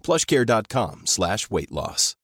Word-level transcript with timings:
plushcare.com 0.00 1.02
slash 1.06 1.50
weight 1.50 1.70
loss. 1.70 2.16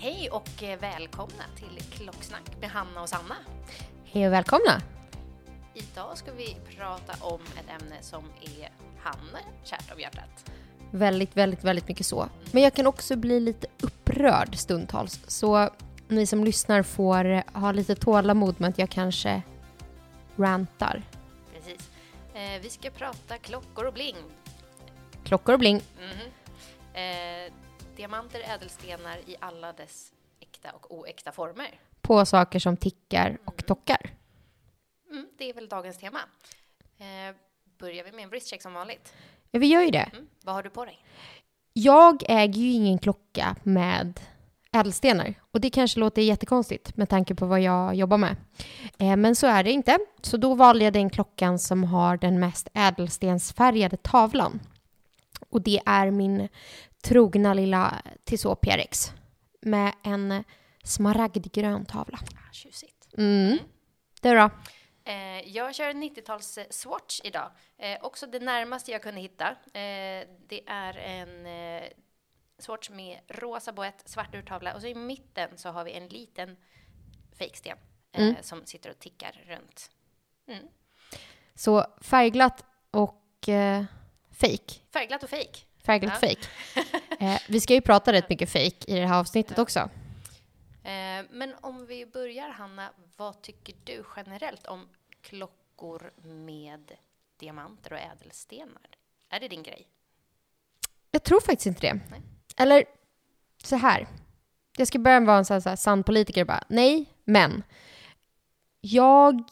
Hej 0.00 0.30
och 0.30 0.62
eh, 0.62 0.80
välkomna 0.80 1.44
till 1.56 1.82
Klocksnack 1.90 2.60
med 2.60 2.70
Hanna 2.70 3.02
och 3.02 3.08
Sanna. 3.08 3.36
Hej 4.12 4.26
och 4.26 4.32
välkomna! 4.32 4.82
Idag 5.74 6.18
ska 6.18 6.32
vi 6.32 6.56
prata 6.76 7.24
om 7.24 7.40
ett 7.40 7.80
ämne 7.82 7.96
som 8.00 8.24
är 8.40 8.70
Hanne 8.98 9.38
kärt 9.64 9.92
om 9.92 10.00
hjärtat. 10.00 10.50
Väldigt, 10.90 11.36
väldigt, 11.36 11.64
väldigt 11.64 11.88
mycket 11.88 12.06
så. 12.06 12.28
Men 12.52 12.62
jag 12.62 12.74
kan 12.74 12.86
också 12.86 13.16
bli 13.16 13.40
lite 13.40 13.66
upprörd 13.82 14.56
stundtals. 14.56 15.20
Så 15.26 15.70
ni 16.08 16.26
som 16.26 16.44
lyssnar 16.44 16.82
får 16.82 17.42
ha 17.58 17.72
lite 17.72 17.94
tålamod 17.94 18.60
med 18.60 18.68
att 18.70 18.78
jag 18.78 18.90
kanske 18.90 19.42
rantar. 20.36 21.02
Precis. 21.54 21.90
Eh, 22.34 22.60
vi 22.62 22.70
ska 22.70 22.90
prata 22.90 23.38
klockor 23.38 23.84
och 23.84 23.92
bling. 23.92 24.16
Klockor 25.24 25.52
och 25.52 25.58
bling. 25.58 25.82
Mhm. 25.98 26.30
Eh, 26.94 27.52
diamanter, 27.96 28.40
ädelstenar 28.40 29.16
i 29.26 29.36
alla 29.40 29.72
dess 29.72 30.12
äkta 30.40 30.70
och 30.70 30.98
oäkta 30.98 31.32
former. 31.32 31.70
På 32.08 32.26
saker 32.26 32.58
som 32.58 32.76
tickar 32.76 33.38
och 33.44 33.66
tockar. 33.66 34.10
Mm, 35.10 35.26
det 35.38 35.50
är 35.50 35.54
väl 35.54 35.68
dagens 35.68 35.98
tema. 35.98 36.18
Eh, 36.98 37.36
börjar 37.78 38.04
vi 38.04 38.12
med 38.12 38.22
en 38.24 38.28
wristcheck 38.30 38.62
som 38.62 38.74
vanligt. 38.74 39.12
Ja, 39.50 39.60
vi 39.60 39.66
gör 39.66 39.82
ju 39.82 39.90
det. 39.90 40.10
Mm, 40.12 40.26
vad 40.44 40.54
har 40.54 40.62
du 40.62 40.70
på 40.70 40.84
dig? 40.84 40.98
Jag 41.72 42.22
äger 42.28 42.60
ju 42.60 42.70
ingen 42.70 42.98
klocka 42.98 43.56
med 43.62 44.20
ädelstenar. 44.72 45.34
Och 45.52 45.60
det 45.60 45.70
kanske 45.70 46.00
låter 46.00 46.22
jättekonstigt 46.22 46.96
med 46.96 47.08
tanke 47.08 47.34
på 47.34 47.46
vad 47.46 47.60
jag 47.60 47.94
jobbar 47.94 48.18
med. 48.18 48.36
Eh, 48.98 49.16
men 49.16 49.36
så 49.36 49.46
är 49.46 49.62
det 49.62 49.70
inte. 49.70 49.98
Så 50.22 50.36
då 50.36 50.54
valde 50.54 50.84
jag 50.84 50.92
den 50.92 51.10
klockan 51.10 51.58
som 51.58 51.84
har 51.84 52.16
den 52.16 52.40
mest 52.40 52.68
ädelstensfärgade 52.74 53.96
tavlan. 53.96 54.60
Och 55.48 55.62
det 55.62 55.80
är 55.86 56.10
min 56.10 56.48
trogna 57.02 57.54
lilla 57.54 57.94
Tissot 58.24 58.60
PRX 58.60 59.12
med 59.60 59.92
en 60.02 60.44
smaragdgrön 60.88 61.86
tavla. 61.86 62.18
Ah, 62.22 62.52
tjusigt. 62.52 63.08
Mm. 63.18 63.58
Du 64.20 64.34
då? 64.34 64.50
Eh, 65.04 65.48
jag 65.48 65.74
kör 65.74 65.88
en 65.90 66.02
90-tals 66.02 66.58
Swatch 66.70 67.20
idag. 67.24 67.50
Eh, 67.78 67.98
också 68.02 68.26
det 68.26 68.40
närmaste 68.40 68.90
jag 68.92 69.02
kunde 69.02 69.20
hitta. 69.20 69.48
Eh, 69.50 70.26
det 70.48 70.62
är 70.66 70.96
en 70.98 71.46
eh, 71.46 71.88
Swatch 72.58 72.90
med 72.90 73.18
rosa 73.28 73.72
boett, 73.72 74.02
svart 74.04 74.34
urtavla 74.34 74.74
och 74.74 74.80
så 74.80 74.86
i 74.86 74.94
mitten 74.94 75.58
så 75.58 75.68
har 75.68 75.84
vi 75.84 75.92
en 75.92 76.08
liten 76.08 76.56
fejksten 77.38 77.78
eh, 78.12 78.22
Mm. 78.22 78.36
som 78.42 78.66
sitter 78.66 78.90
och 78.90 78.98
tickar 78.98 79.44
runt. 79.46 79.90
Mm. 80.48 80.64
Så 81.54 81.86
färgglatt 82.00 82.64
och 82.90 83.48
eh, 83.48 83.84
fake. 84.30 84.74
Färgglatt 84.92 85.22
och 85.22 85.30
fejk. 85.30 85.66
Färgglatt 85.84 86.22
Ja. 86.22 86.28
fake. 86.28 86.48
Eh, 87.20 87.38
vi 87.48 87.60
ska 87.60 87.74
ju 87.74 87.80
prata 87.80 88.12
rätt 88.12 88.28
mycket 88.30 88.50
fake 88.50 88.84
i 88.86 88.94
det 88.94 89.06
här 89.06 89.18
avsnittet 89.20 89.58
också. 89.58 89.90
Eh, 90.82 91.26
men 91.30 91.54
om 91.60 91.86
vi 91.86 92.06
börjar, 92.06 92.48
Hanna, 92.48 92.90
vad 93.16 93.42
tycker 93.42 93.74
du 93.84 94.04
generellt 94.16 94.66
om 94.66 94.88
klockor 95.20 96.12
med 96.22 96.92
diamanter 97.36 97.92
och 97.92 97.98
ädelstenar? 97.98 98.88
Är 99.28 99.40
det 99.40 99.48
din 99.48 99.62
grej? 99.62 99.88
Jag 101.10 101.22
tror 101.22 101.40
faktiskt 101.40 101.66
inte 101.66 101.80
det. 101.80 102.00
Nej. 102.10 102.22
Eller 102.56 102.84
så 103.64 103.76
här. 103.76 104.06
Jag 104.76 104.88
ska 104.88 104.98
börja 104.98 105.20
vara 105.20 105.38
en 105.38 105.44
sån 105.44 105.62
här, 105.64 105.76
sann 105.76 106.02
politiker 106.02 106.40
och 106.40 106.46
bara 106.46 106.64
nej, 106.68 107.06
men. 107.24 107.62
Jag 108.80 109.44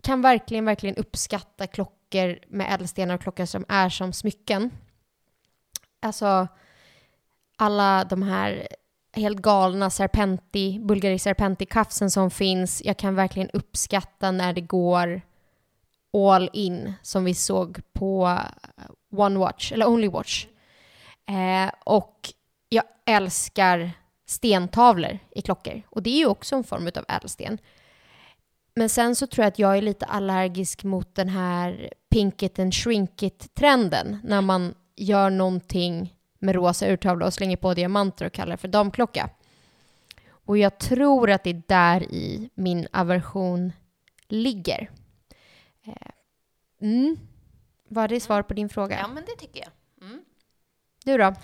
kan 0.00 0.22
verkligen, 0.22 0.64
verkligen 0.64 0.96
uppskatta 0.96 1.66
klockor 1.66 2.38
med 2.48 2.74
ädelstenar 2.74 3.14
och 3.14 3.20
klockor 3.20 3.44
som 3.44 3.64
är 3.68 3.88
som 3.88 4.12
smycken. 4.12 4.70
Alltså 6.00 6.48
alla 7.56 8.04
de 8.04 8.22
här 8.22 8.68
helt 9.16 9.38
galna 9.38 9.90
Serpenti, 9.90 10.78
Bulgari 10.78 11.18
Serpenti-kafsen 11.18 12.10
som 12.10 12.30
finns. 12.30 12.82
Jag 12.84 12.96
kan 12.96 13.14
verkligen 13.14 13.50
uppskatta 13.52 14.30
när 14.30 14.52
det 14.52 14.60
går 14.60 15.22
all 16.12 16.50
in 16.52 16.92
som 17.02 17.24
vi 17.24 17.34
såg 17.34 17.80
på 17.92 18.26
eh, 18.26 19.18
One 19.18 19.38
Watch, 19.38 19.72
eller 19.72 19.88
Only 19.88 20.08
Watch. 20.08 20.46
Eh, 21.28 21.70
och 21.84 22.32
jag 22.68 22.84
älskar 23.06 23.90
stentavlor 24.26 25.18
i 25.30 25.42
klockor. 25.42 25.82
Och 25.90 26.02
det 26.02 26.10
är 26.10 26.18
ju 26.18 26.26
också 26.26 26.56
en 26.56 26.64
form 26.64 26.86
av 26.86 27.04
ädelsten. 27.08 27.58
Men 28.74 28.88
sen 28.88 29.16
så 29.16 29.26
tror 29.26 29.44
jag 29.44 29.48
att 29.48 29.58
jag 29.58 29.78
är 29.78 29.82
lite 29.82 30.06
allergisk 30.06 30.84
mot 30.84 31.14
den 31.14 31.28
här 31.28 31.90
pink 32.10 32.42
it 32.42 32.58
and 32.58 32.74
shrink 32.74 33.22
it-trenden. 33.22 34.18
När 34.24 34.40
man 34.40 34.74
gör 34.96 35.30
någonting 35.30 36.15
med 36.46 36.54
rosa 36.54 36.86
urtavla 36.88 37.26
och 37.26 37.34
slänger 37.34 37.56
på 37.56 37.74
diamanter 37.74 38.26
och 38.26 38.32
kallar 38.32 38.50
det 38.52 38.56
för 38.56 38.68
damklocka. 38.68 39.30
Och 40.28 40.58
jag 40.58 40.78
tror 40.78 41.30
att 41.30 41.44
det 41.44 41.50
är 41.50 41.62
där 41.66 42.02
i 42.02 42.50
min 42.54 42.88
aversion 42.92 43.72
ligger. 44.28 44.90
Eh, 45.86 45.92
Mm. 46.80 47.16
Var 47.88 48.08
det 48.08 48.20
svar 48.20 48.42
på 48.42 48.54
din 48.54 48.68
fråga? 48.68 48.98
Ja, 48.98 49.08
men 49.08 49.24
det 49.24 49.36
tycker 49.36 49.60
jag. 49.60 49.70
Mm. 50.08 50.24
Du 51.04 51.18
då? 51.18 51.34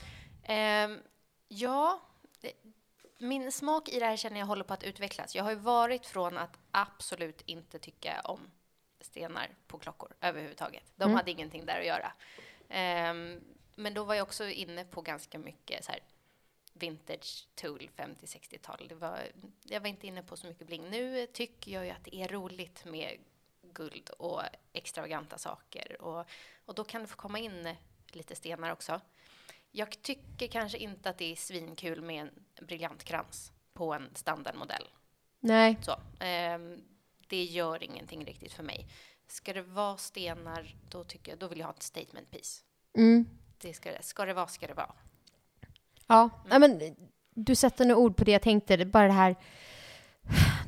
Ehm, 0.43 0.99
ja, 1.48 2.00
det, 2.40 2.52
min 3.19 3.52
smak 3.52 3.88
i 3.88 3.98
det 3.98 4.06
här 4.06 4.16
känner 4.16 4.38
jag 4.40 4.46
håller 4.46 4.64
på 4.64 4.75
att 4.75 4.84
utvecklas. 4.84 5.34
Jag 5.34 5.44
har 5.44 5.50
ju 5.50 5.56
varit 5.56 6.06
från 6.06 6.38
att 6.38 6.58
absolut 6.70 7.43
inte 7.46 7.78
tycka 7.78 8.20
om 8.25 8.40
stenar 9.00 9.48
på 9.66 9.78
klockor 9.78 10.12
överhuvudtaget. 10.20 10.84
De 10.96 11.05
Mm. 11.05 11.16
hade 11.16 11.31
ingenting 11.31 11.66
där 11.66 11.81
att 11.81 11.87
göra. 11.87 12.12
Ehm, 12.69 13.40
men 13.74 13.94
då 13.94 14.04
var 14.04 14.14
jag 14.14 14.22
också 14.22 14.48
inne 14.48 14.84
på 14.84 15.02
ganska 15.02 15.38
mycket 15.38 15.84
så 15.84 15.92
här 15.92 16.00
vintage 16.72 17.48
tool 17.54 17.90
50-60-tal. 17.96 18.86
Det 18.88 18.94
var, 18.94 19.19
jag 19.62 19.80
var 19.80 19.88
inte 19.88 20.06
inne 20.06 20.22
på 20.22 20.36
så 20.36 20.46
mycket 20.46 20.66
bling. 20.66 20.90
Nu 20.90 21.26
tycker 21.26 21.72
jag 21.72 21.84
ju 21.84 21.90
att 21.90 22.04
det 22.04 22.16
är 22.16 22.28
roligt 22.28 22.84
med 22.84 23.19
guld 23.62 24.10
och 24.10 24.42
extravaganta 24.72 25.38
saker. 25.38 26.02
Och, 26.02 26.26
och 26.64 26.74
då 26.74 26.84
kan 26.84 27.02
det 27.02 27.08
få 27.08 27.16
komma 27.16 27.38
in 27.38 27.76
lite 28.12 28.34
stenar 28.34 28.72
också. 28.72 29.00
Jag 29.70 30.02
tycker 30.02 30.46
kanske 30.46 30.78
inte 30.78 31.10
att 31.10 31.19
det 31.19 31.32
är 31.32 31.36
svinkul 31.36 32.02
med 32.02 32.20
en 32.20 32.30
briljantkrans 32.66 33.52
på 33.72 33.94
en 33.94 34.14
standardmodell. 34.14 34.88
Nej. 35.40 35.78
Så, 35.82 36.00
ehm, 36.20 36.82
det 37.28 37.44
gör 37.44 37.82
ingenting 37.82 38.24
riktigt 38.24 38.52
för 38.52 38.62
mig. 38.62 38.88
Ska 39.26 39.52
det 39.52 39.62
vara 39.62 39.96
stenar, 39.96 40.76
då, 40.90 41.04
tycker 41.04 41.32
jag, 41.32 41.38
då 41.38 41.48
vill 41.48 41.58
jag 41.58 41.66
ha 41.66 41.74
ett 41.74 41.82
statement 41.82 42.30
piece. 42.30 42.64
Mm. 42.94 43.26
Det 43.62 43.75
ska, 43.75 43.91
ska 44.00 44.25
det 44.25 44.35
vara, 44.35 44.47
ska 44.47 44.67
det 44.67 44.75
vara. 44.75 44.93
Ja, 46.06 46.31
ja 46.50 46.59
men 46.59 46.97
du 47.35 47.55
sätter 47.55 47.85
nu 47.85 47.94
ord 47.94 48.17
på 48.17 48.25
det 48.25 48.32
jag 48.32 48.43
tänkte. 48.43 48.87
Bara 48.87 49.06
det 49.06 49.12
här. 49.12 49.37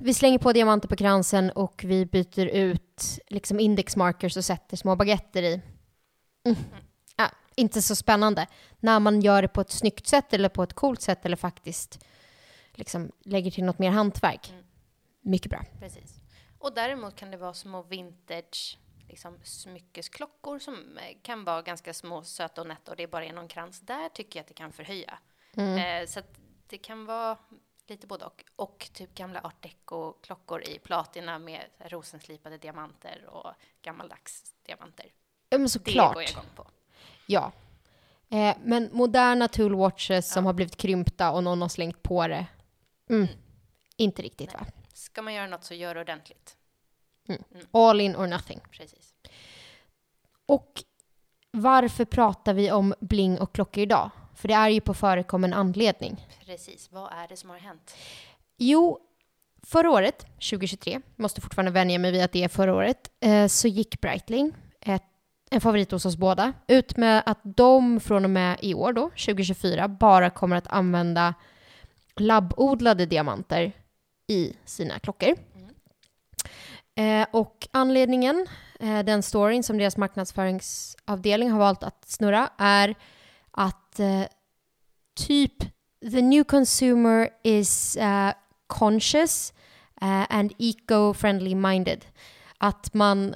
Vi 0.00 0.14
slänger 0.14 0.38
på 0.38 0.52
diamanter 0.52 0.88
på 0.88 0.96
kransen 0.96 1.50
och 1.50 1.84
vi 1.84 2.06
byter 2.06 2.46
ut 2.46 3.20
liksom 3.28 3.60
index 3.60 3.96
markers 3.96 4.36
och 4.36 4.44
sätter 4.44 4.76
små 4.76 4.96
baguetter 4.96 5.42
i. 5.42 5.60
Mm. 6.44 6.58
Ja, 7.16 7.30
inte 7.54 7.82
så 7.82 7.96
spännande. 7.96 8.46
När 8.80 9.00
man 9.00 9.20
gör 9.20 9.42
det 9.42 9.48
på 9.48 9.60
ett 9.60 9.70
snyggt 9.70 10.06
sätt 10.06 10.32
eller 10.32 10.48
på 10.48 10.62
ett 10.62 10.72
coolt 10.72 11.00
sätt 11.00 11.26
eller 11.26 11.36
faktiskt 11.36 12.04
liksom 12.72 13.12
lägger 13.24 13.50
till 13.50 13.64
något 13.64 13.78
mer 13.78 13.90
hantverk. 13.90 14.52
Mycket 15.20 15.50
bra. 15.50 15.64
Precis. 15.80 16.20
Och 16.58 16.74
däremot 16.74 17.16
kan 17.16 17.30
det 17.30 17.36
vara 17.36 17.54
små 17.54 17.82
vintage 17.82 18.78
liksom, 19.08 19.38
smyckesklockor 19.42 20.58
som 20.58 20.98
eh, 20.98 21.16
kan 21.22 21.44
vara 21.44 21.62
ganska 21.62 21.94
små, 21.94 22.22
söta 22.24 22.60
och 22.60 22.66
nätta 22.66 22.90
och 22.90 22.96
det 22.96 23.02
är 23.02 23.06
bara 23.06 23.32
någon 23.32 23.48
krans. 23.48 23.80
Där 23.80 24.08
tycker 24.08 24.38
jag 24.38 24.42
att 24.42 24.48
det 24.48 24.54
kan 24.54 24.72
förhöja. 24.72 25.18
Eh, 25.56 26.06
så 26.06 26.18
att 26.18 26.38
det 26.66 26.78
kan 26.78 27.04
vara 27.06 27.38
lite 27.86 28.06
både 28.06 28.24
och. 28.24 28.44
Och 28.56 28.90
typ 28.92 29.14
gamla 29.14 29.40
art 29.40 29.62
deco-klockor 29.62 30.62
i 30.68 30.78
platina 30.78 31.38
med 31.38 31.64
rosenslipade 31.78 32.58
diamanter 32.58 33.24
och 33.26 33.52
gammaldags 33.82 34.54
diamanter. 34.62 35.06
Ja, 35.48 35.58
men 35.58 35.62
Det 35.62 35.68
såklart. 35.68 36.14
går 36.14 36.22
jag 36.22 36.30
igång 36.30 36.44
på. 36.54 36.66
Ja. 37.26 37.52
Eh, 38.28 38.56
men 38.64 38.88
moderna 38.92 39.48
toolwatches 39.48 40.32
som 40.32 40.46
har 40.46 40.52
blivit 40.52 40.76
krympta 40.76 41.32
och 41.32 41.44
någon 41.44 41.62
har 41.62 41.68
slängt 41.68 42.02
på 42.02 42.26
det. 42.28 42.46
Mm. 43.10 43.26
Inte 43.96 44.22
riktigt 44.22 44.52
va? 44.54 44.66
Ska 44.94 45.22
man 45.22 45.34
göra 45.34 45.46
något 45.46 45.64
så 45.64 45.74
gör 45.74 45.94
det 45.94 46.00
ordentligt. 46.00 46.56
All 47.70 48.00
in 48.00 48.16
or 48.16 48.26
nothing. 48.26 48.60
Precis. 48.70 49.14
Och 50.46 50.82
varför 51.50 52.04
pratar 52.04 52.54
vi 52.54 52.72
om 52.72 52.94
bling 53.00 53.38
och 53.38 53.54
klockor 53.54 53.82
idag? 53.82 54.10
För 54.34 54.48
det 54.48 54.54
är 54.54 54.68
ju 54.68 54.80
på 54.80 54.94
förekommen 54.94 55.52
anledning. 55.52 56.26
Precis. 56.46 56.92
Vad 56.92 57.12
är 57.12 57.28
det 57.28 57.36
som 57.36 57.50
har 57.50 57.58
hänt? 57.58 57.96
Jo, 58.56 58.98
förra 59.62 59.90
året, 59.90 60.20
2023, 60.22 61.00
måste 61.16 61.40
fortfarande 61.40 61.72
vänja 61.72 61.98
mig 61.98 62.12
vid 62.12 62.22
att 62.22 62.32
det 62.32 62.44
är 62.44 62.48
förra 62.48 62.74
året, 62.74 63.10
eh, 63.20 63.46
så 63.46 63.68
gick 63.68 64.00
Breitling, 64.00 64.52
en 65.54 65.60
favorit 65.60 65.90
hos 65.90 66.06
oss 66.06 66.16
båda, 66.16 66.52
ut 66.66 66.96
med 66.96 67.22
att 67.26 67.40
de 67.42 68.00
från 68.00 68.24
och 68.24 68.30
med 68.30 68.58
i 68.62 68.74
år 68.74 68.92
då, 68.92 69.08
2024, 69.08 69.88
bara 69.88 70.30
kommer 70.30 70.56
att 70.56 70.66
använda 70.66 71.34
labbodlade 72.16 73.06
diamanter 73.06 73.72
i 74.26 74.52
sina 74.64 74.98
klockor. 74.98 75.36
Eh, 76.96 77.26
och 77.30 77.68
anledningen, 77.72 78.46
eh, 78.80 78.98
den 78.98 79.22
storyn 79.22 79.62
som 79.62 79.78
deras 79.78 79.96
marknadsföringsavdelning 79.96 81.50
har 81.50 81.58
valt 81.58 81.82
att 81.82 82.04
snurra, 82.08 82.50
är 82.58 82.94
att 83.50 84.00
eh, 84.00 84.22
typ 85.14 85.74
the 86.10 86.22
new 86.22 86.44
consumer 86.44 87.28
is 87.42 87.96
uh, 88.00 88.32
conscious 88.66 89.52
uh, 90.02 90.26
and 90.28 90.52
eco-friendly 90.58 91.54
minded. 91.54 92.04
Att 92.58 92.94
man 92.94 93.34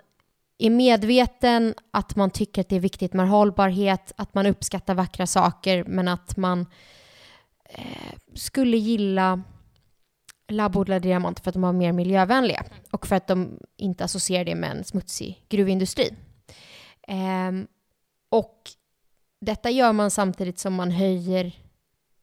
är 0.59 0.71
medveten, 0.71 1.75
att 1.91 2.17
man 2.17 2.31
tycker 2.31 2.61
att 2.61 2.69
det 2.69 2.77
är 2.77 2.81
viktigt 2.81 3.13
med 3.13 3.29
hållbarhet, 3.29 4.13
att 4.17 4.35
man 4.35 4.47
uppskattar 4.47 4.95
vackra 4.95 5.27
saker, 5.27 5.85
men 5.85 6.09
att 6.09 6.37
man 6.37 6.67
eh, 7.65 8.15
skulle 8.35 8.77
gilla 8.77 9.43
labbodlade 10.49 11.01
diamanter 11.01 11.43
för 11.43 11.51
att 11.51 11.55
de 11.55 11.63
var 11.63 11.73
mer 11.73 11.93
miljövänliga 11.93 12.65
och 12.91 13.07
för 13.07 13.17
att 13.17 13.27
de 13.27 13.59
inte 13.77 14.05
associerar 14.05 14.45
det 14.45 14.55
med 14.55 14.71
en 14.71 14.85
smutsig 14.85 15.45
gruvindustri. 15.49 16.15
Ehm, 17.09 17.67
och 18.29 18.71
detta 19.41 19.71
gör 19.71 19.93
man 19.93 20.11
samtidigt 20.11 20.59
som 20.59 20.75
man 20.75 20.91
höjer 20.91 21.53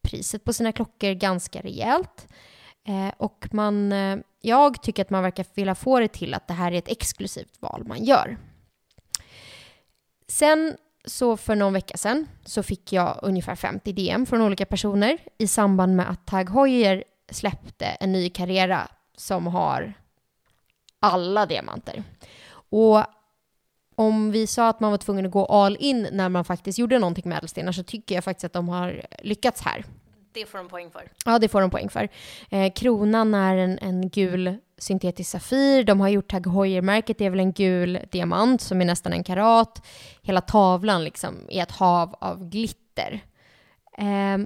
priset 0.02 0.44
på 0.44 0.52
sina 0.52 0.72
klockor 0.72 1.12
ganska 1.12 1.60
rejält. 1.60 2.28
Eh, 2.88 3.12
och 3.16 3.48
man, 3.52 3.92
eh, 3.92 4.18
jag 4.40 4.82
tycker 4.82 5.02
att 5.02 5.10
man 5.10 5.22
verkar 5.22 5.46
vilja 5.54 5.74
få 5.74 6.00
det 6.00 6.08
till 6.08 6.34
att 6.34 6.48
det 6.48 6.54
här 6.54 6.72
är 6.72 6.78
ett 6.78 6.88
exklusivt 6.88 7.56
val 7.60 7.84
man 7.86 8.04
gör. 8.04 8.38
Sen 10.28 10.76
så 11.04 11.36
för 11.36 11.54
någon 11.54 11.72
vecka 11.72 11.96
sedan 11.96 12.26
så 12.44 12.62
fick 12.62 12.92
jag 12.92 13.18
ungefär 13.22 13.54
50 13.54 13.92
DM 13.92 14.26
från 14.26 14.40
olika 14.40 14.66
personer 14.66 15.18
i 15.38 15.46
samband 15.46 15.96
med 15.96 16.10
att 16.10 16.26
Tag 16.26 16.50
Heuer 16.50 17.04
släppte 17.30 17.86
en 17.86 18.12
ny 18.12 18.28
Carrera 18.30 18.88
som 19.16 19.46
har 19.46 19.94
alla 21.00 21.46
diamanter. 21.46 22.02
Och 22.70 23.04
om 23.94 24.30
vi 24.30 24.46
sa 24.46 24.68
att 24.68 24.80
man 24.80 24.90
var 24.90 24.98
tvungen 24.98 25.26
att 25.26 25.32
gå 25.32 25.46
all 25.46 25.76
in 25.80 26.08
när 26.12 26.28
man 26.28 26.44
faktiskt 26.44 26.78
gjorde 26.78 26.98
någonting 26.98 27.28
med 27.28 27.38
ädelstenar 27.38 27.72
så 27.72 27.82
tycker 27.82 28.14
jag 28.14 28.24
faktiskt 28.24 28.44
att 28.44 28.52
de 28.52 28.68
har 28.68 29.06
lyckats 29.22 29.62
här. 29.62 29.84
Det 30.32 30.46
får 30.46 30.58
de 30.58 30.68
poäng 30.68 30.90
för. 30.90 31.10
Ja, 31.24 31.38
det 31.38 31.48
får 31.48 31.60
de 31.60 31.70
poäng 31.70 31.88
för. 31.88 32.08
Eh, 32.50 32.72
kronan 32.72 33.34
är 33.34 33.56
en, 33.56 33.78
en 33.78 34.08
gul 34.08 34.56
syntetisk 34.78 35.30
safir. 35.30 35.84
De 35.84 36.00
har 36.00 36.08
gjort 36.08 36.30
Tag 36.30 36.46
Heuer-märket, 36.46 37.18
det 37.18 37.24
är 37.24 37.30
väl 37.30 37.40
en 37.40 37.52
gul 37.52 37.98
diamant 38.10 38.60
som 38.60 38.80
är 38.80 38.84
nästan 38.84 39.12
en 39.12 39.24
karat. 39.24 39.86
Hela 40.22 40.40
tavlan 40.40 41.04
liksom 41.04 41.46
är 41.48 41.62
ett 41.62 41.70
hav 41.70 42.14
av 42.20 42.48
glitter. 42.48 43.20
Eh, 43.98 44.38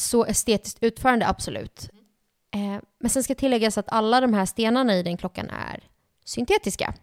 så 0.00 0.24
estetiskt 0.24 0.82
utförande, 0.82 1.26
absolut. 1.26 1.90
Eh, 2.54 2.82
men 3.00 3.10
sen 3.10 3.22
ska 3.22 3.34
tilläggas 3.34 3.78
att 3.78 3.88
alla 3.88 4.20
de 4.20 4.34
här 4.34 4.46
stenarna 4.46 4.96
i 4.96 5.02
den 5.02 5.16
klockan 5.16 5.50
är 5.50 5.84
syntetiska. 6.24 6.94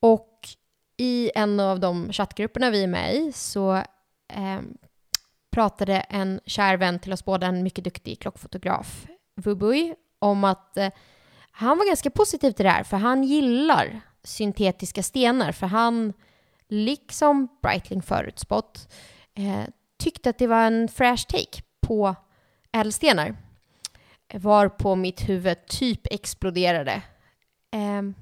Och 0.00 0.48
i 0.96 1.30
en 1.34 1.60
av 1.60 1.80
de 1.80 2.12
chattgrupperna 2.12 2.70
vi 2.70 2.82
är 2.82 2.86
med 2.86 3.14
i 3.14 3.32
så 3.32 3.74
eh, 4.28 4.60
pratade 5.50 6.00
en 6.00 6.40
kär 6.46 6.76
vän 6.76 6.98
till 6.98 7.12
oss 7.12 7.24
båda, 7.24 7.46
en 7.46 7.62
mycket 7.62 7.84
duktig 7.84 8.20
klockfotograf, 8.20 9.06
Vubui, 9.36 9.94
om 10.18 10.44
att 10.44 10.76
eh, 10.76 10.90
han 11.50 11.78
var 11.78 11.86
ganska 11.86 12.10
positiv 12.10 12.52
till 12.52 12.64
det 12.64 12.70
här, 12.70 12.84
för 12.84 12.96
han 12.96 13.24
gillar 13.24 14.00
syntetiska 14.22 15.02
stenar, 15.02 15.52
för 15.52 15.66
han, 15.66 16.12
liksom 16.68 17.48
Breitling 17.62 18.02
förutspått, 18.02 18.92
eh, 19.34 19.64
tyckte 19.98 20.30
att 20.30 20.38
det 20.38 20.46
var 20.46 20.66
en 20.66 20.88
fresh 20.88 21.26
take 21.26 21.62
på 21.90 22.14
ädelstenar. 22.72 23.36
Var 24.34 24.68
på 24.68 24.94
mitt 24.94 25.28
huvud 25.28 25.66
typ 25.66 26.00
exploderade. 26.10 27.02
Ehm, 27.70 28.14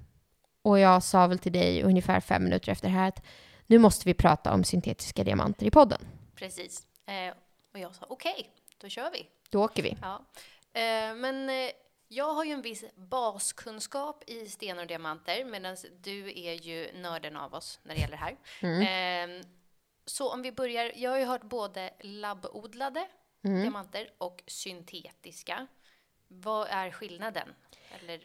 och 0.63 0.79
jag 0.79 1.03
sa 1.03 1.27
väl 1.27 1.39
till 1.39 1.53
dig 1.53 1.83
ungefär 1.83 2.21
fem 2.21 2.45
minuter 2.45 2.73
efter 2.73 2.89
det 2.89 2.95
här 2.95 3.09
att 3.09 3.25
nu 3.67 3.79
måste 3.79 4.09
vi 4.09 4.15
prata 4.15 4.55
om 4.55 4.65
syntetiska 4.65 5.25
diamanter 5.25 5.67
i 5.67 5.71
podden. 5.71 5.99
Precis. 6.35 6.87
Eh, 7.07 7.35
och 7.73 7.79
jag 7.79 7.95
sa 7.95 8.07
okej, 8.09 8.51
då 8.79 8.89
kör 8.89 9.11
vi. 9.11 9.27
Då 9.51 9.65
åker 9.65 9.83
vi. 9.83 9.97
Ja. 10.03 10.25
Eh, 10.73 11.15
men 11.15 11.51
eh, 11.51 11.71
jag 12.09 12.35
har 12.35 12.45
ju 12.45 12.53
en 12.53 12.63
viss 12.63 12.85
baskunskap 12.95 14.25
i 14.27 14.47
stenar 14.47 14.83
och 14.83 14.89
diamanter 14.89 15.45
medan 15.45 15.77
du 16.01 16.41
är 16.41 16.55
ju 16.55 16.93
nörden 16.95 17.37
av 17.37 17.55
oss 17.55 17.81
när 17.83 17.95
det 17.95 18.01
gäller 18.01 18.17
det 18.17 18.37
här. 18.63 19.37
Eh, 19.39 19.43
så 20.07 20.33
om 20.33 20.43
vi 20.43 20.53
börjar, 20.53 20.93
jag 20.97 21.11
har 21.11 21.19
ju 21.19 21.25
hört 21.25 21.43
både 21.43 21.91
labbodlade 22.01 23.09
diamanter 23.43 24.11
och 24.19 24.43
syntetiska. 24.47 25.67
Vad 26.29 26.69
är 26.71 26.91
skillnaden? 26.91 27.49
Eller, 28.01 28.21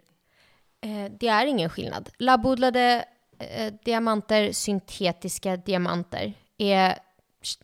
Eh, 0.84 1.12
det 1.20 1.28
är 1.28 1.46
ingen 1.46 1.70
skillnad. 1.70 2.10
Labbodlade 2.18 3.06
eh, 3.40 3.74
diamanter, 3.84 4.52
syntetiska 4.52 5.58
diamanter, 5.58 6.34
är 6.58 6.98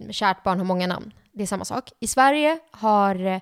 kärt 0.10 0.44
barn 0.44 0.58
har 0.58 0.66
många 0.66 0.88
namn. 0.88 1.14
Det 1.32 1.44
är 1.44 1.48
samma 1.48 1.66
sak. 1.66 1.92
I 2.00 2.08
Sverige 2.08 2.60
har 2.72 3.26
eh, 3.26 3.42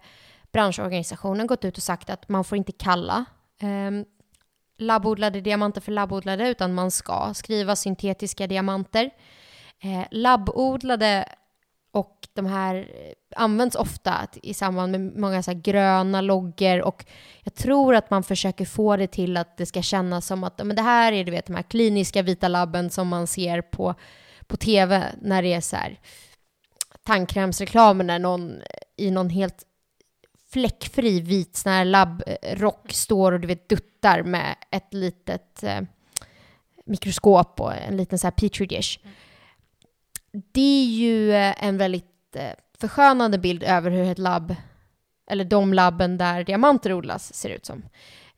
branschorganisationen 0.52 1.48
gått 1.48 1.66
ut 1.66 1.78
och 1.78 1.84
sagt 1.84 2.10
att 2.10 2.30
man 2.30 2.44
får 2.44 2.58
inte 2.58 2.72
kalla 2.72 3.26
eh, 3.62 3.92
labbodlade 4.78 5.42
diamanter 5.42 5.82
för 5.82 5.92
labbodlade, 5.92 6.50
utan 6.50 6.74
man 6.74 6.92
ska 6.92 7.34
skriva 7.34 7.76
syntetiska 7.76 8.48
diamanter. 8.48 9.10
Eh, 9.80 10.08
labbodlade 10.12 11.26
och 11.92 12.28
de 12.34 12.46
här 12.46 12.76
eh, 12.76 13.42
används 13.44 13.76
ofta 13.76 14.28
i 14.44 14.54
samband 14.54 14.92
med 14.92 15.02
många 15.02 15.44
så 15.44 15.52
här 15.52 15.60
gröna 15.60 16.22
loggor 16.22 16.82
och 16.82 17.06
jag 17.44 17.56
tror 17.56 17.96
att 17.96 18.10
man 18.10 18.24
försöker 18.24 18.66
få 18.66 18.98
det 18.98 19.08
till 19.08 19.38
att 19.38 19.58
det 19.58 19.66
ska 19.66 19.82
kännas 19.82 20.26
som 20.26 20.44
att 20.44 20.66
men 20.66 20.76
det 20.76 20.82
här 20.82 21.14
är 21.14 21.24
du 21.24 21.32
vet, 21.32 21.46
de 21.46 21.56
här 21.56 21.64
kliniska 21.64 22.22
vita 22.22 22.48
labben 22.48 22.90
som 22.90 23.08
man 23.08 23.28
ser 23.28 23.62
på, 23.62 23.96
på 24.48 24.58
tv 24.58 25.04
när 25.22 25.42
det 25.42 25.54
är 25.54 25.62
så 25.62 25.76
här 25.76 26.00
tandkrämsreklamen 27.04 28.08
när 28.08 28.20
någon 28.20 28.52
eh, 28.52 29.06
i 29.06 29.12
någon 29.12 29.30
helt 29.30 29.64
fläckfri 30.52 31.22
vit 31.22 31.56
sån 31.56 31.72
här 31.72 31.86
labbrock 31.86 32.86
eh, 32.86 32.94
står 32.94 33.32
och 33.32 33.40
du 33.40 33.48
vet 33.48 33.70
duttar 33.70 34.24
med 34.24 34.56
ett 34.72 34.94
litet 34.94 35.64
eh, 35.64 35.82
mikroskop 36.86 37.60
och 37.60 37.74
en 37.74 37.98
liten 37.98 38.20
så 38.20 38.28
här 38.28 38.32
petri 38.32 38.66
dish. 38.66 39.00
Mm. 39.04 39.16
Det 40.52 40.84
är 40.84 40.86
ju 40.86 41.34
eh, 41.34 41.64
en 41.64 41.78
väldigt 41.78 42.36
eh, 42.36 42.52
förskönande 42.80 43.38
bild 43.38 43.64
över 43.64 43.92
hur 43.92 44.12
ett 44.12 44.20
labb, 44.20 44.56
eller 45.30 45.46
de 45.46 45.74
labben 45.74 46.18
där 46.18 46.44
diamanter 46.44 46.94
odlas, 46.94 47.34
ser 47.34 47.50
ut 47.50 47.66
som. 47.66 47.84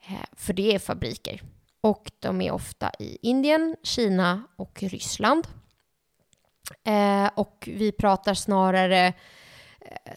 Eh, 0.08 0.25
för 0.34 0.53
det 0.53 0.75
är 0.75 0.79
fabriker. 0.79 1.41
Och 1.82 2.12
de 2.20 2.41
är 2.41 2.51
ofta 2.51 2.91
i 3.00 3.18
Indien, 3.22 3.75
Kina 3.84 4.44
och 4.56 4.84
Ryssland. 4.84 5.48
Och 7.36 7.70
vi 7.72 7.91
pratar 7.91 8.34
snarare 8.34 9.13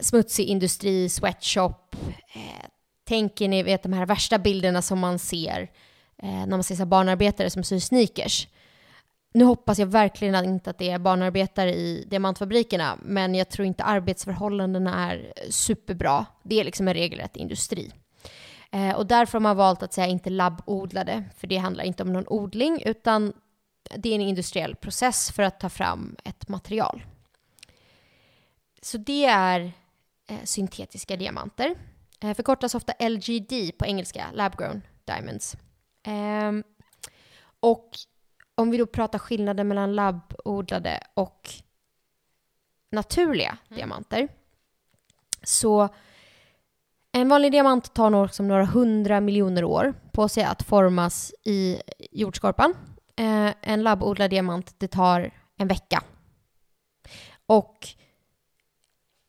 smutsig 0.01 0.47
industri, 0.47 1.09
sweatshop. 1.09 1.97
Tänker 3.05 3.49
ni 3.49 3.63
vet 3.63 3.83
de 3.83 3.93
här 3.93 4.07
värsta 4.07 4.39
bilderna 4.39 4.83
som 4.83 4.99
man 4.99 5.19
ser 5.19 5.71
när 6.23 6.47
man 6.47 6.65
ser 6.65 6.75
så 6.75 6.87
barnarbetare 6.87 7.51
som 7.51 7.65
syr 7.65 7.79
sneakers. 7.79 8.49
Nu 9.33 9.45
hoppas 9.45 9.79
jag 9.79 9.87
verkligen 9.87 10.45
inte 10.45 10.71
att 10.71 10.79
det 10.79 10.91
är 10.91 10.99
barnarbetare 10.99 11.75
i 11.75 12.05
diamantfabrikerna, 12.11 12.99
men 13.03 13.35
jag 13.35 13.49
tror 13.49 13.67
inte 13.67 13.85
arbetsförhållandena 13.85 15.13
är 15.13 15.33
superbra. 15.51 16.27
Det 16.43 16.61
är 16.61 16.65
liksom 16.65 16.89
en 16.89 16.95
regelrätt 16.95 17.37
industri. 17.37 17.93
Eh, 18.71 18.95
och 18.95 19.07
därför 19.07 19.33
har 19.33 19.41
man 19.41 19.57
valt 19.57 19.83
att 19.83 19.93
säga 19.93 20.07
inte 20.07 20.31
labbodlade, 20.31 21.25
för 21.37 21.47
det 21.47 21.57
handlar 21.57 21.85
inte 21.85 22.03
om 22.03 22.13
någon 22.13 22.29
odling, 22.29 22.83
utan 22.85 23.33
det 23.97 24.09
är 24.09 24.15
en 24.15 24.21
industriell 24.21 24.75
process 24.77 25.33
för 25.33 25.43
att 25.43 25.61
ta 25.61 25.69
fram 25.69 26.17
ett 26.25 26.49
material. 26.49 27.03
Så 28.83 28.99
det 28.99 29.25
är 29.25 29.73
eh, 30.29 30.37
syntetiska 30.45 31.17
diamanter. 31.17 31.75
Eh, 32.21 32.35
förkortas 32.35 32.75
ofta 32.75 33.09
LGD 33.09 33.79
på 33.79 33.87
engelska, 33.87 34.27
lab 34.33 34.57
grown 34.57 34.83
diamonds. 35.05 35.57
Eh, 36.07 36.53
och 37.61 37.91
om 38.55 38.71
vi 38.71 38.77
då 38.77 38.87
pratar 38.87 39.19
skillnaden 39.19 39.69
mellan 39.69 39.95
labbodlade 39.95 41.01
och 41.15 41.51
naturliga 42.91 43.59
mm. 43.69 43.77
diamanter. 43.77 44.29
Så 45.43 45.89
en 47.13 47.29
vanlig 47.29 47.53
diamant 47.53 47.95
tar 47.95 48.11
nog 48.11 48.35
som 48.35 48.49
några 48.49 48.65
hundra 48.65 49.21
miljoner 49.21 49.65
år 49.65 49.95
på 50.13 50.29
sig 50.29 50.45
att 50.45 50.63
formas 50.63 51.35
i 51.45 51.81
jordskorpan. 52.11 52.75
Eh, 53.17 53.51
en 53.61 53.83
labbodlad 53.83 54.31
diamant, 54.31 54.75
det 54.79 54.89
tar 54.89 55.31
en 55.57 55.69
vecka. 55.69 56.03
Och 57.47 57.89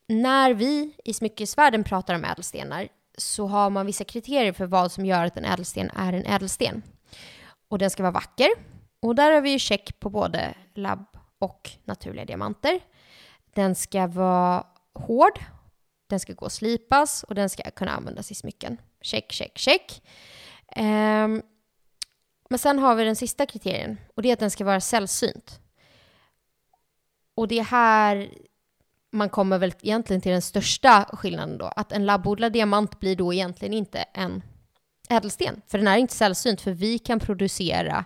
när 0.07 0.53
vi 0.53 0.95
i 1.05 1.13
smyckesvärlden 1.13 1.83
pratar 1.83 2.15
om 2.15 2.23
ädelstenar 2.23 2.87
så 3.17 3.47
har 3.47 3.69
man 3.69 3.85
vissa 3.85 4.03
kriterier 4.03 4.53
för 4.53 4.65
vad 4.65 4.91
som 4.91 5.05
gör 5.05 5.25
att 5.25 5.37
en 5.37 5.45
ädelsten 5.45 5.89
är 5.95 6.13
en 6.13 6.25
ädelsten. 6.25 6.81
Och 7.67 7.77
den 7.77 7.89
ska 7.89 8.03
vara 8.03 8.11
vacker. 8.11 8.49
Och 9.03 9.15
där 9.15 9.31
har 9.31 9.41
vi 9.41 9.49
ju 9.49 9.59
check 9.59 9.99
på 9.99 10.09
både 10.09 10.53
labb 10.73 11.05
och 11.39 11.69
naturliga 11.83 12.25
diamanter. 12.25 12.79
Den 13.53 13.75
ska 13.75 14.07
vara 14.07 14.67
hård, 14.93 15.39
den 16.07 16.19
ska 16.19 16.33
gå 16.33 16.45
att 16.45 16.53
slipas 16.53 17.23
och 17.23 17.35
den 17.35 17.49
ska 17.49 17.71
kunna 17.71 17.91
användas 17.91 18.31
i 18.31 18.35
smycken. 18.35 18.77
Check, 19.01 19.31
check, 19.31 19.57
check. 19.57 20.03
Um, 20.77 21.41
men 22.49 22.59
sen 22.59 22.79
har 22.79 22.95
vi 22.95 23.03
den 23.03 23.15
sista 23.15 23.45
kriterien 23.45 23.97
och 24.15 24.21
det 24.21 24.29
är 24.29 24.33
att 24.33 24.39
den 24.39 24.51
ska 24.51 24.65
vara 24.65 24.81
sällsynt. 24.81 25.59
Och 27.35 27.47
det 27.47 27.59
är 27.59 27.63
här 27.63 28.29
man 29.11 29.29
kommer 29.29 29.57
väl 29.57 29.73
egentligen 29.81 30.21
till 30.21 30.31
den 30.31 30.41
största 30.41 31.09
skillnaden 31.13 31.57
då, 31.57 31.65
att 31.65 31.91
en 31.91 32.05
labbodlad 32.05 32.53
diamant 32.53 32.99
blir 32.99 33.15
då 33.15 33.33
egentligen 33.33 33.73
inte 33.73 33.99
en 34.13 34.43
ädelsten, 35.09 35.61
för 35.67 35.77
den 35.77 35.87
är 35.87 35.97
inte 35.97 36.13
sällsynt, 36.13 36.61
för 36.61 36.71
vi 36.71 36.99
kan 36.99 37.19
producera 37.19 38.05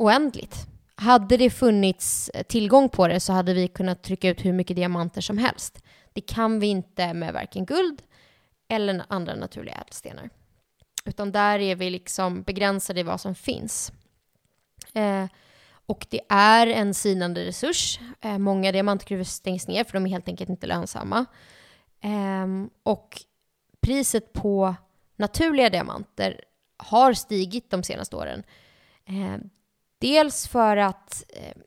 oändligt. 0.00 0.66
Hade 0.94 1.36
det 1.36 1.50
funnits 1.50 2.28
eh, 2.28 2.42
tillgång 2.42 2.88
på 2.88 3.08
det 3.08 3.20
så 3.20 3.32
hade 3.32 3.54
vi 3.54 3.68
kunnat 3.68 4.02
trycka 4.02 4.28
ut 4.28 4.44
hur 4.44 4.52
mycket 4.52 4.76
diamanter 4.76 5.20
som 5.20 5.38
helst. 5.38 5.82
Det 6.12 6.20
kan 6.20 6.60
vi 6.60 6.66
inte 6.66 7.14
med 7.14 7.34
varken 7.34 7.64
guld 7.64 8.02
eller 8.68 9.04
andra 9.08 9.34
naturliga 9.34 9.74
ädelstenar. 9.74 10.30
Utan 11.04 11.32
där 11.32 11.58
är 11.58 11.76
vi 11.76 11.90
liksom 11.90 12.42
begränsade 12.42 13.00
i 13.00 13.02
vad 13.02 13.20
som 13.20 13.34
finns. 13.34 13.92
Eh, 14.94 15.26
och 15.86 16.06
det 16.10 16.20
är 16.28 16.66
en 16.66 16.94
sinande 16.94 17.44
resurs. 17.44 18.00
Eh, 18.20 18.38
många 18.38 18.72
diamantgruvor 18.72 19.24
stängs 19.24 19.68
ner 19.68 19.84
för 19.84 19.92
de 19.92 20.06
är 20.06 20.10
helt 20.10 20.28
enkelt 20.28 20.50
inte 20.50 20.66
lönsamma. 20.66 21.26
Eh, 22.00 22.46
och 22.82 23.22
priset 23.80 24.32
på 24.32 24.74
naturliga 25.16 25.70
diamanter 25.70 26.40
har 26.76 27.12
stigit 27.12 27.70
de 27.70 27.82
senaste 27.82 28.16
åren. 28.16 28.42
Eh, 29.04 29.38
Dels 30.00 30.48
för 30.48 30.76
att 30.76 31.24
eh, 31.28 31.62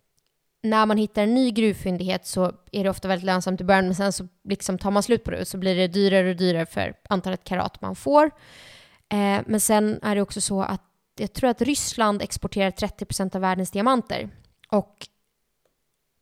när 0.63 0.85
man 0.85 0.97
hittar 0.97 1.23
en 1.23 1.33
ny 1.33 1.51
gruvfyndighet 1.51 2.25
så 2.25 2.51
är 2.71 2.83
det 2.83 2.89
ofta 2.89 3.07
väldigt 3.07 3.25
lönsamt 3.25 3.61
i 3.61 3.63
början, 3.63 3.85
men 3.85 3.95
sen 3.95 4.13
så 4.13 4.27
liksom 4.43 4.77
tar 4.77 4.91
man 4.91 5.03
slut 5.03 5.23
på 5.23 5.31
det 5.31 5.41
och 5.41 5.47
så 5.47 5.57
blir 5.57 5.75
det 5.75 5.87
dyrare 5.87 6.29
och 6.29 6.35
dyrare 6.35 6.65
för 6.65 6.93
antalet 7.09 7.43
karat 7.43 7.81
man 7.81 7.95
får. 7.95 8.25
Eh, 9.09 9.41
men 9.45 9.59
sen 9.59 9.99
är 10.03 10.15
det 10.15 10.21
också 10.21 10.41
så 10.41 10.61
att 10.61 10.81
jag 11.19 11.33
tror 11.33 11.49
att 11.49 11.61
Ryssland 11.61 12.21
exporterar 12.21 12.71
30 12.71 13.35
av 13.35 13.41
världens 13.41 13.71
diamanter. 13.71 14.29
Och 14.69 15.07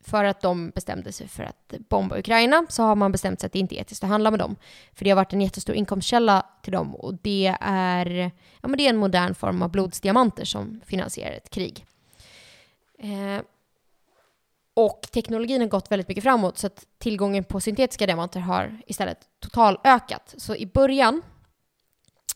för 0.04 0.24
att 0.24 0.42
de 0.42 0.70
bestämde 0.70 1.12
sig 1.12 1.28
för 1.28 1.44
att 1.44 1.74
bomba 1.90 2.20
Ukraina 2.20 2.66
så 2.70 2.84
har 2.84 2.96
man 2.96 3.12
bestämt 3.12 3.40
sig 3.40 3.48
att 3.48 3.54
det 3.54 3.60
inte 3.60 3.76
är 3.76 3.82
etiskt 3.82 4.04
att 4.04 4.10
handla 4.10 4.32
med 4.32 4.40
dem. 4.40 4.56
För 4.94 5.04
det 5.04 5.10
har 5.12 5.16
varit 5.16 5.34
en 5.34 5.42
jättestor 5.42 5.76
inkomstkälla 5.76 6.46
till 6.64 6.74
dem 6.74 6.96
och 6.96 7.16
det 7.22 7.56
är, 7.62 8.32
ja, 8.62 8.68
men 8.68 8.78
det 8.78 8.86
är 8.86 8.90
en 8.90 8.98
modern 8.98 9.36
form 9.36 9.62
av 9.62 9.72
blodsdiamanter 9.72 10.46
som 10.46 10.82
finansierar 10.86 11.32
ett 11.32 11.50
krig. 11.50 11.86
Eh, 13.02 13.42
och 14.74 15.02
teknologin 15.12 15.62
har 15.62 15.68
gått 15.68 15.92
väldigt 15.92 16.08
mycket 16.08 16.24
framåt 16.24 16.58
så 16.58 16.68
att 16.68 16.86
tillgången 16.98 17.44
på 17.44 17.60
syntetiska 17.62 18.06
diamanter 18.06 18.40
har 18.40 18.82
istället 18.88 19.18
totalökat. 19.40 20.34
Så 20.38 20.56
i 20.56 20.66
början 20.66 21.22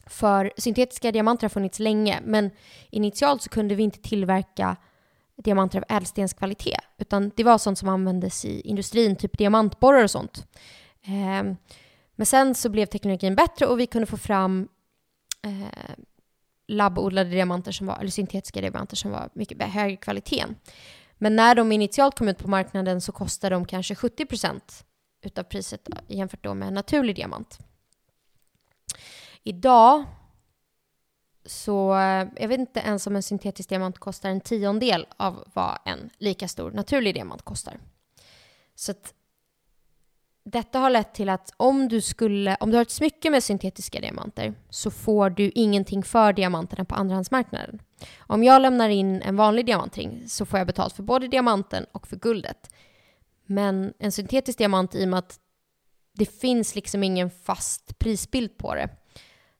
för 0.07 0.53
syntetiska 0.57 1.11
diamanter 1.11 1.43
har 1.43 1.49
funnits 1.49 1.79
länge, 1.79 2.19
men 2.23 2.51
initialt 2.89 3.41
så 3.41 3.49
kunde 3.49 3.75
vi 3.75 3.83
inte 3.83 4.01
tillverka 4.01 4.75
diamanter 5.37 5.79
av 5.79 5.85
ädelstenskvalitet, 5.89 6.81
utan 6.97 7.31
det 7.35 7.43
var 7.43 7.57
sånt 7.57 7.79
som 7.79 7.89
användes 7.89 8.45
i 8.45 8.61
industrin, 8.61 9.15
typ 9.15 9.37
diamantborrar 9.37 10.03
och 10.03 10.11
sånt. 10.11 10.47
Eh, 11.01 11.55
men 12.15 12.25
sen 12.25 12.55
så 12.55 12.69
blev 12.69 12.85
teknologin 12.85 13.35
bättre 13.35 13.65
och 13.65 13.79
vi 13.79 13.87
kunde 13.87 14.05
få 14.05 14.17
fram 14.17 14.67
eh, 15.41 15.95
labbodlade 16.67 17.29
diamanter 17.29 17.71
som 17.71 17.87
var, 17.87 17.97
eller 17.99 18.11
syntetiska 18.11 18.61
diamanter 18.61 18.95
som 18.95 19.11
var 19.11 19.29
mycket 19.33 19.61
högre 19.61 19.95
kvalitet. 19.95 20.45
Men 21.17 21.35
när 21.35 21.55
de 21.55 21.71
initialt 21.71 22.17
kom 22.17 22.27
ut 22.27 22.37
på 22.37 22.49
marknaden 22.49 23.01
så 23.01 23.11
kostade 23.11 23.55
de 23.55 23.65
kanske 23.65 23.93
70% 23.93 24.61
utav 25.21 25.43
priset 25.43 25.89
jämfört 26.07 26.43
då 26.43 26.53
med 26.53 26.67
en 26.67 26.73
naturlig 26.73 27.15
diamant. 27.15 27.59
Idag 29.43 30.05
så, 31.45 31.95
eh, 31.95 32.27
jag 32.35 32.47
vet 32.47 32.59
inte 32.59 32.79
ens 32.79 33.07
om 33.07 33.15
en 33.15 33.23
syntetisk 33.23 33.69
diamant 33.69 33.99
kostar 33.99 34.29
en 34.29 34.41
tiondel 34.41 35.07
av 35.17 35.43
vad 35.53 35.77
en 35.85 36.09
lika 36.17 36.47
stor 36.47 36.71
naturlig 36.71 37.13
diamant 37.13 37.41
kostar. 37.41 37.79
Så 38.75 38.91
att 38.91 39.13
detta 40.45 40.79
har 40.79 40.89
lett 40.89 41.13
till 41.13 41.29
att 41.29 41.53
om 41.57 41.87
du, 41.87 42.01
skulle, 42.01 42.57
om 42.59 42.71
du 42.71 42.77
har 42.77 42.81
ett 42.81 42.91
smycke 42.91 43.29
med 43.29 43.43
syntetiska 43.43 43.99
diamanter 43.99 44.53
så 44.69 44.91
får 44.91 45.29
du 45.29 45.51
ingenting 45.55 46.03
för 46.03 46.33
diamanterna 46.33 46.85
på 46.85 46.95
andrahandsmarknaden. 46.95 47.79
Om 48.17 48.43
jag 48.43 48.61
lämnar 48.61 48.89
in 48.89 49.21
en 49.21 49.35
vanlig 49.35 49.65
diamantring 49.65 50.23
så 50.27 50.45
får 50.45 50.59
jag 50.59 50.67
betalt 50.67 50.93
för 50.93 51.03
både 51.03 51.27
diamanten 51.27 51.85
och 51.91 52.07
för 52.07 52.15
guldet. 52.15 52.73
Men 53.45 53.93
en 53.99 54.11
syntetisk 54.11 54.57
diamant, 54.57 54.95
i 54.95 55.05
och 55.05 55.09
med 55.09 55.19
att 55.19 55.39
det 56.13 56.25
finns 56.25 56.75
liksom 56.75 57.03
ingen 57.03 57.29
fast 57.29 57.99
prisbild 57.99 58.57
på 58.57 58.75
det, 58.75 58.89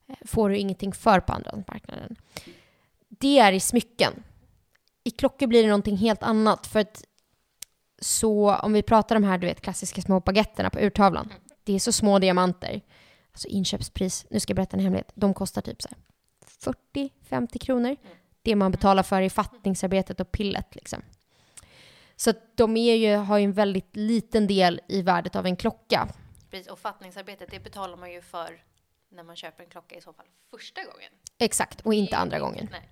eh, 0.08 0.15
får 0.25 0.50
du 0.50 0.58
ingenting 0.58 0.94
för 0.94 1.20
på 1.20 1.34
andrahandsmarknaden. 1.34 2.15
Det 3.10 3.39
är 3.39 3.51
i 3.51 3.60
smycken. 3.60 4.24
I 5.04 5.12
klockor 5.12 5.48
blir 5.48 5.62
det 5.63 5.70
någonting 5.70 5.98
helt 5.98 6.24
annat. 6.24 6.68
För 6.68 6.80
att 6.80 7.04
så 8.00 8.56
om 8.56 8.74
vi 8.74 8.82
pratar 8.82 9.16
om 9.16 9.22
de 9.22 9.28
här 9.28 9.38
du 9.38 9.48
vet, 9.48 9.62
klassiska 9.62 10.02
små 10.02 10.20
baguetterna 10.20 10.70
på 10.70 10.80
urtavlan. 10.80 11.34
Det 11.64 11.74
är 11.74 11.80
så 11.80 11.92
små 11.92 12.20
diamanter. 12.20 12.82
Alltså 13.32 13.48
inköpspris, 13.48 14.25
nu 14.30 14.40
ska 14.40 14.52
jag 14.52 14.56
berätta 14.56 14.78
en 14.78 14.84
hemlighet. 14.84 15.12
De 15.16 15.34
kostar 15.34 15.62
typ 15.62 15.78
40-50 16.96 17.58
kronor. 17.58 17.96
Det 18.42 18.56
man 18.56 18.72
betalar 18.72 19.04
för 19.04 19.22
i 19.22 19.30
fattningsarbetet 19.30 20.20
och 20.20 20.32
pillet 20.32 20.75
liksom. 20.75 21.02
Så 22.16 22.34
de 22.56 22.78
är 22.78 22.96
ju, 22.96 23.16
har 23.16 23.38
ju 23.38 23.44
en 23.44 23.54
väldigt 23.54 23.96
liten 23.96 24.48
del 24.48 24.82
i 24.88 25.02
värdet 25.02 25.36
av 25.36 25.46
en 25.46 25.56
klocka. 25.56 26.08
Precis, 26.52 26.68
och 26.68 26.80
fattningsarbetet 26.80 27.52
det 27.52 27.60
betalar 27.60 27.98
man 27.98 28.12
ju 28.12 28.22
för 28.22 28.64
när 29.10 29.24
man 29.24 29.36
köper 29.36 29.64
en 29.64 29.70
klocka 29.70 29.96
i 29.96 30.02
så 30.02 30.14
fall 30.14 30.25
första 30.52 30.82
gången. 30.84 31.12
Exakt, 31.38 31.82
och 31.82 31.94
inte 31.94 32.18
andra 32.18 32.40
gången. 32.40 32.68
Nej. 32.72 32.90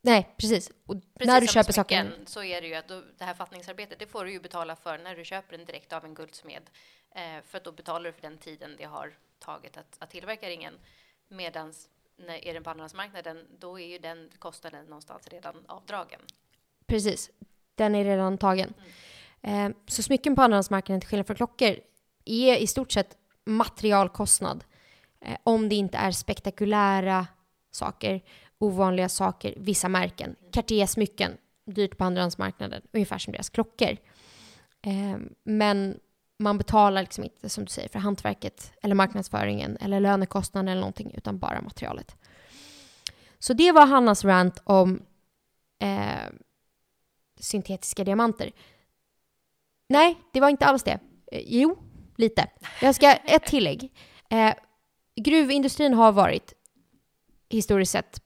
Nej, 0.00 0.34
precis. 0.36 0.70
Och 0.86 0.94
precis 0.94 1.26
när 1.26 1.40
du 1.40 1.46
köper 1.46 1.72
saker... 1.72 2.12
så 2.26 2.42
är 2.42 2.60
det 2.60 2.66
ju 2.66 2.74
att 2.74 2.88
då, 2.88 3.02
det 3.18 3.24
här 3.24 3.34
fattningsarbetet, 3.34 3.98
det 3.98 4.06
får 4.06 4.24
du 4.24 4.32
ju 4.32 4.40
betala 4.40 4.76
för 4.76 4.98
när 4.98 5.16
du 5.16 5.24
köper 5.24 5.56
den 5.56 5.66
direkt 5.66 5.92
av 5.92 6.04
en 6.04 6.14
guldsmed. 6.14 6.62
Eh, 7.14 7.42
för 7.44 7.58
att 7.58 7.64
då 7.64 7.72
betalar 7.72 8.04
du 8.04 8.12
för 8.12 8.22
den 8.22 8.38
tiden 8.38 8.74
det 8.78 8.84
har 8.84 9.14
tagit 9.38 9.76
att, 9.76 9.96
att 9.98 10.10
tillverka 10.10 10.48
ringen. 10.48 10.74
Medan 11.28 11.72
när 12.16 12.44
är 12.44 12.54
den 12.54 12.62
på 12.62 12.70
andrahandsmarknaden, 12.70 13.46
då 13.58 13.80
är 13.80 13.86
ju 13.86 13.98
den 13.98 14.30
kostnaden 14.38 14.84
någonstans 14.84 15.28
redan 15.28 15.64
avdragen. 15.66 16.20
Precis, 16.86 17.30
den 17.74 17.94
är 17.94 18.04
redan 18.04 18.38
tagen. 18.38 18.74
Eh, 19.42 19.68
så 19.86 20.02
smycken 20.02 20.36
på 20.36 20.42
andrahandsmarknaden 20.42 21.00
till 21.00 21.08
skillnad 21.08 21.26
från 21.26 21.36
klockor 21.36 21.76
är 22.24 22.56
i 22.56 22.66
stort 22.66 22.92
sett 22.92 23.16
materialkostnad. 23.44 24.64
Eh, 25.20 25.36
om 25.42 25.68
det 25.68 25.74
inte 25.74 25.98
är 25.98 26.10
spektakulära 26.10 27.26
saker, 27.70 28.20
ovanliga 28.58 29.08
saker, 29.08 29.54
vissa 29.56 29.88
märken. 29.88 30.36
Cartier-smycken, 30.52 31.36
dyrt 31.66 31.96
på 31.98 32.04
andrahandsmarknaden, 32.04 32.82
ungefär 32.92 33.18
som 33.18 33.32
deras 33.32 33.50
klockor. 33.50 33.96
Eh, 34.82 35.18
men 35.44 36.00
man 36.38 36.58
betalar 36.58 37.02
liksom 37.02 37.24
inte, 37.24 37.48
som 37.48 37.64
du 37.64 37.70
säger, 37.70 37.88
för 37.88 37.98
hantverket 37.98 38.72
eller 38.82 38.94
marknadsföringen 38.94 39.76
eller 39.80 40.00
lönekostnaden 40.00 40.68
eller 40.68 40.80
någonting, 40.80 41.14
utan 41.14 41.38
bara 41.38 41.62
materialet. 41.62 42.16
Så 43.38 43.52
det 43.52 43.72
var 43.72 43.86
Hannas 43.86 44.24
rant 44.24 44.62
om 44.64 45.02
eh, 45.78 46.32
syntetiska 47.40 48.04
diamanter. 48.04 48.52
Nej, 49.88 50.18
det 50.32 50.40
var 50.40 50.48
inte 50.48 50.66
alls 50.66 50.82
det. 50.82 50.98
Eh, 51.32 51.42
jo, 51.46 51.78
lite. 52.16 52.50
Jag 52.82 52.94
ska, 52.94 53.12
ett 53.12 53.44
tillägg. 53.44 53.92
Eh, 54.30 54.54
gruvindustrin 55.16 55.94
har 55.94 56.12
varit 56.12 56.52
historiskt 57.48 57.92
sett 57.92 58.22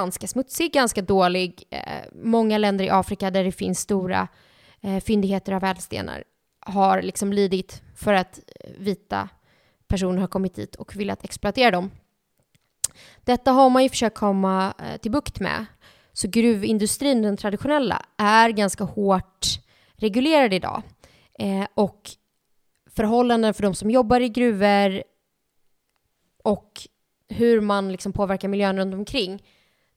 ganska 0.00 0.26
smutsig, 0.26 0.72
ganska 0.72 1.02
dålig. 1.02 1.64
Eh, 1.70 1.80
många 2.12 2.58
länder 2.58 2.84
i 2.84 2.90
Afrika 2.90 3.30
där 3.30 3.44
det 3.44 3.52
finns 3.52 3.80
stora 3.80 4.28
eh, 4.80 5.00
fyndigheter 5.00 5.52
av 5.52 5.64
ädelstenar 5.64 6.24
har 6.60 7.02
liksom 7.02 7.32
lidit 7.32 7.82
för 7.94 8.14
att 8.14 8.40
vita 8.78 9.28
personer 9.88 10.20
har 10.20 10.28
kommit 10.28 10.54
dit 10.54 10.74
och 10.74 10.96
velat 10.96 11.24
exploatera 11.24 11.70
dem. 11.70 11.90
Detta 13.24 13.50
har 13.52 13.70
man 13.70 13.82
ju 13.82 13.88
försökt 13.88 14.18
komma 14.18 14.74
eh, 14.78 15.00
till 15.00 15.10
bukt 15.10 15.40
med. 15.40 15.66
Så 16.12 16.28
gruvindustrin, 16.28 17.22
den 17.22 17.36
traditionella, 17.36 18.02
är 18.16 18.50
ganska 18.50 18.84
hårt 18.84 19.46
reglerad 19.94 20.54
idag. 20.54 20.82
Eh, 21.38 21.66
och 21.74 22.10
förhållanden 22.90 23.54
för 23.54 23.62
de 23.62 23.74
som 23.74 23.90
jobbar 23.90 24.20
i 24.20 24.28
gruvor 24.28 25.02
och 26.44 26.72
hur 27.28 27.60
man 27.60 27.92
liksom 27.92 28.12
påverkar 28.12 28.48
miljön 28.48 28.76
runt 28.76 28.94
omkring, 28.94 29.42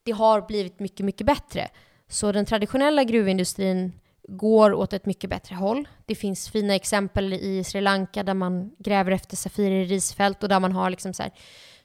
det 0.10 0.14
har 0.16 0.42
blivit 0.42 0.80
mycket, 0.80 1.06
mycket 1.06 1.28
bättre. 1.28 1.70
Så 2.08 2.32
den 2.32 2.46
traditionella 2.46 3.04
gruvindustrin 3.04 3.94
går 4.28 4.74
åt 4.74 4.94
ett 4.94 5.06
mycket 5.06 5.30
bättre 5.30 5.56
håll. 5.56 5.88
Det 6.06 6.16
finns 6.16 6.50
fina 6.50 6.76
exempel 6.76 7.34
i 7.34 7.64
Sri 7.64 7.82
Lanka 7.82 8.24
där 8.24 8.34
man 8.34 8.72
gräver 8.78 9.12
efter 9.12 9.38
safirer 9.38 9.76
i 9.76 9.86
risfält 9.86 10.44
och 10.44 10.50
där 10.50 10.60
man 10.60 10.72
har 10.72 10.90
liksom 10.90 11.14
så 11.14 11.24
här 11.24 11.32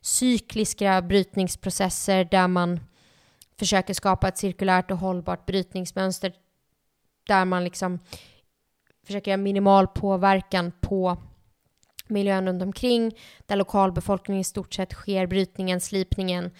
cykliska 0.00 1.02
brytningsprocesser 1.02 2.24
där 2.24 2.48
man 2.48 2.80
försöker 3.58 3.94
skapa 3.94 4.28
ett 4.28 4.38
cirkulärt 4.38 4.90
och 4.90 4.98
hållbart 4.98 5.46
brytningsmönster 5.46 6.32
där 7.26 7.44
man 7.44 7.64
liksom 7.64 7.98
försöker 9.06 9.30
göra 9.30 9.42
minimal 9.42 9.86
påverkan 9.86 10.72
på 10.80 11.16
miljön 12.08 12.46
runt 12.46 12.62
omkring, 12.62 13.12
där 13.46 13.56
lokalbefolkningen 13.56 14.40
i 14.40 14.44
stort 14.44 14.74
sett 14.74 14.92
sker 14.92 15.26
brytningen, 15.26 15.80
slipningen, 15.80 16.50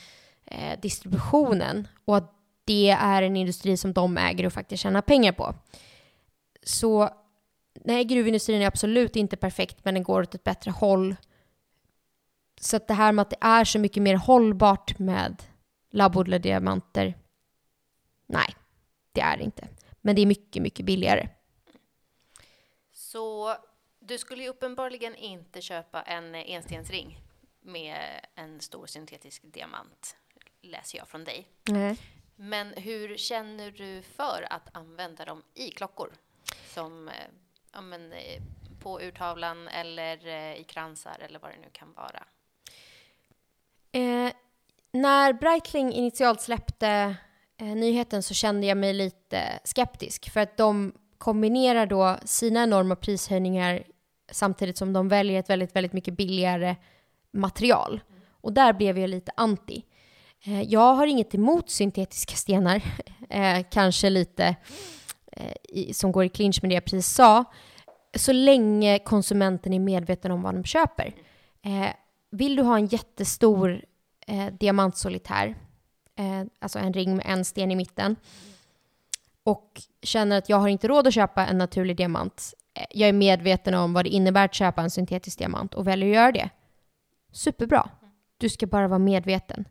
eh, 0.54 0.80
distributionen 0.80 1.88
och 2.04 2.16
att 2.16 2.30
det 2.64 2.90
är 2.90 3.22
en 3.22 3.36
industri 3.36 3.76
som 3.76 3.92
de 3.92 4.18
äger 4.18 4.46
och 4.46 4.52
faktiskt 4.52 4.82
tjänar 4.82 5.02
pengar 5.02 5.32
på. 5.32 5.54
Så 6.62 7.10
nej, 7.84 8.04
gruvindustrin 8.04 8.62
är 8.62 8.66
absolut 8.66 9.16
inte 9.16 9.36
perfekt, 9.36 9.84
men 9.84 9.94
den 9.94 10.02
går 10.02 10.22
åt 10.22 10.34
ett 10.34 10.44
bättre 10.44 10.70
håll. 10.70 11.16
Så 12.60 12.76
att 12.76 12.88
det 12.88 12.94
här 12.94 13.12
med 13.12 13.22
att 13.22 13.30
det 13.30 13.36
är 13.40 13.64
så 13.64 13.78
mycket 13.78 14.02
mer 14.02 14.14
hållbart 14.14 14.98
med 14.98 15.42
labbodlade 15.90 16.42
diamanter, 16.42 17.14
nej, 18.26 18.54
det 19.12 19.20
är 19.20 19.36
det 19.36 19.44
inte. 19.44 19.68
Men 20.00 20.16
det 20.16 20.22
är 20.22 20.26
mycket, 20.26 20.62
mycket 20.62 20.86
billigare. 20.86 21.28
Så 22.92 23.56
du 24.00 24.18
skulle 24.18 24.42
ju 24.42 24.48
uppenbarligen 24.48 25.14
inte 25.14 25.60
köpa 25.60 26.02
en 26.02 26.34
enstensring 26.34 27.20
med 27.60 28.20
en 28.34 28.60
stor 28.60 28.86
syntetisk 28.86 29.42
diamant, 29.42 30.16
läser 30.64 30.98
jag 30.98 31.08
från 31.08 31.24
dig. 31.24 31.48
Nej. 31.64 31.98
Men 32.36 32.74
hur 32.76 33.16
känner 33.16 33.70
du 33.70 34.02
för 34.02 34.46
att 34.50 34.76
använda 34.76 35.24
dem 35.24 35.42
i 35.54 35.70
klockor? 35.70 36.12
Som 36.74 37.08
eh, 37.08 37.14
ja, 37.72 37.80
men, 37.80 38.12
eh, 38.12 38.42
på 38.80 39.00
urtavlan 39.00 39.68
eller 39.68 40.26
eh, 40.26 40.60
i 40.60 40.64
kransar 40.64 41.16
eller 41.20 41.38
vad 41.38 41.50
det 41.50 41.56
nu 41.60 41.68
kan 41.72 41.92
vara. 41.92 42.24
Eh, 43.92 44.32
när 44.92 45.32
Breitling 45.32 45.92
initialt 45.92 46.40
släppte 46.40 47.16
eh, 47.56 47.66
nyheten 47.66 48.22
så 48.22 48.34
kände 48.34 48.66
jag 48.66 48.76
mig 48.76 48.92
lite 48.92 49.58
skeptisk 49.64 50.30
för 50.30 50.40
att 50.40 50.56
de 50.56 50.92
kombinerar 51.18 51.86
då 51.86 52.16
sina 52.24 52.62
enorma 52.62 52.96
prishöjningar 52.96 53.84
samtidigt 54.30 54.78
som 54.78 54.92
de 54.92 55.08
väljer 55.08 55.40
ett 55.40 55.50
väldigt, 55.50 55.76
väldigt 55.76 55.92
mycket 55.92 56.14
billigare 56.14 56.76
material. 57.32 58.00
Och 58.40 58.52
där 58.52 58.72
blev 58.72 58.98
jag 58.98 59.10
lite 59.10 59.32
anti. 59.36 59.82
Eh, 60.46 60.62
jag 60.62 60.94
har 60.94 61.06
inget 61.06 61.34
emot 61.34 61.70
syntetiska 61.70 62.34
stenar, 62.34 62.82
eh, 63.30 63.64
kanske 63.70 64.10
lite 64.10 64.56
eh, 65.32 65.92
som 65.92 66.12
går 66.12 66.24
i 66.24 66.28
clinch 66.28 66.58
med 66.62 66.70
det 66.70 66.74
jag 66.74 66.84
precis 66.84 67.06
sa, 67.06 67.44
så 68.14 68.32
länge 68.32 68.98
konsumenten 68.98 69.72
är 69.72 69.78
medveten 69.78 70.30
om 70.30 70.42
vad 70.42 70.54
de 70.54 70.64
köper. 70.64 71.14
Vill 72.30 72.56
du 72.56 72.62
ha 72.62 72.76
en 72.76 72.86
jättestor 72.86 73.84
diamantsolitär, 74.58 75.54
alltså 76.58 76.78
en 76.78 76.92
ring 76.92 77.16
med 77.16 77.26
en 77.28 77.44
sten 77.44 77.70
i 77.70 77.76
mitten, 77.76 78.16
och 79.44 79.82
känner 80.02 80.38
att 80.38 80.48
jag 80.48 80.56
har 80.56 80.68
inte 80.68 80.88
råd 80.88 81.06
att 81.06 81.14
köpa 81.14 81.46
en 81.46 81.58
naturlig 81.58 81.96
diamant, 81.96 82.54
jag 82.90 83.08
är 83.08 83.12
medveten 83.12 83.74
om 83.74 83.92
vad 83.92 84.04
det 84.04 84.10
innebär 84.10 84.44
att 84.44 84.54
köpa 84.54 84.82
en 84.82 84.90
syntetisk 84.90 85.38
diamant 85.38 85.74
och 85.74 85.86
väljer 85.86 86.08
att 86.08 86.14
göra 86.14 86.32
det. 86.32 86.50
Superbra. 87.32 87.90
Du 88.38 88.48
ska 88.48 88.66
bara 88.66 88.88
vara 88.88 88.98
medveten. 88.98 89.64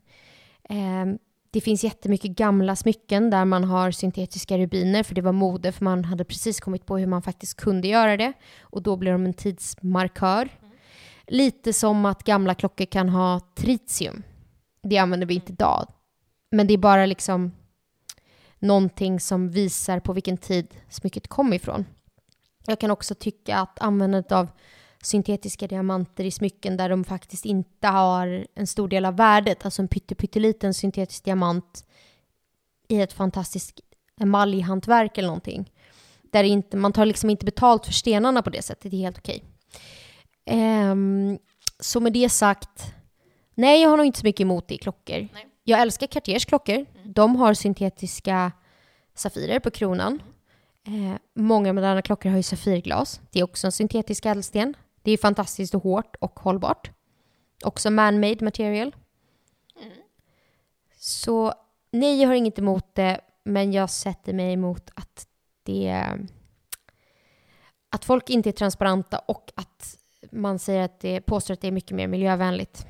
Eh, 0.68 1.06
det 1.50 1.60
finns 1.60 1.84
jättemycket 1.84 2.30
gamla 2.30 2.76
smycken 2.76 3.30
där 3.30 3.44
man 3.44 3.64
har 3.64 3.90
syntetiska 3.90 4.58
rubiner 4.58 5.02
för 5.02 5.14
det 5.14 5.20
var 5.20 5.32
mode 5.32 5.72
för 5.72 5.84
man 5.84 6.04
hade 6.04 6.24
precis 6.24 6.60
kommit 6.60 6.86
på 6.86 6.98
hur 6.98 7.06
man 7.06 7.22
faktiskt 7.22 7.56
kunde 7.56 7.88
göra 7.88 8.16
det 8.16 8.32
och 8.60 8.82
då 8.82 8.96
blir 8.96 9.12
de 9.12 9.24
en 9.24 9.34
tidsmarkör. 9.34 10.48
Lite 11.26 11.72
som 11.72 12.04
att 12.06 12.24
gamla 12.24 12.54
klockor 12.54 12.84
kan 12.84 13.08
ha 13.08 13.40
tritium. 13.54 14.22
Det 14.82 14.98
använder 14.98 15.26
vi 15.26 15.34
inte 15.34 15.52
idag. 15.52 15.86
Men 16.50 16.66
det 16.66 16.74
är 16.74 16.78
bara 16.78 17.06
liksom 17.06 17.52
någonting 18.58 19.20
som 19.20 19.50
visar 19.50 20.00
på 20.00 20.12
vilken 20.12 20.36
tid 20.36 20.74
smycket 20.88 21.28
kom 21.28 21.52
ifrån. 21.52 21.84
Jag 22.66 22.80
kan 22.80 22.90
också 22.90 23.14
tycka 23.14 23.56
att 23.56 23.80
användandet 23.80 24.32
av 24.32 24.48
syntetiska 25.06 25.66
diamanter 25.66 26.24
i 26.24 26.30
smycken 26.30 26.76
där 26.76 26.88
de 26.88 27.04
faktiskt 27.04 27.44
inte 27.44 27.88
har 27.88 28.46
en 28.54 28.66
stor 28.66 28.88
del 28.88 29.04
av 29.04 29.16
värdet, 29.16 29.64
alltså 29.64 29.82
en 29.82 29.88
pytteliten 29.88 30.74
syntetisk 30.74 31.24
diamant 31.24 31.86
i 32.88 33.00
ett 33.00 33.12
fantastiskt 33.12 33.80
emaljhantverk 34.20 35.18
eller 35.18 35.28
någonting. 35.28 35.70
Där 36.22 36.44
inte, 36.44 36.76
man 36.76 36.92
tar 36.92 37.06
liksom 37.06 37.30
inte 37.30 37.44
betalt 37.44 37.86
för 37.86 37.92
stenarna 37.92 38.42
på 38.42 38.50
det 38.50 38.62
sättet, 38.62 38.90
det 38.90 38.96
är 38.96 39.00
helt 39.00 39.18
okej. 39.18 39.44
Ehm, 40.46 41.38
så 41.80 42.00
med 42.00 42.12
det 42.12 42.28
sagt, 42.28 42.94
nej 43.54 43.82
jag 43.82 43.90
har 43.90 43.96
nog 43.96 44.06
inte 44.06 44.18
så 44.18 44.26
mycket 44.26 44.40
emot 44.40 44.68
det 44.68 44.74
i 44.74 44.78
klockor. 44.78 45.28
Nej. 45.32 45.46
Jag 45.64 45.80
älskar 45.80 46.06
Cartiers 46.06 46.44
klockor. 46.44 46.86
De 47.04 47.36
har 47.36 47.54
syntetiska 47.54 48.52
safirer 49.14 49.60
på 49.60 49.70
kronan. 49.70 50.22
Eh, 50.86 51.18
många 51.34 51.72
moderna 51.72 52.02
klockor 52.02 52.30
har 52.30 52.36
ju 52.36 52.42
safirglas. 52.42 53.20
Det 53.30 53.40
är 53.40 53.44
också 53.44 53.66
en 53.66 53.72
syntetisk 53.72 54.26
ädelsten. 54.26 54.74
Det 55.04 55.12
är 55.12 55.16
fantastiskt 55.16 55.74
och 55.74 55.82
hårt 55.82 56.16
och 56.16 56.40
hållbart. 56.40 56.90
Också 57.64 57.90
man-made 57.90 58.44
material. 58.44 58.94
Så 60.96 61.54
nej, 61.90 62.20
jag 62.20 62.28
har 62.28 62.34
inget 62.34 62.58
emot 62.58 62.94
det, 62.94 63.20
men 63.42 63.72
jag 63.72 63.90
sätter 63.90 64.32
mig 64.32 64.52
emot 64.52 64.90
att 64.94 65.28
det... 65.62 66.10
Att 67.88 68.04
folk 68.04 68.30
inte 68.30 68.50
är 68.50 68.52
transparenta 68.52 69.18
och 69.18 69.52
att 69.56 69.96
man 70.30 70.58
säger 70.58 70.82
att 70.84 71.00
det, 71.00 71.20
påstår 71.20 71.54
att 71.54 71.60
det 71.60 71.68
är 71.68 71.72
mycket 71.72 71.96
mer 71.96 72.06
miljövänligt 72.06 72.86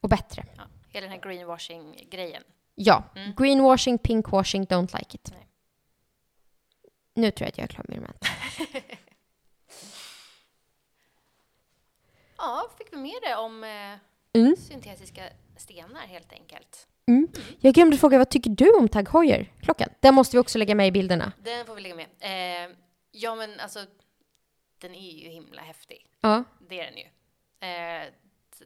och 0.00 0.08
bättre. 0.08 0.44
Ja, 0.56 0.62
hela 0.88 1.06
den 1.06 1.12
här 1.12 1.20
greenwashing-grejen. 1.30 2.42
Ja, 2.74 3.04
Mm. 3.16 3.32
greenwashing, 3.36 3.98
pinkwashing, 3.98 4.64
don't 4.66 4.98
like 4.98 5.14
it. 5.16 5.30
Nej. 5.32 5.46
Nu 7.14 7.30
tror 7.30 7.44
jag 7.46 7.48
att 7.48 7.58
jag 7.58 7.64
är 7.64 7.68
klar 7.68 7.84
med 7.88 8.00
det. 8.02 8.26
Ja, 12.38 12.70
fick 12.78 12.92
vi 12.92 12.96
med 12.96 13.14
det 13.22 13.36
om 13.36 13.64
eh, 13.64 13.98
Mm. 14.32 14.56
syntetiska 14.56 15.22
stenar 15.56 16.00
helt 16.00 16.32
enkelt. 16.32 16.88
Mm. 17.06 17.28
Jag 17.60 17.74
glömde 17.74 17.96
fråga, 17.98 18.18
vad 18.18 18.28
tycker 18.30 18.50
du 18.50 18.72
om 18.72 18.88
Tag 18.88 19.08
Heuer-klockan? 19.08 19.88
Den 20.00 20.14
måste 20.14 20.36
vi 20.36 20.40
också 20.40 20.58
lägga 20.58 20.74
med 20.74 20.88
i 20.88 20.92
bilderna. 20.92 21.32
Den 21.42 21.66
får 21.66 21.74
vi 21.74 21.80
lägga 21.80 21.94
med. 21.94 22.06
Eh, 22.20 22.76
ja, 23.10 23.34
men 23.34 23.60
alltså, 23.60 23.86
den 24.78 24.94
är 24.94 25.10
ju 25.12 25.28
himla 25.28 25.62
häftig. 25.62 26.06
Ja. 26.20 26.44
Det 26.68 26.80
är 26.80 26.84
den 26.84 26.96
ju. 26.96 27.04
Eh, 27.68 28.12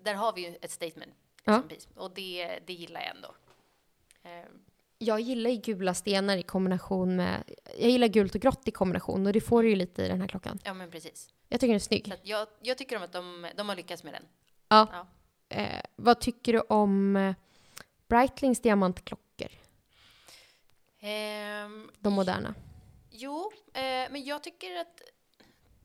där 0.00 0.14
har 0.14 0.32
vi 0.32 0.40
ju 0.48 0.56
ett 0.62 0.70
statement 0.70 1.14
Ja. 1.44 1.52
som 1.54 1.68
pris. 1.68 1.88
Och 1.96 2.14
det, 2.14 2.58
det 2.66 2.72
gillar 2.72 3.00
jag 3.00 3.10
ändå. 3.16 3.34
Eh, 4.22 4.48
Jag 5.04 5.20
gillar 5.20 5.50
ju 5.50 5.56
gula 5.56 5.94
stenar 5.94 6.36
i 6.36 6.42
kombination 6.42 7.16
med... 7.16 7.42
Jag 7.78 7.90
gillar 7.90 8.06
gult 8.08 8.34
och 8.34 8.40
grått 8.40 8.68
i 8.68 8.70
kombination 8.70 9.26
och 9.26 9.32
det 9.32 9.40
får 9.40 9.62
du 9.62 9.68
ju 9.70 9.76
lite 9.76 10.02
i 10.02 10.08
den 10.08 10.20
här 10.20 10.28
klockan. 10.28 10.58
ja, 10.64 10.74
men 10.74 10.90
precis. 10.90 11.28
Jag 11.48 11.60
tycker 11.60 11.68
den 11.68 11.74
är 11.74 11.78
snygg. 11.78 12.12
Jag, 12.22 12.48
jag 12.62 12.78
tycker 12.78 12.96
om 12.96 13.02
att 13.02 13.12
de, 13.12 13.46
de 13.56 13.68
har 13.68 13.76
lyckats 13.76 14.04
med 14.04 14.14
den. 14.14 14.22
Ja. 14.68 14.88
Ja. 14.92 15.06
Eh, 15.56 15.82
vad 15.96 16.20
tycker 16.20 16.52
du 16.52 16.60
om 16.60 17.16
eh, 17.16 17.34
Breitlings 18.08 18.60
diamantklockor? 18.60 19.48
Ehm, 21.00 21.90
De 21.98 22.12
moderna. 22.12 22.54
Jo, 23.10 23.52
eh, 23.74 23.82
men 23.82 24.24
jag 24.24 24.42
tycker 24.42 24.76
att 24.76 25.00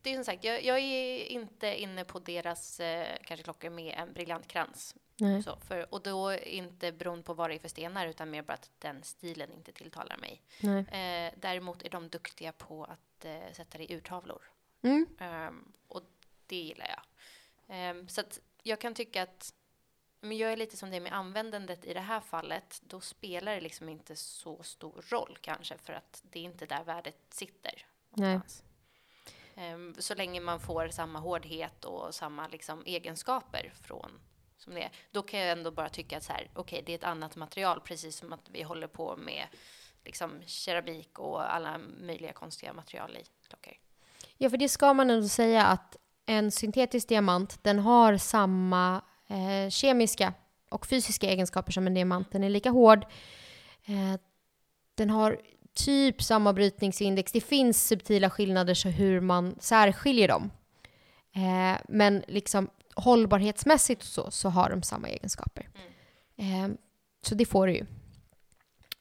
det 0.02 0.10
är 0.10 0.14
som 0.14 0.24
sagt, 0.24 0.44
jag, 0.44 0.64
jag 0.64 0.78
är 0.78 1.24
inte 1.24 1.80
inne 1.80 2.04
på 2.04 2.18
deras 2.18 2.80
eh, 2.80 3.16
kanske 3.24 3.44
klockor 3.44 3.70
med 3.70 3.94
en 3.98 4.12
briljantkrans. 4.12 4.94
Nej. 5.20 5.42
Så, 5.42 5.56
för, 5.56 5.94
och 5.94 6.02
då 6.02 6.34
inte 6.34 6.92
beroende 6.92 7.22
på 7.24 7.34
vad 7.34 7.50
det 7.50 7.54
är 7.54 7.58
för 7.58 7.68
stenar 7.68 8.06
utan 8.06 8.30
mer 8.30 8.42
bara 8.42 8.52
att 8.52 8.70
den 8.78 9.02
stilen 9.02 9.52
inte 9.52 9.72
tilltalar 9.72 10.16
mig. 10.16 10.42
Eh, 10.80 11.32
däremot 11.36 11.82
är 11.82 11.90
de 11.90 12.08
duktiga 12.08 12.52
på 12.52 12.84
att 12.84 13.24
eh, 13.24 13.52
sätta 13.52 13.78
det 13.78 13.92
i 13.92 13.94
urtavlor. 13.94 14.42
Mm. 14.82 15.06
Ehm, 15.18 15.72
och 15.88 16.02
det 16.46 16.56
gillar 16.56 16.88
jag. 16.88 17.02
Ehm, 17.68 18.08
så 18.08 18.20
att 18.20 18.40
jag 18.62 18.80
kan 18.80 18.94
tycka 18.94 19.22
att 19.22 19.54
men 20.20 20.36
jag 20.36 20.52
är 20.52 20.56
lite 20.56 20.76
som 20.76 20.90
det 20.90 21.00
med 21.00 21.12
användandet 21.12 21.84
i 21.84 21.94
det 21.94 22.00
här 22.00 22.20
fallet. 22.20 22.80
Då 22.84 23.00
spelar 23.00 23.54
det 23.54 23.60
liksom 23.60 23.88
inte 23.88 24.16
så 24.16 24.62
stor 24.62 25.04
roll 25.08 25.38
kanske 25.40 25.78
för 25.78 25.92
att 25.92 26.22
det 26.30 26.38
är 26.38 26.42
inte 26.42 26.66
där 26.66 26.84
värdet 26.84 27.18
sitter. 27.28 27.86
Ehm, 29.54 29.94
så 29.98 30.14
länge 30.14 30.40
man 30.40 30.60
får 30.60 30.88
samma 30.88 31.18
hårdhet 31.18 31.84
och 31.84 32.14
samma 32.14 32.48
liksom, 32.48 32.82
egenskaper 32.86 33.72
från 33.82 34.20
som 34.58 34.74
det 34.74 34.82
är, 34.82 34.90
då 35.10 35.22
kan 35.22 35.40
jag 35.40 35.50
ändå 35.50 35.70
bara 35.70 35.88
tycka 35.88 36.16
att 36.16 36.24
så 36.24 36.32
här, 36.32 36.50
okej, 36.54 36.82
det 36.86 36.92
är 36.92 36.96
ett 36.96 37.04
annat 37.04 37.36
material, 37.36 37.80
precis 37.80 38.16
som 38.16 38.32
att 38.32 38.50
vi 38.50 38.62
håller 38.62 38.86
på 38.86 39.16
med 39.16 39.46
liksom 40.04 40.42
keramik 40.46 41.18
och 41.18 41.54
alla 41.54 41.78
möjliga 41.78 42.32
konstiga 42.32 42.72
material 42.72 43.16
i 43.16 43.24
klockor. 43.48 43.74
Ja, 44.36 44.50
för 44.50 44.56
det 44.56 44.68
ska 44.68 44.94
man 44.94 45.10
ändå 45.10 45.28
säga 45.28 45.66
att 45.66 45.96
en 46.26 46.50
syntetisk 46.50 47.08
diamant, 47.08 47.64
den 47.64 47.78
har 47.78 48.16
samma 48.16 49.02
eh, 49.26 49.70
kemiska 49.70 50.34
och 50.68 50.86
fysiska 50.86 51.26
egenskaper 51.26 51.72
som 51.72 51.86
en 51.86 51.94
diamant. 51.94 52.32
Den 52.32 52.44
är 52.44 52.48
lika 52.48 52.70
hård. 52.70 53.06
Eh, 53.84 54.20
den 54.94 55.10
har 55.10 55.40
typ 55.74 56.22
samma 56.22 56.52
brytningsindex. 56.52 57.32
Det 57.32 57.40
finns 57.40 57.86
subtila 57.86 58.30
skillnader 58.30 58.74
så 58.74 58.88
hur 58.88 59.20
man 59.20 59.56
särskiljer 59.60 60.28
dem. 60.28 60.50
Eh, 61.34 61.80
men 61.88 62.24
liksom 62.28 62.70
hållbarhetsmässigt 62.98 64.02
och 64.02 64.08
så, 64.08 64.30
så 64.30 64.48
har 64.48 64.70
de 64.70 64.82
samma 64.82 65.08
egenskaper. 65.08 65.68
Eh, 66.36 66.68
så 67.22 67.34
det 67.34 67.44
får 67.46 67.66
du 67.66 67.72
ju. 67.72 67.80
Eh, 67.80 67.84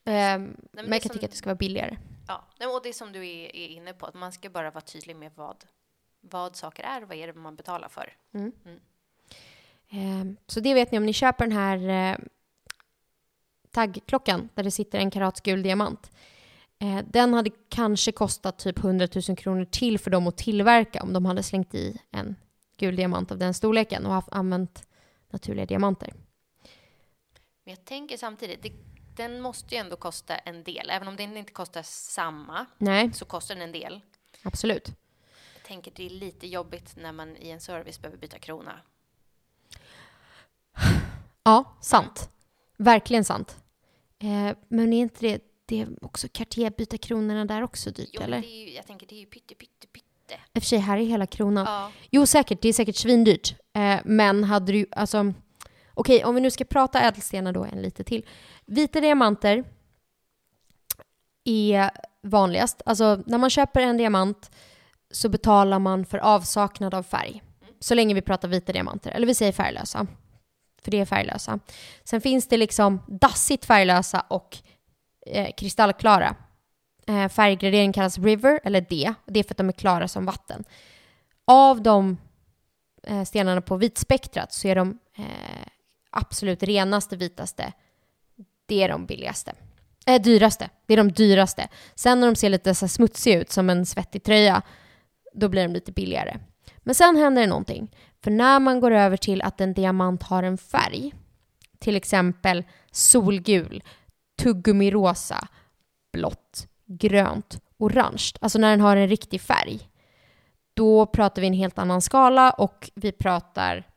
men 0.06 0.58
jag 0.74 0.88
kan 0.90 1.02
som- 1.02 1.10
tycka 1.10 1.26
att 1.26 1.32
det 1.32 1.38
ska 1.38 1.50
vara 1.50 1.56
billigare. 1.56 1.98
Ja, 2.28 2.46
nej, 2.60 2.68
och 2.68 2.80
det 2.84 2.90
är 2.90 2.94
som 2.94 3.12
du 3.12 3.20
är, 3.28 3.56
är 3.56 3.68
inne 3.68 3.94
på, 3.94 4.06
att 4.06 4.14
man 4.16 4.32
ska 4.32 4.50
bara 4.50 4.72
vara 4.72 4.82
tydlig 4.82 5.16
med 5.16 5.32
vad, 5.36 5.64
vad 6.22 6.56
saker 6.56 6.84
är 6.84 7.02
och 7.04 7.10
vad 7.10 7.18
är 7.18 7.28
det 7.28 7.34
man 7.34 7.56
betalar 7.56 7.90
för. 7.90 8.14
Eh, 9.90 10.26
Så 10.48 10.60
det 10.60 10.74
vet 10.74 10.92
ni 10.92 10.98
om 10.98 11.06
ni 11.06 11.14
köper 11.14 11.48
den 11.48 11.58
här 11.58 12.12
eh, 12.12 12.18
taggklockan 13.72 14.50
där 14.54 14.64
det 14.64 14.72
sitter 14.72 15.00
en 15.00 15.12
karats 15.12 15.42
gul 15.42 15.64
diamant. 15.64 16.12
Eh, 16.80 17.00
den 17.10 17.34
hade 17.34 17.50
kanske 17.70 18.12
kostat 18.12 18.60
typ 18.60 18.78
100 18.80 19.08
000 19.28 19.38
kronor 19.38 19.66
till 19.66 20.00
för 20.00 20.12
dem 20.12 20.28
att 20.28 20.38
tillverka 20.38 21.04
om 21.04 21.14
de 21.14 21.26
hade 21.26 21.44
slängt 21.44 21.76
i 21.76 21.98
en 22.12 22.36
gul 22.78 22.96
diamant 22.96 23.32
av 23.32 23.38
den 23.38 23.54
storleken 23.54 24.06
och 24.06 24.12
haft, 24.14 24.30
använt 24.32 24.88
naturliga 25.30 25.66
diamanter. 25.66 26.14
Men 27.64 27.76
jag 27.76 27.86
tänker 27.86 28.18
samtidigt, 28.18 28.64
det, 28.64 28.72
den 29.16 29.42
måste 29.42 29.76
ju 29.76 29.82
ändå 29.82 29.96
kosta 29.96 30.36
en 30.38 30.64
del. 30.64 30.90
Även 30.90 31.08
om 31.08 31.16
den 31.16 31.38
inte 31.38 31.52
kostar 31.54 31.82
samma, 31.84 32.66
Nej, 32.78 33.14
så 33.14 33.26
kostar 33.26 33.56
den 33.56 33.64
en 33.64 33.72
del. 33.72 34.02
absolut. 34.44 34.88
Jag 35.56 35.64
tänker 35.64 35.92
det 35.96 36.06
är 36.06 36.10
lite 36.10 36.48
jobbigt 36.48 36.96
när 36.96 37.12
man 37.12 37.38
i 37.38 37.50
en 37.50 37.62
service 37.62 38.02
behöver 38.02 38.18
byta 38.18 38.40
krona. 38.40 38.80
Ja, 41.44 41.78
sant. 41.82 42.30
Verkligen 42.78 43.26
sant. 43.26 43.58
Eh, 44.20 44.58
men 44.68 44.94
är 44.94 45.02
inte 45.02 45.20
det, 45.28 45.44
det 45.66 45.82
är 45.82 46.06
också 46.06 46.28
Cartier 46.32 46.70
byta 46.78 46.98
kronorna 46.98 47.46
där 47.46 47.62
också 47.62 47.92
dyrt 47.92 48.10
Jo, 48.14 48.22
eller? 48.22 48.42
ju, 48.42 48.74
jag 48.74 48.88
tänker 48.88 49.08
det 49.08 49.16
är 49.16 49.20
ju 49.20 49.26
pytte, 49.26 49.56
pytte, 49.56 49.88
pytte. 49.88 50.07
I 50.32 50.60
och 50.60 50.64
för 50.64 50.68
sig, 50.68 50.80
här 50.80 50.98
är 50.98 51.06
hela 51.06 51.26
kronan. 51.26 51.66
Ja. 51.66 51.92
Jo, 52.12 52.26
säkert. 52.26 52.62
Det 52.62 52.70
är 52.70 52.74
säkert 52.74 52.96
svindyrt. 52.96 53.56
Eh, 53.76 54.00
men 54.06 54.44
hade 54.44 54.72
du, 54.72 54.86
alltså... 54.92 55.34
Okej, 55.94 56.26
om 56.26 56.36
vi 56.36 56.42
nu 56.42 56.52
ska 56.52 56.66
prata 56.66 57.02
ädelstenar 57.02 57.52
då 57.52 57.64
en 57.64 57.82
lite 57.82 58.04
till. 58.04 58.26
Vita 58.66 59.02
diamanter 59.02 59.64
är 61.44 61.92
vanligast. 62.24 62.82
Alltså, 62.86 63.24
när 63.26 63.38
man 63.38 63.50
köper 63.50 63.82
en 63.82 63.98
diamant 63.98 64.52
så 65.12 65.30
betalar 65.30 65.80
man 65.80 66.06
för 66.06 66.18
avsaknad 66.18 66.94
av 66.94 67.04
färg. 67.04 67.44
Så 67.80 67.96
länge 67.96 68.14
vi 68.14 68.22
pratar 68.22 68.48
vita 68.48 68.74
diamanter. 68.74 69.12
Eller 69.12 69.28
vi 69.28 69.36
säger 69.36 69.52
färglösa. 69.52 70.08
För 70.82 70.92
det 70.92 71.00
är 71.00 71.06
färglösa. 71.06 71.60
Sen 72.04 72.22
finns 72.22 72.48
det 72.48 72.58
liksom 72.58 73.02
dassigt 73.08 73.66
färglösa 73.66 74.20
och 74.28 74.58
eh, 75.26 75.54
kristallklara. 75.58 76.36
Eh, 77.08 77.30
färggradering 77.30 77.94
kallas 77.94 78.18
river, 78.18 78.60
eller 78.64 78.82
D. 78.82 79.14
Det 79.26 79.40
är 79.40 79.44
för 79.44 79.54
att 79.54 79.58
de 79.58 79.70
är 79.70 79.74
klara 79.74 80.08
som 80.08 80.26
vatten. 80.26 80.64
Av 81.46 81.82
de 81.82 82.18
eh, 83.04 83.24
stenarna 83.24 83.62
på 83.62 83.78
vitspektrat 83.78 84.54
så 84.54 84.68
är 84.68 84.76
de 84.76 85.00
eh, 85.18 85.68
absolut 86.12 86.64
renaste, 86.64 87.16
vitaste, 87.16 87.74
det 88.66 88.84
är 88.84 88.90
de 88.90 89.06
billigaste. 89.06 89.54
Eh, 90.06 90.22
dyraste. 90.22 90.70
Det 90.86 90.94
är 90.94 90.98
de 90.98 91.12
dyraste. 91.12 91.68
Sen 91.96 92.20
när 92.20 92.28
de 92.28 92.36
ser 92.36 92.50
lite 92.50 92.76
så 92.76 92.88
smutsiga 92.88 93.40
ut, 93.40 93.52
som 93.52 93.70
en 93.70 93.86
svettig 93.86 94.24
tröja, 94.24 94.62
då 95.34 95.50
blir 95.50 95.62
de 95.62 95.74
lite 95.74 95.92
billigare. 95.92 96.38
Men 96.78 96.96
sen 96.96 97.16
händer 97.16 97.42
det 97.42 97.48
någonting. 97.48 97.96
För 98.24 98.32
när 98.32 98.60
man 98.60 98.80
går 98.80 98.92
över 98.92 99.18
till 99.18 99.42
att 99.42 99.62
en 99.62 99.74
diamant 99.74 100.24
har 100.24 100.44
en 100.44 100.58
färg, 100.58 101.14
till 101.80 101.96
exempel 101.96 102.64
solgul, 102.92 103.84
tuggummirosa, 104.42 105.48
blått, 106.14 106.68
grönt, 106.88 107.62
orange, 107.78 108.32
alltså 108.42 108.60
när 108.60 108.70
den 108.70 108.82
har 108.82 108.98
en 108.98 109.08
riktig 109.08 109.42
färg, 109.42 109.90
då 110.74 111.06
pratar 111.06 111.42
vi 111.42 111.48
en 111.48 111.54
helt 111.54 111.78
annan 111.78 112.02
skala 112.02 112.52
och 112.52 112.92
vi 112.96 113.12
pratar 113.12 113.88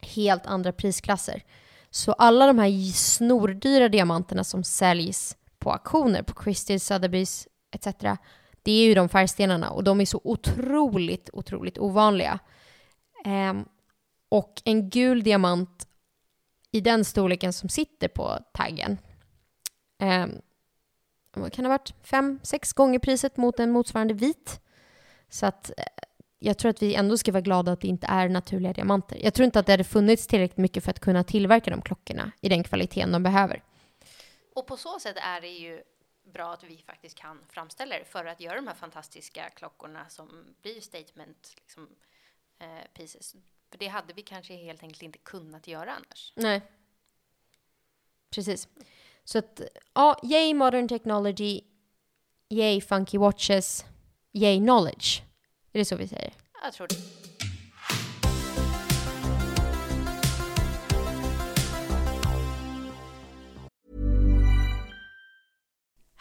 helt 0.00 0.46
andra 0.46 0.72
prisklasser. 0.72 1.42
Så 1.90 2.12
alla 2.12 2.46
de 2.46 2.58
här 2.58 2.92
snordyra 2.92 3.88
diamanterna 3.88 4.44
som 4.44 4.64
säljs 4.64 5.36
på 5.58 5.72
auktioner, 5.72 6.22
på 6.22 6.32
Christie's, 6.32 6.92
Sotheby's 6.92 7.46
etc. 7.72 8.18
Det 8.62 8.72
är 8.72 8.84
ju 8.84 8.94
de 8.94 9.08
färgstenarna 9.08 9.70
och 9.70 9.84
de 9.84 10.00
är 10.00 10.04
så 10.04 10.20
otroligt, 10.24 11.30
otroligt 11.32 11.78
ovanliga. 11.78 12.38
Um, 13.24 13.64
och 14.28 14.62
en 14.64 14.90
gul 14.90 15.22
diamant 15.22 15.88
i 16.70 16.80
den 16.80 17.04
storleken 17.04 17.52
som 17.52 17.68
sitter 17.68 18.08
på 18.08 18.38
taggen 18.54 18.98
um, 20.02 20.40
vad 21.40 21.52
kan 21.52 21.62
det 21.62 21.68
ha 21.68 21.78
varit? 21.78 21.94
Fem, 22.02 22.40
sex 22.42 22.72
gånger 22.72 22.98
priset 22.98 23.36
mot 23.36 23.60
en 23.60 23.70
motsvarande 23.70 24.14
vit. 24.14 24.60
Så 25.28 25.46
att 25.46 25.70
eh, 25.76 25.84
jag 26.38 26.58
tror 26.58 26.70
att 26.70 26.82
vi 26.82 26.94
ändå 26.94 27.18
ska 27.18 27.32
vara 27.32 27.40
glada 27.40 27.72
att 27.72 27.80
det 27.80 27.88
inte 27.88 28.06
är 28.06 28.28
naturliga 28.28 28.72
diamanter. 28.72 29.18
Jag 29.22 29.34
tror 29.34 29.44
inte 29.44 29.58
att 29.58 29.66
det 29.66 29.72
hade 29.72 29.84
funnits 29.84 30.26
tillräckligt 30.26 30.58
mycket 30.58 30.84
för 30.84 30.90
att 30.90 31.00
kunna 31.00 31.24
tillverka 31.24 31.70
de 31.70 31.82
klockorna 31.82 32.32
i 32.40 32.48
den 32.48 32.64
kvaliteten 32.64 33.12
de 33.12 33.22
behöver. 33.22 33.62
Och 34.54 34.66
på 34.66 34.76
så 34.76 35.00
sätt 35.00 35.16
är 35.16 35.40
det 35.40 35.48
ju 35.48 35.82
bra 36.24 36.52
att 36.52 36.64
vi 36.64 36.82
faktiskt 36.86 37.18
kan 37.18 37.44
framställa 37.48 37.98
det 37.98 38.04
för 38.04 38.24
att 38.24 38.40
göra 38.40 38.56
de 38.56 38.66
här 38.66 38.74
fantastiska 38.74 39.50
klockorna 39.50 40.08
som 40.08 40.54
blir 40.62 40.80
statement 40.80 41.54
liksom, 41.56 41.88
eh, 42.58 42.66
pieces. 42.94 43.34
För 43.70 43.78
det 43.78 43.86
hade 43.86 44.12
vi 44.12 44.22
kanske 44.22 44.54
helt 44.54 44.82
enkelt 44.82 45.02
inte 45.02 45.18
kunnat 45.18 45.66
göra 45.66 45.92
annars. 45.94 46.32
Nej. 46.36 46.62
Precis. 48.30 48.68
Så 49.24 49.38
att, 49.38 49.60
ja, 49.94 50.16
yay 50.22 50.54
modern 50.54 50.88
technology, 50.88 51.60
yay 52.50 52.80
funky 52.80 53.18
watches, 53.18 53.84
yay 54.32 54.58
knowledge. 54.58 55.22
Är 55.72 55.78
det 55.78 55.84
så 55.84 55.96
vi 55.96 56.08
säger? 56.08 56.32
Jag 56.62 56.72
tror 56.72 56.86
det. 56.86 56.96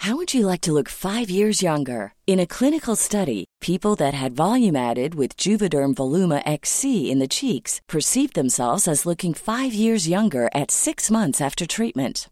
How 0.01 0.15
would 0.15 0.33
you 0.33 0.47
like 0.47 0.61
to 0.61 0.73
look 0.73 0.89
five 0.89 1.29
years 1.29 1.61
younger? 1.61 2.15
In 2.25 2.39
a 2.39 2.47
clinical 2.47 2.95
study, 2.95 3.45
people 3.59 3.95
that 3.97 4.15
had 4.15 4.33
volume 4.35 4.75
added 4.75 5.13
with 5.13 5.37
Juvederm 5.37 5.93
Voluma 5.93 6.41
XC 6.43 7.11
in 7.11 7.19
the 7.19 7.27
cheeks 7.27 7.79
perceived 7.87 8.33
themselves 8.33 8.87
as 8.87 9.05
looking 9.05 9.35
five 9.35 9.75
years 9.75 10.09
younger 10.09 10.49
at 10.55 10.71
six 10.71 11.11
months 11.11 11.39
after 11.39 11.67
treatment. 11.67 12.31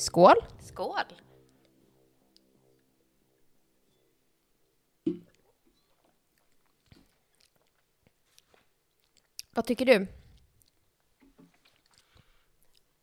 Skål! 0.00 0.36
Skål! 0.60 1.04
Vad 9.50 9.66
tycker 9.66 9.86
du? 9.86 10.06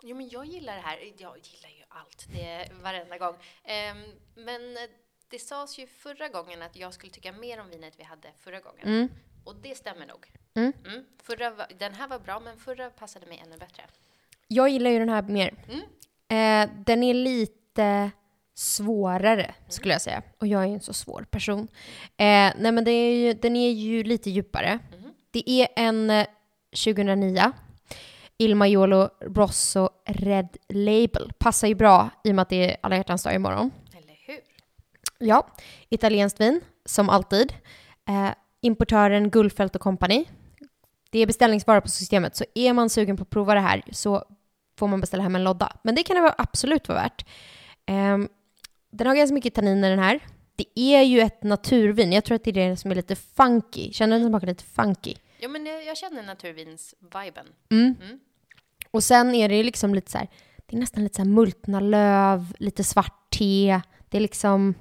Jo, 0.03 0.15
men 0.15 0.29
jag 0.29 0.45
gillar 0.45 0.75
det 0.75 0.81
här. 0.81 0.97
Jag 0.97 1.37
gillar 1.37 1.69
ju 1.69 1.83
allt, 1.87 2.27
det 2.33 2.71
varenda 2.81 3.17
gång. 3.17 3.35
Ehm, 3.63 4.03
men 4.35 4.77
det 5.29 5.39
sades 5.39 5.79
ju 5.79 5.87
förra 5.87 6.27
gången 6.27 6.61
att 6.61 6.75
jag 6.75 6.93
skulle 6.93 7.11
tycka 7.11 7.31
mer 7.31 7.59
om 7.61 7.69
vinet 7.69 7.99
vi 7.99 8.03
hade 8.03 8.31
förra 8.37 8.59
gången. 8.59 8.87
Mm. 8.87 9.09
Och 9.45 9.55
det 9.55 9.75
stämmer 9.75 10.05
nog. 10.05 10.31
Mm. 10.53 10.73
Mm. 10.85 11.05
Förra, 11.23 11.67
den 11.67 11.93
här 11.93 12.07
var 12.07 12.19
bra, 12.19 12.39
men 12.39 12.57
förra 12.57 12.89
passade 12.89 13.25
mig 13.25 13.39
ännu 13.45 13.57
bättre. 13.57 13.83
Jag 14.47 14.69
gillar 14.69 14.91
ju 14.91 14.99
den 14.99 15.09
här 15.09 15.21
mer. 15.21 15.55
Mm. 16.29 16.69
Eh, 16.69 16.75
den 16.85 17.03
är 17.03 17.13
lite 17.13 18.11
svårare, 18.55 19.53
skulle 19.67 19.93
jag 19.93 20.01
säga. 20.01 20.21
Och 20.39 20.47
jag 20.47 20.63
är 20.63 20.67
ju 20.67 20.73
en 20.73 20.81
så 20.81 20.93
svår 20.93 21.25
person. 21.31 21.67
Eh, 22.03 22.53
nej, 22.57 22.71
men 22.71 22.87
är 22.87 23.15
ju, 23.15 23.33
den 23.33 23.55
är 23.55 23.69
ju 23.69 24.03
lite 24.03 24.29
djupare. 24.29 24.79
Det 25.31 25.49
är 25.49 25.67
en 25.75 26.09
eh, 26.09 26.25
2009. 26.71 27.51
Il 28.37 28.55
Maiolo 28.55 29.09
Rosso 29.21 29.89
Red 30.05 30.57
Label. 30.69 31.31
Passar 31.37 31.67
ju 31.67 31.75
bra 31.75 32.09
i 32.23 32.31
och 32.31 32.35
med 32.35 32.41
att 32.41 32.49
det 32.49 32.71
är 32.71 32.77
alla 32.81 32.95
hjärtans 32.95 33.23
dag 33.23 33.35
imorgon. 33.35 33.71
Eller 33.93 34.15
hur? 34.27 34.39
Ja, 35.19 35.47
italienskt 35.89 36.41
vin, 36.41 36.61
som 36.85 37.09
alltid. 37.09 37.53
Eh, 38.09 38.29
importören 38.61 39.29
Gullfelt 39.29 39.75
och 39.75 39.81
Company. 39.81 40.25
Det 41.09 41.19
är 41.19 41.27
beställningsvara 41.27 41.81
på 41.81 41.89
systemet, 41.89 42.35
så 42.35 42.45
är 42.55 42.73
man 42.73 42.89
sugen 42.89 43.17
på 43.17 43.23
att 43.23 43.29
prova 43.29 43.53
det 43.53 43.59
här 43.59 43.83
så 43.91 44.25
får 44.77 44.87
man 44.87 45.01
beställa 45.01 45.23
hem 45.23 45.35
en 45.35 45.43
lodda. 45.43 45.77
Men 45.83 45.95
det 45.95 46.03
kan 46.03 46.15
det 46.15 46.21
vara 46.21 46.35
absolut 46.37 46.87
vara 46.87 47.01
värt. 47.01 47.25
Ehm, 47.85 48.29
den 48.91 49.07
har 49.07 49.15
ganska 49.15 49.33
mycket 49.33 49.53
tanniner 49.53 49.89
den 49.89 49.99
här. 49.99 50.19
Det 50.55 50.79
är 50.79 51.01
ju 51.01 51.19
ett 51.19 51.43
naturvin. 51.43 52.11
Jag 52.11 52.23
tror 52.23 52.35
att 52.35 52.43
det 52.43 52.49
är 52.49 52.69
det 52.69 52.77
som 52.77 52.91
är 52.91 52.95
lite 52.95 53.15
funky. 53.15 53.93
Känner 53.93 54.15
du 54.15 54.21
den 54.21 54.31
smakar 54.31 54.47
lite 54.47 54.63
funky? 54.63 55.15
Jo, 55.39 55.49
men 55.49 55.65
jag, 55.65 55.85
jag 55.85 55.97
känner 55.97 56.23
naturvins-viben. 56.23 57.45
Mm. 57.71 57.95
Mm. 58.01 58.19
Och 58.91 59.03
sen 59.03 59.35
är 59.35 59.49
det 59.49 59.55
ju 59.55 59.63
liksom 59.63 59.95
lite 59.95 60.11
så 60.11 60.17
här, 60.17 60.27
det 60.65 60.75
är 60.75 60.79
nästan 60.79 61.03
lite 61.03 61.15
så 61.15 61.21
här 61.21 61.29
multna 61.29 61.79
löv, 61.79 62.53
lite 62.59 62.83
svart 62.83 63.29
te. 63.29 63.81
Det 64.09 64.17
är 64.17 64.21
liksom 64.21 64.73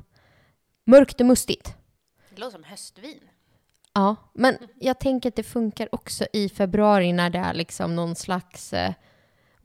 mörkt 0.86 1.20
och 1.20 1.26
mustigt. 1.26 1.74
Det 2.30 2.40
låter 2.40 2.52
som 2.52 2.64
höstvin. 2.64 3.20
Ja, 3.94 4.16
men 4.34 4.58
jag 4.80 4.98
tänker 4.98 5.28
att 5.28 5.36
det 5.36 5.42
funkar 5.42 5.94
också 5.94 6.26
i 6.32 6.48
februari 6.48 7.12
när 7.12 7.30
det 7.30 7.38
är 7.38 7.54
liksom 7.54 7.96
någon 7.96 8.16
slags 8.16 8.72
eh, 8.72 8.92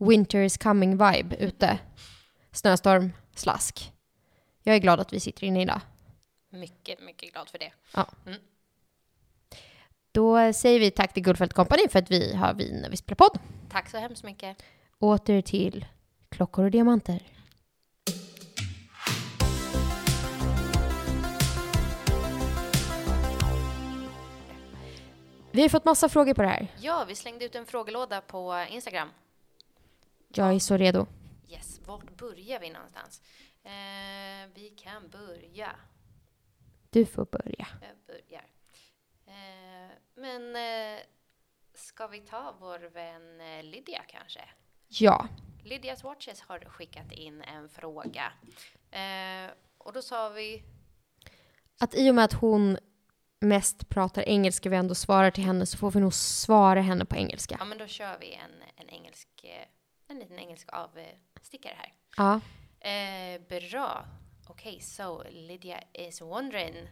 winter 0.02 0.42
is 0.42 0.56
coming 0.56 0.90
vibe 0.96 1.36
ute. 1.36 1.78
Snöstorm, 2.52 3.12
slask. 3.34 3.92
Jag 4.62 4.76
är 4.76 4.80
glad 4.80 5.00
att 5.00 5.12
vi 5.12 5.20
sitter 5.20 5.44
inne 5.44 5.62
idag. 5.62 5.80
Mycket, 6.50 7.02
mycket 7.02 7.32
glad 7.32 7.48
för 7.48 7.58
det. 7.58 7.72
Ja. 7.94 8.06
Mm. 8.26 8.38
Då 10.12 10.52
säger 10.52 10.80
vi 10.80 10.90
tack 10.90 11.14
till 11.14 11.22
Guldfält 11.22 11.52
Company 11.52 11.88
för 11.88 11.98
att 11.98 12.10
vi 12.10 12.34
har 12.34 12.54
vin 12.54 12.78
när 12.82 12.90
vi 12.90 12.96
spelar 12.96 13.16
podd. 13.16 13.38
Tack 13.70 13.90
så 13.90 13.98
hemskt 13.98 14.24
mycket. 14.24 14.62
Åter 14.98 15.40
till 15.40 15.86
klockor 16.28 16.64
och 16.64 16.70
diamanter. 16.70 17.22
Vi 25.54 25.62
har 25.62 25.68
fått 25.68 25.84
massa 25.84 26.08
frågor 26.08 26.34
på 26.34 26.42
det 26.42 26.48
här. 26.48 26.68
Ja, 26.80 27.04
vi 27.08 27.14
slängde 27.14 27.44
ut 27.44 27.54
en 27.54 27.66
frågelåda 27.66 28.20
på 28.20 28.64
Instagram. 28.70 29.08
Jag 30.34 30.54
är 30.54 30.58
så 30.58 30.76
redo. 30.76 31.06
Yes, 31.48 31.80
vart 31.86 32.16
börjar 32.16 32.60
vi 32.60 32.70
någonstans? 32.70 33.22
Eh, 33.64 34.50
vi 34.54 34.74
kan 34.76 35.08
börja. 35.08 35.76
Du 36.90 37.06
får 37.06 37.24
börja. 37.24 37.66
Jag 37.80 37.96
börjar. 38.06 38.46
Eh, 39.26 39.90
men 40.14 40.56
eh, 40.56 41.00
ska 41.74 42.06
vi 42.06 42.20
ta 42.20 42.56
vår 42.60 42.78
vän 42.78 43.40
eh, 43.40 43.64
Lydia 43.64 44.02
kanske? 44.08 44.40
Ja. 44.88 45.28
Lydias 45.64 46.04
Watches 46.04 46.40
har 46.40 46.58
skickat 46.60 47.12
in 47.12 47.42
en 47.42 47.68
fråga. 47.68 48.32
Eh, 48.90 49.50
och 49.78 49.92
då 49.92 50.02
sa 50.02 50.28
vi, 50.28 50.62
Att 51.80 51.94
i 51.94 52.10
och 52.10 52.14
med 52.14 52.24
att 52.24 52.32
hon 52.32 52.78
mest 53.40 53.88
pratar 53.88 54.22
engelska 54.22 54.68
vi 54.70 54.76
ändå 54.76 54.94
svarar 54.94 55.30
till 55.30 55.44
henne 55.44 55.66
så 55.66 55.78
får 55.78 55.90
vi 55.90 56.00
nog 56.00 56.14
svara 56.14 56.80
henne 56.80 57.04
på 57.04 57.16
engelska. 57.16 57.56
ja 57.58 57.64
men 57.64 57.78
då 57.78 57.86
kör 57.86 58.18
vi 58.20 58.32
en, 58.34 58.50
en 58.76 58.88
engelsk, 58.90 59.28
eh, 59.44 59.66
en 60.12 60.18
liten 60.18 60.38
engelsk 60.38 60.68
avstickare 60.72 61.74
här. 61.76 61.92
Ja. 62.16 62.40
Eh, 62.80 63.40
bra. 63.48 64.04
Okay, 64.48 64.80
so 64.80 65.22
Lydia 65.30 65.80
is 65.94 66.20
wondering. 66.20 66.88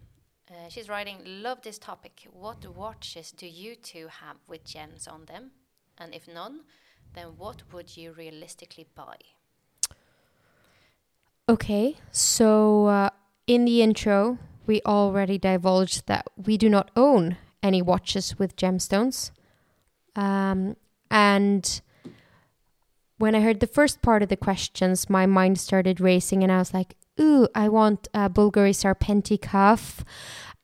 Uh, 0.50 0.68
she's 0.68 0.88
writing, 0.88 1.18
love 1.24 1.60
this 1.62 1.78
topic. 1.78 2.26
What 2.32 2.66
watches 2.76 3.32
do 3.32 3.46
you 3.46 3.76
two 3.76 4.08
have 4.08 4.38
with 4.48 4.64
gems 4.64 5.08
on 5.08 5.26
them? 5.26 5.50
And 5.98 6.14
if 6.14 6.26
none, 6.26 6.60
then 7.14 7.36
what 7.38 7.62
would 7.72 7.96
you 7.96 8.12
realistically 8.12 8.86
buy? 8.94 9.16
Okay, 11.48 11.96
so 12.10 12.86
uh, 12.86 13.10
in 13.46 13.64
the 13.64 13.82
intro, 13.82 14.38
we 14.66 14.80
already 14.86 15.38
divulged 15.38 16.06
that 16.06 16.26
we 16.36 16.56
do 16.56 16.68
not 16.68 16.90
own 16.96 17.36
any 17.62 17.82
watches 17.82 18.38
with 18.38 18.56
gemstones. 18.56 19.32
Um, 20.16 20.76
and 21.10 21.80
when 23.20 23.34
I 23.34 23.40
heard 23.42 23.60
the 23.60 23.66
first 23.66 24.00
part 24.00 24.22
of 24.22 24.30
the 24.30 24.36
questions, 24.36 25.10
my 25.10 25.26
mind 25.26 25.60
started 25.60 26.00
racing, 26.00 26.42
and 26.42 26.50
I 26.50 26.56
was 26.56 26.72
like, 26.72 26.96
ooh, 27.20 27.46
I 27.54 27.68
want 27.68 28.08
a 28.14 28.30
Bulgari 28.30 28.74
Serpenti 28.74 29.40
cuff. 29.40 30.02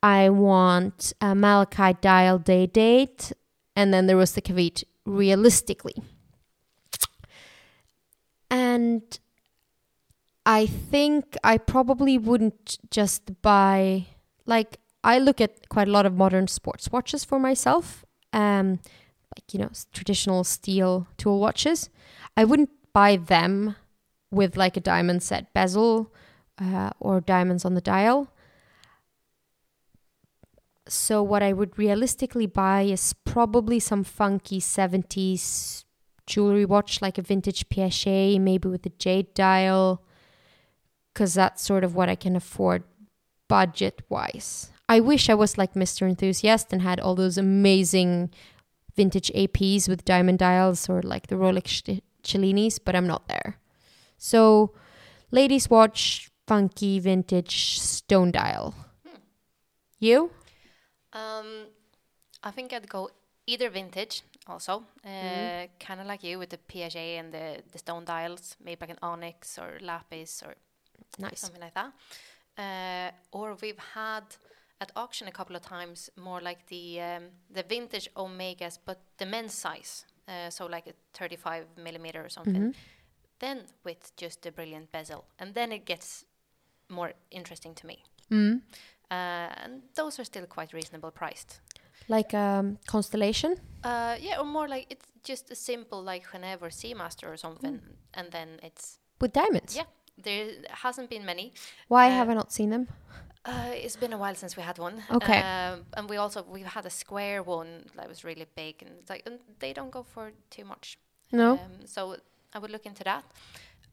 I 0.02 0.30
want 0.30 1.12
a 1.20 1.34
Malachite 1.34 2.00
dial 2.00 2.38
day 2.38 2.66
date. 2.66 3.32
And 3.74 3.92
then 3.92 4.06
there 4.06 4.16
was 4.16 4.32
the 4.32 4.40
caveat, 4.40 4.84
realistically. 5.04 5.96
And 8.50 9.02
I 10.46 10.64
think 10.64 11.36
I 11.44 11.58
probably 11.58 12.16
wouldn't 12.16 12.78
just 12.90 13.42
buy 13.42 14.06
like 14.46 14.78
I 15.04 15.18
look 15.18 15.40
at 15.40 15.68
quite 15.68 15.88
a 15.88 15.90
lot 15.90 16.06
of 16.06 16.14
modern 16.14 16.46
sports 16.46 16.90
watches 16.90 17.22
for 17.24 17.38
myself. 17.38 18.04
Um 18.32 18.78
like 19.36 19.52
you 19.52 19.58
know, 19.58 19.70
traditional 19.92 20.44
steel 20.44 21.06
tool 21.18 21.38
watches. 21.40 21.90
I 22.36 22.44
wouldn't 22.44 22.70
buy 22.92 23.16
them 23.16 23.76
with 24.30 24.56
like 24.56 24.76
a 24.76 24.80
diamond 24.80 25.22
set 25.22 25.52
bezel 25.54 26.12
uh, 26.58 26.90
or 27.00 27.20
diamonds 27.20 27.64
on 27.64 27.74
the 27.74 27.80
dial. 27.80 28.32
so 30.88 31.20
what 31.22 31.42
I 31.42 31.52
would 31.52 31.78
realistically 31.78 32.46
buy 32.46 32.82
is 32.82 33.12
probably 33.24 33.80
some 33.80 34.04
funky 34.04 34.60
70s 34.60 35.84
jewelry 36.26 36.64
watch, 36.64 37.02
like 37.02 37.18
a 37.18 37.22
vintage 37.22 37.68
Piaget, 37.68 38.40
maybe 38.40 38.68
with 38.68 38.86
a 38.86 38.90
jade 38.90 39.34
dial, 39.34 40.02
because 41.12 41.34
that's 41.34 41.62
sort 41.62 41.84
of 41.84 41.94
what 41.94 42.08
I 42.08 42.14
can 42.14 42.36
afford 42.36 42.84
budget 43.48 44.02
wise. 44.08 44.70
I 44.88 45.00
wish 45.00 45.28
I 45.28 45.34
was 45.34 45.58
like 45.58 45.74
Mr. 45.74 46.08
Enthusiast 46.08 46.72
and 46.72 46.82
had 46.82 47.00
all 47.00 47.14
those 47.14 47.38
amazing 47.38 48.30
vintage 48.94 49.30
APs 49.34 49.88
with 49.88 50.04
diamond 50.04 50.38
dials 50.38 50.88
or 50.88 51.02
like 51.02 51.26
the 51.26 51.36
Rolex 51.36 52.00
Cellinis, 52.26 52.78
but 52.84 52.94
I'm 52.96 53.06
not 53.06 53.28
there. 53.28 53.58
So, 54.18 54.72
ladies' 55.30 55.70
watch, 55.70 56.30
funky 56.46 56.98
vintage 57.00 57.78
stone 57.78 58.30
dial. 58.32 58.74
You? 59.98 60.30
Um, 61.12 61.66
I 62.42 62.50
think 62.50 62.72
I'd 62.72 62.88
go 62.88 63.10
either 63.46 63.70
vintage 63.70 64.22
also, 64.46 64.84
uh, 65.04 65.08
Mm. 65.08 65.68
kind 65.80 66.00
of 66.00 66.06
like 66.06 66.22
you 66.22 66.38
with 66.38 66.50
the 66.50 66.58
Piaget 66.58 67.18
and 67.20 67.32
the, 67.32 67.62
the 67.72 67.78
stone 67.78 68.04
dials, 68.04 68.56
maybe 68.62 68.80
like 68.80 68.90
an 68.90 68.98
onyx 69.02 69.58
or 69.58 69.78
lapis 69.80 70.42
or 70.42 70.54
Nice. 71.18 71.40
something 71.40 71.60
like 71.60 71.74
that. 71.74 71.92
Uh, 72.58 73.10
or 73.32 73.56
we've 73.62 73.78
had 73.94 74.22
at 74.80 74.92
auction 74.94 75.28
a 75.28 75.32
couple 75.32 75.56
of 75.56 75.62
times 75.62 76.10
more 76.16 76.40
like 76.40 76.66
the 76.68 77.00
um, 77.00 77.24
the 77.50 77.62
vintage 77.62 78.08
Omegas, 78.14 78.78
but 78.84 78.98
the 79.18 79.26
men's 79.26 79.54
size, 79.54 80.04
uh, 80.28 80.50
so 80.50 80.66
like 80.66 80.86
a 80.86 80.94
35 81.14 81.66
millimeter 81.76 82.24
or 82.24 82.28
something. 82.28 82.54
Mm-hmm. 82.54 82.70
Then 83.38 83.60
with 83.84 84.12
just 84.16 84.46
a 84.46 84.52
brilliant 84.52 84.90
bezel, 84.92 85.24
and 85.38 85.54
then 85.54 85.72
it 85.72 85.84
gets 85.84 86.24
more 86.88 87.12
interesting 87.30 87.74
to 87.74 87.86
me. 87.86 88.02
Mm. 88.30 88.62
Uh, 89.10 89.14
and 89.62 89.82
those 89.94 90.18
are 90.18 90.24
still 90.24 90.46
quite 90.46 90.72
reasonable 90.72 91.10
priced. 91.10 91.60
Like 92.08 92.34
um, 92.34 92.78
Constellation? 92.86 93.56
Uh, 93.84 94.16
yeah, 94.20 94.40
or 94.40 94.44
more 94.44 94.68
like 94.68 94.86
it's 94.90 95.06
just 95.22 95.50
a 95.50 95.54
simple 95.54 96.02
like 96.02 96.26
Genève 96.32 96.62
or 96.62 96.70
Seamaster 96.70 97.28
or 97.28 97.36
something, 97.36 97.80
and 98.14 98.30
then 98.32 98.60
it's 98.62 98.98
With 99.20 99.32
diamonds? 99.32 99.76
yeah. 99.76 99.84
There 100.18 100.50
hasn't 100.70 101.10
been 101.10 101.24
many. 101.24 101.52
Why 101.88 102.06
Uh, 102.08 102.14
have 102.16 102.30
I 102.30 102.34
not 102.34 102.52
seen 102.52 102.70
them? 102.70 102.88
Uh, 103.44 103.70
it's 103.74 103.96
been 103.96 104.12
a 104.12 104.18
while 104.18 104.34
since 104.34 104.56
we 104.56 104.62
had 104.62 104.78
one. 104.78 105.02
Okay. 105.10 105.40
Um, 105.40 105.84
and 105.96 106.08
we 106.10 106.16
also 106.16 106.42
we've 106.42 106.66
had 106.74 106.86
a 106.86 106.90
square 106.90 107.42
one 107.42 107.84
that 107.96 108.08
was 108.08 108.24
really 108.24 108.46
big, 108.56 108.82
and 108.82 108.90
it's 109.00 109.10
like 109.10 109.22
and 109.26 109.38
they 109.58 109.72
don't 109.72 109.90
go 109.92 110.02
for 110.02 110.32
too 110.50 110.64
much. 110.64 110.98
No? 111.32 111.52
Um, 111.52 111.86
so 111.86 112.16
I 112.54 112.58
would 112.58 112.70
look 112.70 112.86
into 112.86 113.04
that. 113.04 113.24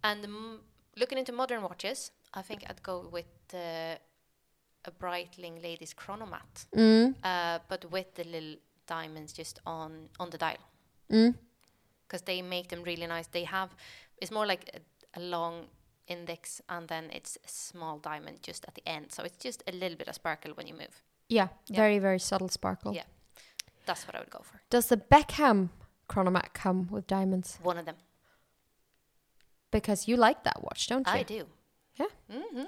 And 0.04 0.24
mm, 0.26 0.58
looking 0.98 1.18
into 1.18 1.32
modern 1.32 1.62
watches, 1.62 2.12
I 2.34 2.42
think 2.42 2.64
I'd 2.70 2.82
go 2.84 3.08
with 3.12 3.26
uh, 3.54 3.96
a 4.86 4.92
Breitling 5.00 5.62
Ladies 5.62 5.94
Chronomat, 5.94 6.66
Mm. 6.76 7.16
uh, 7.24 7.60
but 7.70 7.86
with 7.92 8.14
the 8.16 8.24
little 8.24 8.56
diamonds 8.88 9.34
just 9.34 9.60
on 9.66 10.10
on 10.20 10.30
the 10.30 10.38
dial, 10.38 10.64
Mm. 11.10 11.36
because 12.08 12.24
they 12.26 12.42
make 12.42 12.68
them 12.70 12.84
really 12.84 13.08
nice. 13.08 13.28
They 13.28 13.44
have 13.46 13.70
it's 14.22 14.32
more 14.32 14.48
like 14.48 14.64
a, 14.74 15.20
a 15.20 15.22
long 15.22 15.68
index, 16.08 16.62
and 16.70 16.88
then 16.88 17.10
it's 17.12 17.38
a 17.46 17.48
small 17.48 17.98
diamond 18.00 18.40
just 18.42 18.66
at 18.68 18.76
the 18.76 18.88
end. 18.88 19.12
So 19.12 19.24
it's 19.24 19.38
just 19.38 19.64
a 19.68 19.72
little 19.72 19.98
bit 19.98 20.08
of 20.08 20.16
sparkle 20.16 20.52
when 20.56 20.68
you 20.68 20.74
move. 20.74 21.02
Yeah, 21.30 21.48
Yeah. 21.68 21.78
very, 21.78 22.00
very 22.00 22.20
subtle 22.20 22.50
sparkle. 22.50 22.94
Yeah, 22.94 23.04
that's 23.86 24.06
what 24.08 24.16
I 24.16 24.20
would 24.20 24.30
go 24.30 24.40
for. 24.44 24.62
Does 24.70 24.88
the 24.88 24.98
Beckham 24.98 25.70
Chronomat 26.10 26.54
come 26.54 26.88
with 26.92 27.08
diamonds? 27.08 27.60
One 27.64 27.78
of 27.78 27.86
them. 27.86 27.96
Because 29.72 30.08
you 30.08 30.18
like 30.18 30.44
that 30.44 30.62
watch, 30.64 30.88
don't 30.88 31.08
you? 31.08 31.14
I 31.14 31.24
do. 31.24 31.46
Yeah. 31.96 32.08
hmm 32.30 32.64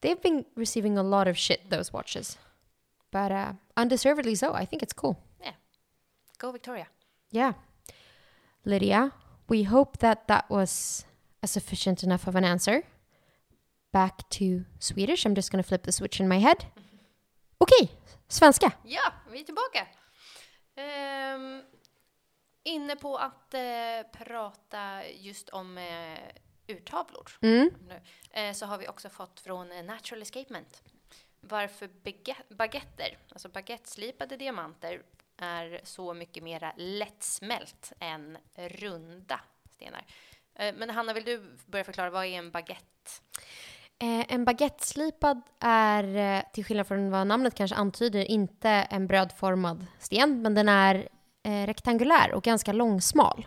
They've 0.00 0.20
been 0.20 0.44
receiving 0.54 0.96
a 0.98 1.02
lot 1.02 1.26
of 1.26 1.36
shit, 1.36 1.70
those 1.70 1.92
watches. 1.92 2.36
But 3.10 3.32
uh, 3.32 3.52
undeservedly 3.76 4.34
so. 4.36 4.52
I 4.52 4.64
think 4.64 4.82
it's 4.82 4.92
cool. 4.92 5.18
Yeah. 5.42 5.54
Go 6.38 6.52
Victoria. 6.52 6.86
Yeah. 7.32 7.54
Lydia, 8.64 9.12
we 9.48 9.62
hope 9.64 9.98
that 9.98 10.28
that 10.28 10.48
was 10.50 11.04
a 11.40 11.46
sufficient 11.46 12.02
enough 12.02 12.28
of 12.28 12.34
an 12.36 12.44
answer. 12.44 12.82
Back 13.92 14.28
to 14.30 14.44
Swedish. 14.80 15.26
I'm 15.26 15.34
just 15.34 15.50
to 15.64 15.68
flip 15.68 15.82
the 15.82 15.92
switch 15.92 16.20
in 16.20 16.28
my 16.28 16.38
head. 16.38 16.56
Okej, 17.58 17.90
svenska. 18.28 18.72
Ja, 18.84 19.12
vi 19.30 19.40
är 19.40 19.44
tillbaka. 19.44 19.86
Ehm, 20.74 21.62
inne 22.62 22.96
på 22.96 23.16
att 23.16 23.54
eh, 23.54 23.60
prata 24.12 25.08
just 25.08 25.48
om 25.48 25.78
eh, 25.78 26.18
urtavlor. 26.66 27.30
Mm. 27.42 27.70
Nu, 27.88 28.00
eh, 28.30 28.52
så 28.52 28.66
har 28.66 28.78
vi 28.78 28.88
också 28.88 29.08
fått 29.08 29.40
från 29.40 29.86
Natural 29.86 30.22
Escapement 30.22 30.82
varför 31.40 31.88
baguette- 31.88 32.54
baguetter, 32.54 33.18
alltså 33.28 33.48
baguetteslipade 33.48 34.36
diamanter, 34.36 35.02
är 35.36 35.80
så 35.84 36.14
mycket 36.14 36.42
mera 36.42 36.72
lättsmält 36.76 37.92
än 38.00 38.38
runda 38.54 39.40
stenar. 39.70 40.04
Eh, 40.58 40.74
men 40.74 40.90
Hanna, 40.90 41.12
vill 41.12 41.24
du 41.24 41.56
börja 41.66 41.84
förklara, 41.84 42.10
vad 42.10 42.24
är 42.24 42.38
en 42.38 42.50
baguette? 42.50 42.84
Eh, 43.98 44.32
en 44.32 44.44
baguetteslipad 44.44 45.42
är, 45.60 46.16
eh, 46.16 46.42
till 46.52 46.64
skillnad 46.64 46.86
från 46.86 47.10
vad 47.10 47.26
namnet 47.26 47.54
kanske 47.54 47.76
antyder, 47.76 48.30
inte 48.30 48.68
en 48.70 49.06
brödformad 49.06 49.86
sten, 49.98 50.42
men 50.42 50.54
den 50.54 50.68
är 50.68 51.08
eh, 51.42 51.66
rektangulär 51.66 52.32
och 52.32 52.42
ganska 52.42 52.72
långsmal. 52.72 53.46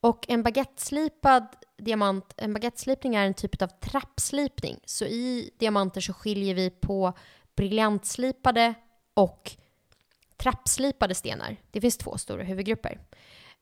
Och 0.00 0.24
en 0.28 0.42
baguetteslipad 0.42 1.46
diamant, 1.76 2.34
en 2.36 2.54
baguetteslipning 2.54 3.14
är 3.14 3.26
en 3.26 3.34
typ 3.34 3.62
av 3.62 3.68
trappslipning. 3.68 4.80
Så 4.84 5.04
i 5.04 5.50
diamanter 5.58 6.00
så 6.00 6.12
skiljer 6.12 6.54
vi 6.54 6.70
på 6.70 7.12
briljantslipade 7.56 8.74
och 9.14 9.50
trappslipade 10.36 11.14
stenar. 11.14 11.56
Det 11.70 11.80
finns 11.80 11.96
två 11.96 12.18
stora 12.18 12.42
huvudgrupper. 12.42 13.00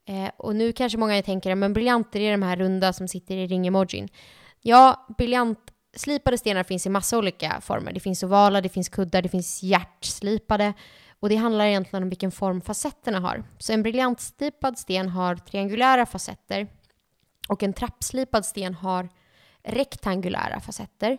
Eh, 0.07 0.31
och 0.37 0.57
nu 0.57 0.73
kanske 0.73 0.99
många 0.99 1.23
tänker, 1.23 1.55
men 1.55 1.73
briljanter 1.73 2.21
är 2.21 2.33
de 2.33 2.43
här 2.43 2.57
runda 2.57 2.93
som 2.93 3.09
sitter 3.09 3.37
i 3.37 3.47
ring-emojin. 3.47 4.09
Ja, 4.61 5.07
briljantslipade 5.19 6.38
stenar 6.38 6.62
finns 6.62 6.87
i 6.87 6.91
massa 6.91 7.19
olika 7.19 7.61
former. 7.61 7.93
Det 7.93 8.01
finns 8.01 8.23
ovala, 8.23 8.61
det 8.61 8.69
finns 8.69 8.88
kuddar, 8.88 9.23
det 9.23 9.29
finns 9.29 9.62
hjärtslipade. 9.62 10.73
Och 11.21 11.29
det 11.29 11.37
handlar 11.37 11.67
egentligen 11.67 12.03
om 12.03 12.09
vilken 12.09 12.31
form 12.31 12.61
facetterna 12.61 13.21
har. 13.21 13.45
Så 13.59 13.73
en 13.73 13.83
briljantslipad 13.83 14.79
sten 14.79 15.09
har 15.09 15.37
triangulära 15.37 16.07
facetter 16.07 16.69
och 17.49 17.62
en 17.62 17.73
trappslipad 17.73 18.47
sten 18.47 18.75
har 18.75 19.09
rektangulära 19.65 20.61
facetter. 20.61 21.19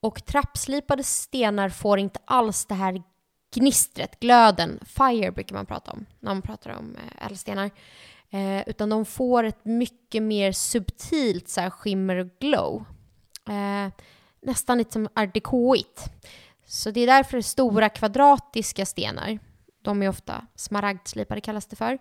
Och 0.00 0.26
trappslipade 0.26 1.04
stenar 1.04 1.68
får 1.68 1.98
inte 1.98 2.20
alls 2.24 2.66
det 2.66 2.74
här 2.74 3.02
gnistret, 3.56 4.20
glöden, 4.20 4.80
fire 4.84 5.32
brukar 5.32 5.54
man 5.54 5.66
prata 5.66 5.90
om 5.90 6.06
när 6.20 6.34
man 6.34 6.42
pratar 6.42 6.70
om 6.70 6.96
eh, 6.96 7.26
ädelstenar. 7.26 7.70
Eh, 8.30 8.68
utan 8.68 8.88
de 8.88 9.04
får 9.04 9.44
ett 9.44 9.64
mycket 9.64 10.22
mer 10.22 10.52
subtilt 10.52 11.48
så 11.48 11.60
här, 11.60 11.70
skimmer 11.70 12.16
och 12.16 12.28
glow. 12.40 12.84
Eh, 13.48 13.92
nästan 14.42 14.78
lite 14.78 14.92
som 14.92 15.08
art 15.14 15.34
decoigt. 15.34 16.04
Så 16.66 16.90
det 16.90 17.00
är 17.00 17.06
därför 17.06 17.40
stora 17.40 17.88
kvadratiska 17.88 18.86
stenar, 18.86 19.38
de 19.82 20.02
är 20.02 20.08
ofta 20.08 20.46
smaragdslipade 20.54 21.40
kallas 21.40 21.66
det 21.66 21.76
för, 21.76 21.98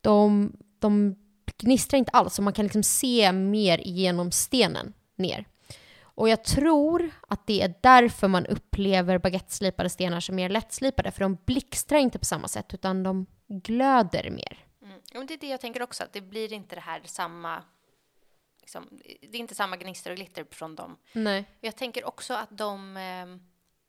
de, 0.00 0.52
de 0.78 1.16
gnistrar 1.58 1.98
inte 1.98 2.10
alls 2.10 2.38
och 2.38 2.44
man 2.44 2.52
kan 2.52 2.64
liksom 2.64 2.82
se 2.82 3.32
mer 3.32 3.78
genom 3.78 4.30
stenen 4.30 4.92
ner. 5.16 5.44
Och 6.18 6.28
jag 6.28 6.44
tror 6.44 7.10
att 7.28 7.46
det 7.46 7.62
är 7.62 7.74
därför 7.80 8.28
man 8.28 8.46
upplever 8.46 9.18
baguetteslipade 9.18 9.90
stenar 9.90 10.20
som 10.20 10.36
mer 10.36 10.48
lättslipade, 10.48 11.10
för 11.10 11.20
de 11.20 11.38
blixtrar 11.46 11.98
inte 11.98 12.18
på 12.18 12.24
samma 12.24 12.48
sätt 12.48 12.74
utan 12.74 13.02
de 13.02 13.26
glöder 13.48 14.30
mer. 14.30 14.66
Mm. 14.82 15.00
Ja, 15.12 15.24
det 15.28 15.34
är 15.34 15.38
det 15.38 15.48
jag 15.48 15.60
tänker 15.60 15.82
också, 15.82 16.04
att 16.04 16.12
det 16.12 16.20
blir 16.20 16.52
inte 16.52 16.74
det 16.74 16.80
här 16.80 17.00
samma... 17.04 17.62
Liksom, 18.60 18.88
det 19.20 19.36
är 19.36 19.40
inte 19.40 19.54
samma 19.54 19.76
gnister 19.76 20.10
och 20.10 20.16
glitter 20.16 20.46
från 20.50 20.74
dem. 20.74 20.96
Nej. 21.12 21.44
Jag 21.60 21.76
tänker 21.76 22.04
också 22.06 22.34
att 22.34 22.50
de 22.50 22.96
eh, 22.96 23.26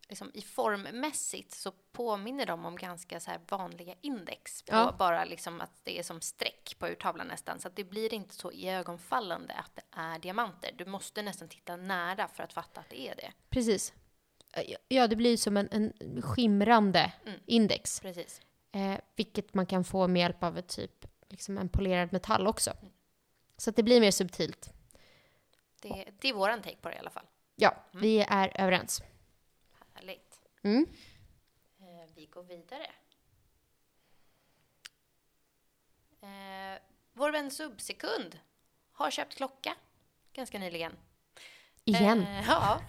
liksom, 0.10 0.32
i 0.34 0.42
formmässigt 0.42 1.52
så 1.54 1.72
påminner 1.92 2.46
de 2.46 2.66
om 2.66 2.76
ganska 2.76 3.20
så 3.20 3.32
här 3.32 3.40
vanliga 3.50 3.96
index. 4.02 4.62
På 4.64 4.76
Ja. 4.76 4.96
Bara 5.00 5.26
liksom 5.26 5.62
att 5.62 5.72
det 5.84 6.00
är 6.00 6.04
som 6.04 6.22
streck 6.22 6.76
på 6.80 6.88
urtavlan 6.88 7.28
nästan. 7.28 7.60
Så 7.60 7.70
det 7.70 7.84
blir 7.84 8.14
inte 8.14 8.36
så 8.36 8.52
iögonfallande 8.52 9.54
att 9.54 9.76
det 9.76 9.82
är 9.92 10.20
diamanter. 10.20 10.72
Du 10.78 10.86
måste 10.86 11.22
nästan 11.22 11.48
titta 11.50 11.76
nära 11.76 12.28
för 12.28 12.44
att 12.44 12.54
fatta 12.54 12.82
att 12.82 12.90
det 12.90 13.00
är 13.02 13.16
det. 13.16 13.32
Precis. 13.50 13.94
Ja, 14.88 15.08
det 15.08 15.16
blir 15.16 15.38
som 15.38 15.58
en, 15.58 15.70
en 15.72 16.22
skimrande 16.22 17.14
Mm. 17.26 17.40
index. 17.46 18.00
Precis. 18.00 18.42
Eh, 18.72 18.98
vilket 19.16 19.54
man 19.54 19.66
kan 19.66 19.84
få 19.84 20.08
med 20.08 20.20
hjälp 20.20 20.44
av 20.44 20.58
ett 20.58 20.68
typ, 20.68 21.06
liksom 21.30 21.58
en 21.58 21.70
polerad 21.70 22.14
metall 22.14 22.48
också. 22.48 22.74
Så 23.58 23.70
att 23.70 23.76
det 23.76 23.84
blir 23.84 24.02
mer 24.02 24.12
subtilt. 24.12 24.74
Det, 25.82 26.06
det 26.20 26.28
är 26.30 26.34
våran 26.34 26.62
take 26.62 26.76
på 26.76 26.90
det 26.90 26.96
i 26.96 27.00
alla 27.00 27.10
fall. 27.10 27.26
Ja, 27.56 27.76
vi 27.92 28.26
är 28.30 28.62
överens. 28.62 29.02
Härligt. 30.00 30.40
Mm. 30.64 30.88
Eh, 31.80 32.10
vi 32.16 32.26
går 32.26 32.44
vidare. 32.44 32.86
Eh, 36.22 36.82
vår 37.14 37.32
vän 37.32 37.52
Subsekund 37.52 38.40
har 38.92 39.12
köpt 39.12 39.36
klocka 39.36 39.76
ganska 40.34 40.60
nyligen. 40.60 40.98
Igen. 41.86 42.22
Eh, 42.22 42.48
ja. 42.48 42.82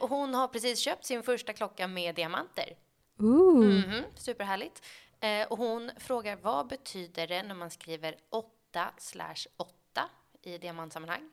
Och 0.00 0.08
hon 0.08 0.34
har 0.34 0.48
precis 0.48 0.78
köpt 0.78 1.04
sin 1.04 1.22
första 1.22 1.52
klocka 1.52 1.88
med 1.88 2.14
diamanter. 2.14 2.76
Ooh. 3.18 3.64
Mhm, 3.64 4.04
superhärligt. 4.14 4.82
Eh, 5.20 5.46
och 5.48 5.58
hon 5.58 5.90
frågar 5.96 6.36
vad 6.36 6.66
betyder 6.66 7.26
det 7.26 7.42
när 7.42 7.54
man 7.54 7.70
skriver 7.70 8.16
8 8.30 8.94
slash 8.98 9.46
8 9.56 10.10
i 10.42 10.58
diamantsammanhang? 10.58 11.30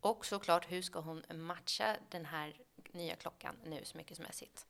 Och 0.00 0.26
såklart, 0.26 0.72
hur 0.72 0.82
ska 0.82 1.00
hon 1.00 1.24
matcha 1.34 1.96
den 2.10 2.24
här 2.24 2.63
nya 2.94 3.16
klockan 3.16 3.56
nu 3.64 3.84
smyckesmässigt? 3.84 4.66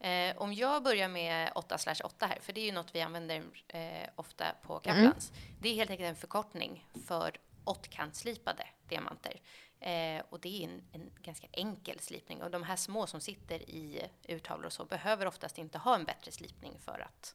Eh, 0.00 0.36
om 0.36 0.54
jag 0.54 0.82
börjar 0.82 1.08
med 1.08 1.52
8 1.54 1.78
slash 1.78 2.00
8 2.04 2.26
här, 2.26 2.38
för 2.40 2.52
det 2.52 2.60
är 2.60 2.64
ju 2.64 2.72
något 2.72 2.94
vi 2.94 3.00
använder 3.00 3.42
eh, 3.68 4.08
ofta 4.16 4.44
på 4.62 4.78
Kaplans. 4.78 5.32
Det 5.60 5.68
är 5.68 5.74
helt 5.74 5.90
enkelt 5.90 6.08
en 6.08 6.16
förkortning 6.16 6.86
för 7.06 7.36
åttkantsslipade 7.64 8.66
diamanter. 8.88 9.40
Eh, 9.80 10.22
och 10.30 10.40
det 10.40 10.64
är 10.64 10.68
en, 10.68 10.82
en 10.92 11.10
ganska 11.22 11.46
enkel 11.52 12.00
slipning. 12.00 12.42
Och 12.42 12.50
de 12.50 12.62
här 12.62 12.76
små 12.76 13.06
som 13.06 13.20
sitter 13.20 13.70
i 13.70 14.08
urtavlor 14.28 14.66
och 14.66 14.72
så 14.72 14.84
behöver 14.84 15.26
oftast 15.26 15.58
inte 15.58 15.78
ha 15.78 15.94
en 15.94 16.04
bättre 16.04 16.32
slipning 16.32 16.78
för 16.80 17.00
att 17.00 17.34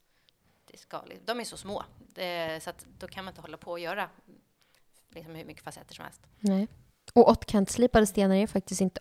det 0.65 0.77
ska, 0.77 1.03
de 1.25 1.39
är 1.39 1.43
så 1.43 1.57
små. 1.57 1.83
Eh, 2.15 2.59
så 2.59 2.69
att 2.69 2.85
då 2.99 3.07
kan 3.07 3.25
man 3.25 3.31
inte 3.31 3.41
hålla 3.41 3.57
på 3.57 3.71
och 3.71 3.79
göra 3.79 4.09
liksom 5.09 5.35
hur 5.35 5.45
mycket 5.45 5.63
facetter 5.63 5.95
som 5.95 6.05
helst. 6.05 6.21
Nej. 6.39 6.67
Och 7.13 7.29
åttkantsslipade 7.29 8.07
stenar 8.07 8.35
är 8.35 8.47
faktiskt 8.47 8.81
inte 8.81 8.99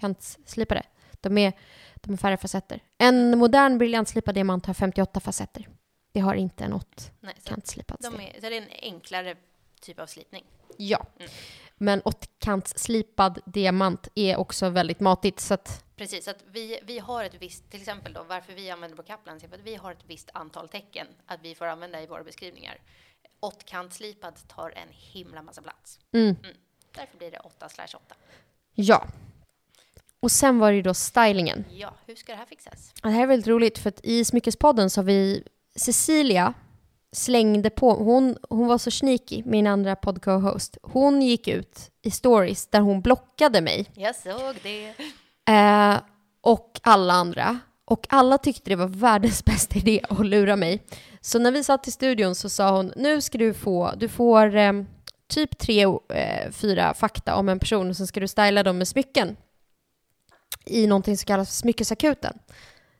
åttkantsslipade. 0.00 0.82
De 1.20 1.38
är, 1.38 1.52
de 1.94 2.12
är 2.12 2.16
färre 2.16 2.36
facetter. 2.36 2.80
En 2.98 3.38
modern 3.38 3.78
briljantslipad 3.78 4.34
diamant 4.34 4.66
har 4.66 4.74
58 4.74 5.20
facetter. 5.20 5.68
Det 6.12 6.20
har 6.20 6.34
inte 6.34 6.64
en 6.64 6.70
Nej, 6.70 6.80
så 7.20 7.28
åttkantsslipad 7.40 7.96
de 8.00 8.20
är, 8.20 8.32
så 8.34 8.40
det 8.40 8.56
är 8.56 8.62
en 8.62 8.68
enklare 8.82 9.36
typ 9.80 9.98
av 9.98 10.06
slipning. 10.06 10.44
Ja. 10.76 11.06
Mm. 11.18 11.30
Men 11.76 12.00
åttkantsslipad 12.04 13.40
diamant 13.46 14.08
är 14.14 14.36
också 14.36 14.68
väldigt 14.68 15.00
matigt. 15.00 15.40
Så 15.40 15.54
att, 15.54 15.84
Precis, 15.96 16.24
så 16.24 16.30
att 16.30 16.44
vi, 16.52 16.78
vi 16.82 16.98
har 16.98 17.24
ett 17.24 17.34
visst, 17.34 17.70
till 17.70 17.80
exempel 17.80 18.12
då, 18.12 18.22
varför 18.22 18.52
vi 18.52 18.70
använder 18.70 18.96
på 18.96 19.02
Kaplans 19.02 19.44
är 19.44 19.48
för 19.48 19.56
att 19.56 19.62
vi 19.62 19.76
har 19.76 19.92
ett 19.92 20.04
visst 20.06 20.30
antal 20.34 20.68
tecken 20.68 21.06
att 21.26 21.40
vi 21.42 21.54
får 21.54 21.66
använda 21.66 22.02
i 22.02 22.06
våra 22.06 22.24
beskrivningar. 22.24 22.78
Åttkantsslipad 23.40 24.48
tar 24.48 24.70
en 24.70 24.88
himla 24.90 25.42
massa 25.42 25.62
plats. 25.62 25.98
mm, 26.12 26.36
Därför 26.94 27.18
blir 27.18 27.30
det 27.30 27.38
8 27.38 27.68
slash 27.68 27.96
8. 27.96 28.14
ja. 28.74 29.06
Och 30.22 30.30
sen 30.30 30.58
var 30.58 30.70
det 30.70 30.76
ju 30.76 30.82
då 30.82 30.94
stylingen. 30.94 31.64
Ja, 31.70 31.94
hur 32.06 32.14
ska 32.14 32.32
det 32.32 32.38
här 32.38 32.46
fixas? 32.46 32.92
Det 33.02 33.08
här 33.08 33.22
är 33.22 33.26
väldigt 33.26 33.46
roligt 33.46 33.78
för 33.78 33.88
att 33.88 34.00
i 34.02 34.24
Smyckespodden 34.24 34.90
så 34.90 35.00
har 35.00 35.04
vi 35.04 35.42
Cecilia 35.76 36.54
slängde 37.12 37.70
på, 37.70 37.94
hon, 37.94 38.36
hon 38.50 38.66
var 38.66 38.78
så 38.78 38.90
sneaky, 38.90 39.42
min 39.46 39.66
andra 39.66 39.96
podcast 39.96 40.78
Hon 40.82 41.22
gick 41.22 41.48
ut 41.48 41.90
i 42.02 42.10
stories 42.10 42.66
där 42.66 42.80
hon 42.80 43.00
blockade 43.00 43.60
mig 43.60 43.86
Jag 43.94 44.16
såg 44.16 44.54
det. 44.62 44.88
eh, 45.52 46.00
och 46.40 46.80
alla 46.82 47.14
andra. 47.14 47.58
Och 47.84 48.06
alla 48.08 48.38
tyckte 48.38 48.70
det 48.70 48.76
var 48.76 48.88
världens 48.88 49.44
bästa 49.44 49.78
idé 49.78 50.00
att 50.08 50.26
lura 50.26 50.56
mig. 50.56 50.82
Så 51.20 51.38
när 51.38 51.52
vi 51.52 51.64
satt 51.64 51.88
i 51.88 51.90
studion 51.90 52.34
så 52.34 52.48
sa 52.48 52.76
hon, 52.76 52.92
nu 52.96 53.20
ska 53.20 53.38
du 53.38 53.54
få, 53.54 53.92
du 53.96 54.08
får 54.08 54.56
eh, 54.56 54.72
typ 55.28 55.58
tre, 55.58 55.82
eh, 56.14 56.50
fyra 56.52 56.94
fakta 56.94 57.36
om 57.36 57.48
en 57.48 57.58
person 57.58 57.90
och 57.90 57.96
sen 57.96 58.06
ska 58.06 58.20
du 58.20 58.28
styla 58.28 58.62
dem 58.62 58.78
med 58.78 58.88
smycken 58.88 59.36
i 60.64 60.86
någonting 60.86 61.16
som 61.16 61.26
kallas 61.26 61.56
smyckesakuten. 61.58 62.38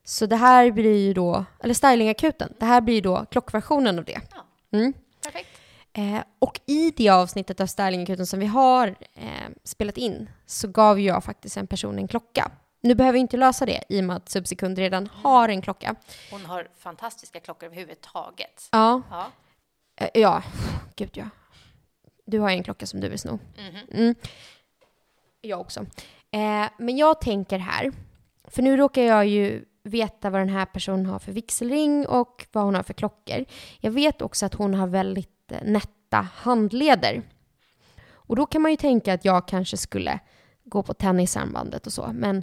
Så 0.04 0.26
det 0.26 0.36
här 0.36 0.70
blir 0.70 1.06
ju 1.06 1.12
då, 1.14 1.44
eller 1.62 1.74
stylingakuten, 1.74 2.54
det 2.58 2.64
här 2.66 2.80
blir 2.80 2.94
ju 2.94 3.00
då 3.00 3.26
klockversionen 3.30 3.98
av 3.98 4.04
det. 4.04 4.20
Mm. 4.72 4.92
Perfekt. 5.24 5.48
Eh, 5.92 6.18
och 6.38 6.60
i 6.66 6.90
det 6.96 7.08
avsnittet 7.08 7.60
av 7.60 7.66
stylingakuten 7.66 8.26
som 8.26 8.40
vi 8.40 8.46
har 8.46 8.86
eh, 9.14 9.24
spelat 9.64 9.96
in 9.96 10.30
så 10.46 10.68
gav 10.68 11.00
jag 11.00 11.24
faktiskt 11.24 11.56
en 11.56 11.66
person 11.66 11.98
en 11.98 12.08
klocka. 12.08 12.50
Nu 12.82 12.94
behöver 12.94 13.12
vi 13.12 13.18
inte 13.18 13.36
lösa 13.36 13.66
det 13.66 13.84
i 13.88 14.00
och 14.00 14.04
med 14.04 14.16
att 14.16 14.28
Subsekund 14.28 14.78
redan 14.78 15.06
har 15.06 15.48
en 15.48 15.62
klocka. 15.62 15.94
Hon 16.30 16.44
har 16.46 16.68
fantastiska 16.78 17.40
klockor 17.40 17.66
överhuvudtaget. 17.66 18.68
Ja, 18.72 19.02
Ja. 19.10 19.30
eh, 19.96 20.08
ja, 20.14 20.42
gud 20.96 21.10
ja. 21.12 21.24
Du 22.26 22.38
har 22.38 22.50
en 22.50 22.62
klocka 22.62 22.86
som 22.86 23.00
du 23.00 23.08
vill 23.08 23.18
sno. 23.18 23.38
Mhm. 23.58 24.00
Mm. 24.02 24.14
Jag 25.40 25.60
också. 25.60 25.86
Eh, 26.32 26.66
men 26.78 26.96
jag 26.96 27.20
tänker 27.20 27.58
här, 27.58 27.92
för 28.44 28.62
nu 28.62 28.76
råkar 28.76 29.02
jag 29.02 29.26
ju 29.26 29.64
veta 29.82 30.30
vad 30.30 30.40
den 30.40 30.48
här 30.48 30.66
personen 30.66 31.06
har 31.06 31.18
för 31.18 31.32
vigselring 31.32 32.06
och 32.06 32.46
vad 32.52 32.64
hon 32.64 32.74
har 32.74 32.82
för 32.82 32.94
klockor. 32.94 33.44
Jag 33.80 33.90
vet 33.90 34.22
också 34.22 34.46
att 34.46 34.54
hon 34.54 34.74
har 34.74 34.86
väldigt 34.86 35.52
eh, 35.52 35.58
nätta 35.64 36.28
handleder. 36.34 37.22
Och 38.10 38.36
då 38.36 38.46
kan 38.46 38.62
man 38.62 38.70
ju 38.70 38.76
tänka 38.76 39.14
att 39.14 39.24
jag 39.24 39.48
kanske 39.48 39.76
skulle 39.76 40.20
gå 40.64 40.82
på 40.82 40.94
tennisarmbandet 40.94 41.86
och 41.86 41.92
så, 41.92 42.10
men 42.14 42.42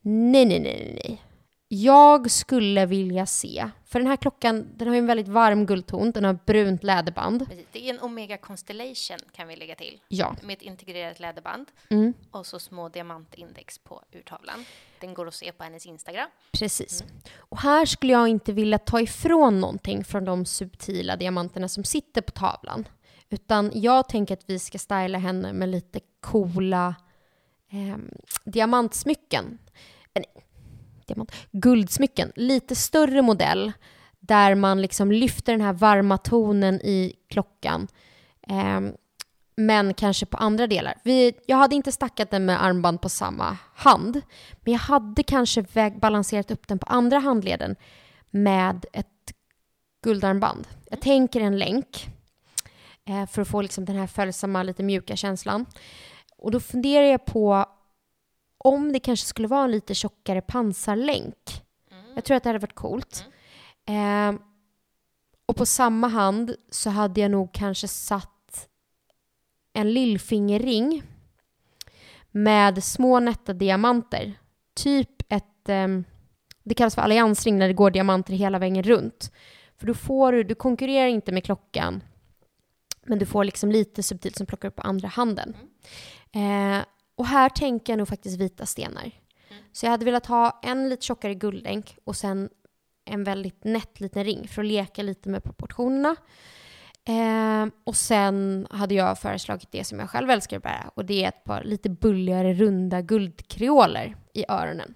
nej, 0.00 0.44
nej, 0.44 0.60
nej, 0.60 0.60
nej, 0.60 1.00
nej. 1.04 1.22
Jag 1.70 2.30
skulle 2.30 2.86
vilja 2.86 3.26
se, 3.26 3.70
för 3.84 3.98
den 3.98 4.08
här 4.08 4.16
klockan, 4.16 4.68
den 4.76 4.88
har 4.88 4.94
ju 4.94 4.98
en 4.98 5.06
väldigt 5.06 5.28
varm 5.28 5.66
guldton, 5.66 6.10
den 6.10 6.24
har 6.24 6.38
brunt 6.46 6.84
läderband. 6.84 7.48
Precis. 7.48 7.66
Det 7.72 7.90
är 7.90 7.94
en 7.94 8.00
Omega 8.00 8.36
Constellation 8.36 9.18
kan 9.32 9.48
vi 9.48 9.56
lägga 9.56 9.74
till. 9.74 10.00
Ja. 10.08 10.36
Med 10.42 10.56
ett 10.56 10.62
integrerat 10.62 11.20
läderband. 11.20 11.66
Mm. 11.90 12.14
Och 12.30 12.46
så 12.46 12.58
små 12.58 12.88
diamantindex 12.88 13.78
på 13.78 14.02
urtavlan. 14.12 14.64
Den 15.00 15.14
går 15.14 15.28
att 15.28 15.34
se 15.34 15.52
på 15.52 15.64
hennes 15.64 15.86
Instagram. 15.86 16.28
Precis. 16.52 17.04
Och 17.36 17.58
här 17.58 17.86
skulle 17.86 18.12
jag 18.12 18.28
inte 18.28 18.52
vilja 18.52 18.78
ta 18.78 19.00
ifrån 19.00 19.60
någonting 19.60 20.04
från 20.04 20.24
de 20.24 20.44
subtila 20.44 21.16
diamanterna 21.16 21.68
som 21.68 21.84
sitter 21.84 22.20
på 22.20 22.30
tavlan. 22.30 22.88
Utan 23.30 23.70
jag 23.74 24.08
tänker 24.08 24.34
att 24.34 24.44
vi 24.46 24.58
ska 24.58 24.78
styla 24.78 25.18
henne 25.18 25.52
med 25.52 25.68
lite 25.68 26.00
coola 26.20 26.94
eh, 27.70 27.96
diamantsmycken. 28.44 29.58
Nej, 30.14 30.24
diamant, 31.08 31.32
guldsmycken. 31.52 32.32
Lite 32.36 32.74
större 32.74 33.22
modell 33.22 33.72
där 34.20 34.54
man 34.54 34.82
liksom 34.82 35.12
lyfter 35.12 35.52
den 35.52 35.60
här 35.60 35.72
varma 35.72 36.18
tonen 36.18 36.74
i 36.74 37.14
klockan. 37.28 37.88
Eh, 38.48 38.80
men 39.56 39.94
kanske 39.94 40.26
på 40.26 40.36
andra 40.36 40.66
delar. 40.66 40.94
Vi, 41.04 41.32
jag 41.46 41.56
hade 41.56 41.74
inte 41.74 41.92
stackat 41.92 42.30
den 42.30 42.44
med 42.44 42.64
armband 42.64 43.00
på 43.00 43.08
samma 43.08 43.56
hand, 43.74 44.20
men 44.60 44.72
jag 44.72 44.80
hade 44.80 45.22
kanske 45.22 45.62
väg, 45.62 46.00
balanserat 46.00 46.50
upp 46.50 46.68
den 46.68 46.78
på 46.78 46.86
andra 46.86 47.18
handleden 47.18 47.76
med 48.30 48.86
ett 48.92 49.06
guldarmband. 50.02 50.68
Jag 50.90 51.00
tänker 51.00 51.40
en 51.40 51.58
länk 51.58 52.08
eh, 53.04 53.26
för 53.26 53.42
att 53.42 53.48
få 53.48 53.62
liksom 53.62 53.84
den 53.84 53.96
här 53.96 54.06
följsamma, 54.06 54.62
lite 54.62 54.82
mjuka 54.82 55.16
känslan. 55.16 55.66
Och 56.36 56.50
då 56.50 56.60
funderar 56.60 57.04
jag 57.04 57.24
på 57.24 57.66
om 58.68 58.92
det 58.92 59.00
kanske 59.00 59.26
skulle 59.26 59.48
vara 59.48 59.64
en 59.64 59.70
lite 59.70 59.94
tjockare 59.94 60.40
pansarlänk. 60.40 61.62
Jag 62.14 62.24
tror 62.24 62.36
att 62.36 62.42
det 62.42 62.48
hade 62.48 62.58
varit 62.58 62.74
coolt. 62.74 63.24
Eh, 63.86 64.40
och 65.46 65.56
på 65.56 65.66
samma 65.66 66.08
hand 66.08 66.54
så 66.70 66.90
hade 66.90 67.20
jag 67.20 67.30
nog 67.30 67.52
kanske 67.52 67.88
satt 67.88 68.68
en 69.72 69.92
lillfingerring 69.92 71.02
med 72.30 72.84
små 72.84 73.20
nätta 73.20 73.52
diamanter. 73.52 74.34
Typ 74.74 75.32
ett, 75.32 75.68
ehm, 75.68 76.04
det 76.64 76.74
kallas 76.74 76.94
för 76.94 77.02
alliansring 77.02 77.58
när 77.58 77.68
det 77.68 77.74
går 77.74 77.90
diamanter 77.90 78.34
hela 78.34 78.58
vägen 78.58 78.82
runt. 78.82 79.32
För 79.76 79.86
då 79.86 79.94
får 79.94 80.32
du, 80.32 80.44
du 80.44 80.54
konkurrerar 80.54 81.08
inte 81.08 81.32
med 81.32 81.44
klockan, 81.44 82.02
men 83.06 83.18
du 83.18 83.26
får 83.26 83.44
liksom 83.44 83.72
lite 83.72 84.02
subtilt 84.02 84.36
som 84.36 84.46
plockar 84.46 84.68
upp 84.68 84.76
på 84.76 84.82
andra 84.82 85.08
handen. 85.08 85.56
Eh, 86.32 86.84
och 87.18 87.26
här 87.26 87.48
tänker 87.48 87.92
jag 87.92 87.98
nog 87.98 88.08
faktiskt 88.08 88.40
vita 88.40 88.66
stenar. 88.66 89.10
Så 89.72 89.86
jag 89.86 89.90
hade 89.90 90.04
velat 90.04 90.26
ha 90.26 90.60
en 90.62 90.88
lite 90.88 91.04
tjockare 91.04 91.34
guldlänk 91.34 91.98
och 92.04 92.16
sen 92.16 92.50
en 93.04 93.24
väldigt 93.24 93.64
nätt 93.64 94.00
liten 94.00 94.24
ring 94.24 94.48
för 94.48 94.62
att 94.62 94.68
leka 94.68 95.02
lite 95.02 95.28
med 95.28 95.42
proportionerna. 95.44 96.16
Eh, 97.04 97.66
och 97.84 97.96
sen 97.96 98.66
hade 98.70 98.94
jag 98.94 99.18
föreslagit 99.18 99.72
det 99.72 99.84
som 99.84 99.98
jag 99.98 100.10
själv 100.10 100.30
älskar 100.30 100.56
att 100.56 100.62
bära 100.62 100.90
och 100.94 101.04
det 101.04 101.24
är 101.24 101.28
ett 101.28 101.44
par 101.44 101.62
lite 101.64 101.90
bulligare 101.90 102.54
runda 102.54 103.00
guldkreoler 103.00 104.16
i 104.34 104.44
öronen. 104.48 104.94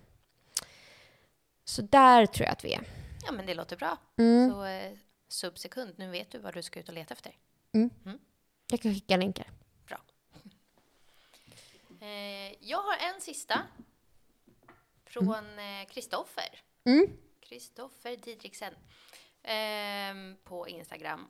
Så 1.65 1.83
där 1.83 2.27
tror 2.27 2.45
jag 2.45 2.53
att 2.53 2.65
vi 2.65 2.75
är. 2.75 2.83
Ja, 3.27 3.33
men 3.33 3.47
det 3.47 3.55
låter 3.55 3.77
bra. 3.77 3.97
Mm. 4.19 4.51
Så 4.51 4.65
eh, 4.65 4.93
subsekund, 5.29 5.95
nu 5.97 6.11
vet 6.11 6.31
du 6.31 6.39
vad 6.39 6.55
du 6.55 6.63
ska 6.63 6.81
ut 6.81 6.89
och 6.89 6.95
leta 6.95 7.15
efter. 7.15 7.33
Jag 8.71 8.81
kan 8.81 8.95
skicka 8.95 9.17
länkar. 9.17 9.47
Eh, 12.03 12.55
jag 12.61 12.79
har 12.79 12.97
en 13.15 13.21
sista. 13.21 13.63
Från 15.05 15.59
eh, 15.59 15.87
Kristoffer. 15.89 16.61
Mm. 16.85 17.07
Kristoffer 17.41 18.17
Didriksen. 18.17 18.75
ehm, 19.43 20.37
på 20.45 20.69
Instagram. 20.69 21.29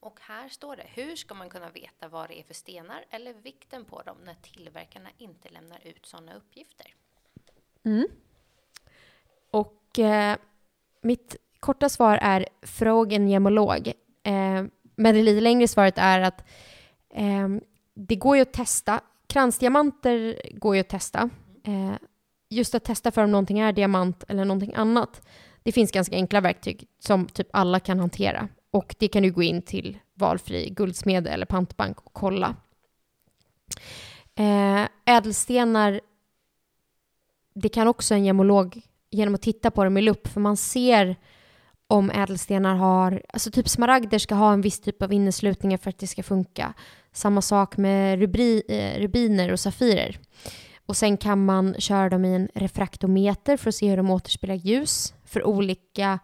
Och 0.00 0.20
här 0.22 0.48
står 0.48 0.76
det, 0.76 0.86
hur 0.94 1.16
ska 1.16 1.34
man 1.34 1.50
kunna 1.50 1.70
veta 1.70 2.08
vad 2.08 2.28
det 2.28 2.40
är 2.40 2.42
för 2.42 2.54
stenar 2.54 3.04
eller 3.10 3.34
vikten 3.34 3.84
på 3.84 4.02
dem 4.02 4.16
när 4.24 4.34
tillverkarna 4.34 5.08
inte 5.18 5.48
lämnar 5.48 5.86
ut 5.86 6.06
sådana 6.06 6.34
uppgifter? 6.34 6.94
Och 9.50 9.98
eh, 9.98 10.36
mitt 11.00 11.36
korta 11.60 11.88
svar 11.88 12.18
är 12.22 12.48
fråga 12.62 13.16
en 13.16 13.28
gemolog. 13.28 13.88
Eh, 14.22 14.64
men 14.94 15.14
det 15.14 15.22
lite 15.22 15.40
längre 15.40 15.68
svaret 15.68 15.98
är 15.98 16.20
att 16.20 16.44
eh, 17.10 17.48
det 17.94 18.16
går 18.16 18.36
ju 18.36 18.42
att 18.42 18.52
testa. 18.52 19.00
Kransdiamanter 19.30 20.42
går 20.54 20.74
ju 20.74 20.80
att 20.80 20.88
testa. 20.88 21.30
Eh, 21.64 21.92
just 22.48 22.74
att 22.74 22.84
testa 22.84 23.10
för 23.10 23.24
om 23.24 23.30
någonting 23.30 23.58
är 23.58 23.72
diamant 23.72 24.24
eller 24.28 24.44
någonting 24.44 24.74
annat. 24.74 25.26
Det 25.62 25.72
finns 25.72 25.92
ganska 25.92 26.16
enkla 26.16 26.40
verktyg 26.40 26.88
som 26.98 27.26
typ 27.28 27.48
alla 27.52 27.80
kan 27.80 28.00
hantera. 28.00 28.48
Och 28.70 28.94
det 28.98 29.08
kan 29.08 29.22
du 29.22 29.30
gå 29.30 29.42
in 29.42 29.62
till 29.62 29.98
valfri 30.14 30.70
guldsmed 30.70 31.26
eller 31.26 31.46
pantbank 31.46 32.00
och 32.00 32.12
kolla. 32.12 32.56
Eh, 34.34 34.88
ädelstenar, 35.04 36.00
det 37.54 37.68
kan 37.68 37.88
också 37.88 38.14
en 38.14 38.24
gemolog 38.24 38.82
genom 39.10 39.34
att 39.34 39.42
titta 39.42 39.70
på 39.70 39.84
dem 39.84 39.96
i 39.96 40.02
lupp, 40.02 40.28
för 40.28 40.40
man 40.40 40.56
ser 40.56 41.16
om 41.86 42.10
ädelstenar 42.10 42.74
har, 42.74 43.22
alltså 43.28 43.50
typ 43.50 43.68
smaragder 43.68 44.18
ska 44.18 44.34
ha 44.34 44.52
en 44.52 44.60
viss 44.60 44.80
typ 44.80 45.02
av 45.02 45.12
inneslutningar 45.12 45.78
för 45.78 45.90
att 45.90 45.98
det 45.98 46.06
ska 46.06 46.22
funka. 46.22 46.74
Samma 47.12 47.42
sak 47.42 47.76
med 47.76 48.18
rubri, 48.18 48.62
eh, 48.68 49.00
rubiner 49.00 49.52
och 49.52 49.60
safirer. 49.60 50.18
Och 50.86 50.96
sen 50.96 51.16
kan 51.16 51.44
man 51.44 51.74
köra 51.78 52.08
dem 52.08 52.24
i 52.24 52.34
en 52.34 52.48
refraktometer 52.54 53.56
för 53.56 53.68
att 53.68 53.74
se 53.74 53.88
hur 53.90 53.96
de 53.96 54.10
återspeglar 54.10 54.54
ljus. 54.54 55.14
För 55.24 55.46
olika 55.46 56.18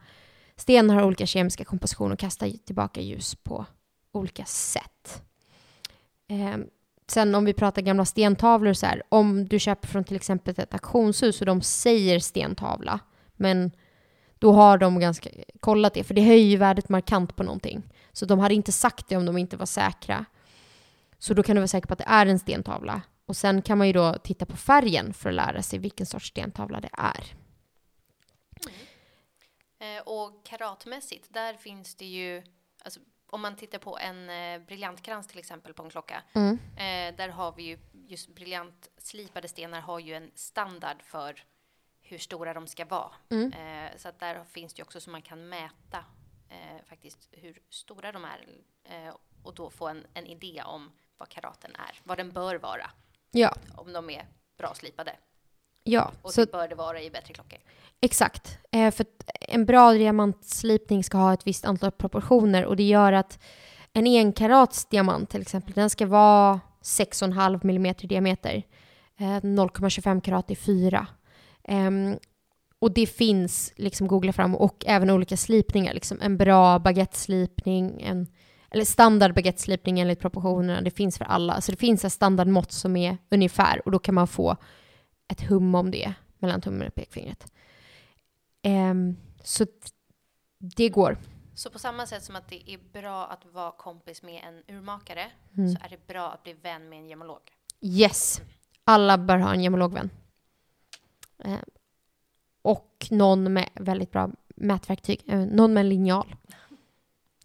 stenar 0.56 0.94
har 0.94 1.02
olika 1.02 1.26
kemiska 1.26 1.64
kompositioner 1.64 2.12
och 2.12 2.18
kastar 2.18 2.50
tillbaka 2.66 3.00
ljus 3.00 3.34
på 3.34 3.66
olika 4.12 4.44
sätt. 4.44 5.22
Eh, 6.28 6.56
sen 7.06 7.34
om 7.34 7.44
vi 7.44 7.52
pratar 7.52 7.82
gamla 7.82 8.04
stentavlor 8.04 8.72
så 8.72 8.86
här, 8.86 9.02
om 9.08 9.48
du 9.48 9.58
köper 9.58 9.88
från 9.88 10.04
till 10.04 10.16
exempel 10.16 10.54
ett 10.58 10.74
auktionshus 10.74 11.40
och 11.40 11.46
de 11.46 11.62
säger 11.62 12.18
stentavla, 12.18 13.00
men 13.36 13.70
då 14.38 14.52
har 14.52 14.78
de 14.78 15.00
ganska 15.00 15.30
kollat 15.60 15.94
det, 15.94 16.04
för 16.04 16.14
det 16.14 16.22
höjer 16.22 16.46
ju 16.46 16.56
värdet 16.56 16.88
markant 16.88 17.36
på 17.36 17.42
någonting. 17.42 17.82
Så 18.12 18.26
de 18.26 18.38
hade 18.38 18.54
inte 18.54 18.72
sagt 18.72 19.08
det 19.08 19.16
om 19.16 19.26
de 19.26 19.38
inte 19.38 19.56
var 19.56 19.66
säkra. 19.66 20.24
Så 21.18 21.34
då 21.34 21.42
kan 21.42 21.56
du 21.56 21.60
vara 21.60 21.68
säker 21.68 21.86
på 21.86 21.92
att 21.92 21.98
det 21.98 22.04
är 22.08 22.26
en 22.26 22.38
stentavla. 22.38 23.02
Och 23.26 23.36
sen 23.36 23.62
kan 23.62 23.78
man 23.78 23.86
ju 23.86 23.92
då 23.92 24.14
titta 24.24 24.46
på 24.46 24.56
färgen 24.56 25.14
för 25.14 25.28
att 25.28 25.34
lära 25.34 25.62
sig 25.62 25.78
vilken 25.78 26.06
sorts 26.06 26.28
stentavla 26.28 26.80
det 26.80 26.90
är. 26.92 27.24
Eh, 29.78 30.02
och 30.02 30.46
karatmässigt, 30.46 31.34
där 31.34 31.54
finns 31.54 31.94
det 31.94 32.06
ju, 32.06 32.42
alltså, 32.84 33.00
om 33.26 33.40
man 33.42 33.56
tittar 33.56 33.78
på 33.78 33.98
en 33.98 34.30
eh, 34.30 34.66
briljantkrans 34.66 35.26
till 35.26 35.38
exempel 35.38 35.74
på 35.74 35.82
en 35.82 35.90
klocka, 35.90 36.22
Mm. 36.32 36.58
eh, 36.76 37.16
där 37.16 37.28
har 37.28 37.52
vi 37.56 37.62
ju 37.62 37.78
just 37.92 38.34
briljantslipade 38.34 39.48
stenar 39.48 39.80
har 39.80 39.98
ju 39.98 40.14
en 40.14 40.30
standard 40.34 41.02
för 41.02 41.44
hur 42.00 42.18
stora 42.18 42.54
de 42.54 42.66
ska 42.66 42.84
vara. 42.84 43.12
Mm. 43.28 43.52
Eh, 43.52 43.96
så 43.96 44.08
att 44.08 44.20
där 44.20 44.44
finns 44.44 44.74
det 44.74 44.78
ju 44.78 44.82
också 44.82 45.00
så 45.00 45.10
man 45.10 45.22
kan 45.22 45.48
mäta 45.48 46.04
eh, 46.48 46.84
faktiskt 46.84 47.28
hur 47.32 47.58
stora 47.70 48.12
de 48.12 48.24
är 48.24 48.46
och 49.42 49.54
då 49.54 49.70
få 49.70 49.88
en, 49.88 50.06
en 50.14 50.26
idé 50.26 50.62
om 50.66 50.92
vad 51.18 51.28
karaten 51.28 51.70
är, 51.74 52.00
vad 52.04 52.18
den 52.18 52.30
bör 52.32 52.54
vara, 52.58 52.90
Ja, 53.30 53.54
om 53.74 53.92
de 53.92 54.10
är 54.10 54.26
bra 54.58 54.74
slipade. 54.74 55.12
ja. 55.84 56.12
Och 56.22 56.32
Så 56.32 56.40
det 56.40 56.52
bör 56.52 56.68
det 56.68 56.74
vara 56.74 57.02
i 57.02 57.10
bättre 57.10 57.34
klockor. 57.34 57.58
Exakt. 58.00 58.58
Eh, 58.72 58.90
för 58.90 59.06
en 59.40 59.66
bra 59.66 59.92
diamantslipning 59.92 61.04
ska 61.04 61.18
ha 61.18 61.32
ett 61.32 61.46
visst 61.46 61.64
antal 61.64 61.90
proportioner 61.92 62.64
och 62.64 62.76
det 62.76 62.82
gör 62.82 63.12
att 63.12 63.38
en 63.92 64.06
enkarats 64.06 64.84
diamant 64.86 65.30
till 65.30 65.42
exempel, 65.42 65.72
den 65.72 65.90
ska 65.90 66.06
vara 66.06 66.60
6,5 66.82 67.60
mm 67.70 67.86
i 68.00 68.06
diameter. 68.06 68.62
Eh, 69.18 69.24
0,25 69.42 70.20
karat 70.20 70.50
är 70.50 70.54
4. 70.54 71.06
Ehm, 71.64 72.18
och 72.78 72.92
det 72.94 73.06
finns, 73.06 73.72
liksom 73.76 74.06
googla 74.06 74.32
fram, 74.32 74.54
och 74.56 74.84
även 74.86 75.10
olika 75.10 75.36
slipningar. 75.36 75.94
Liksom 75.94 76.18
en 76.22 76.36
bra 76.36 76.78
baguetteslipning, 76.78 78.02
en, 78.02 78.26
eller 78.70 78.84
standard 78.84 79.34
baguetteslipning 79.34 80.00
enligt 80.00 80.20
proportionerna. 80.20 80.80
Det 80.80 80.90
finns 80.90 81.18
för 81.18 81.24
alla. 81.24 81.60
Så 81.60 81.72
det 81.72 81.76
finns 81.76 82.04
ett 82.04 82.12
standardmått 82.12 82.72
som 82.72 82.96
är 82.96 83.18
ungefär 83.30 83.82
och 83.84 83.90
då 83.92 83.98
kan 83.98 84.14
man 84.14 84.28
få 84.28 84.56
ett 85.28 85.40
hum 85.40 85.74
om 85.74 85.90
det 85.90 86.14
mellan 86.38 86.60
tummen 86.60 86.88
och 86.88 86.94
pekfingret. 86.94 87.52
Ehm, 88.62 89.16
så 89.42 89.66
det 90.58 90.88
går. 90.88 91.18
Så 91.54 91.70
på 91.70 91.78
samma 91.78 92.06
sätt 92.06 92.24
som 92.24 92.36
att 92.36 92.48
det 92.48 92.70
är 92.70 92.78
bra 92.92 93.26
att 93.26 93.44
vara 93.52 93.70
kompis 93.72 94.22
med 94.22 94.42
en 94.44 94.76
urmakare 94.76 95.26
Mm. 95.56 95.68
så 95.74 95.78
är 95.84 95.88
det 95.88 96.06
bra 96.06 96.30
att 96.30 96.42
bli 96.42 96.52
vän 96.52 96.88
med 96.88 96.98
en 96.98 97.08
gemolog. 97.08 97.40
Yes. 97.80 98.40
Alla 98.84 99.18
bör 99.18 99.38
ha 99.38 99.54
en 99.54 99.62
gemologvän. 99.62 100.10
Ehm, 101.44 101.58
och 102.62 103.06
någon 103.10 103.52
med 103.52 103.68
väldigt 103.74 104.10
bra 104.12 104.30
mätverktyg. 104.56 105.22
Eh, 105.26 105.38
någon 105.40 105.74
med 105.74 105.80
en 105.80 105.88
linjal. 105.88 106.36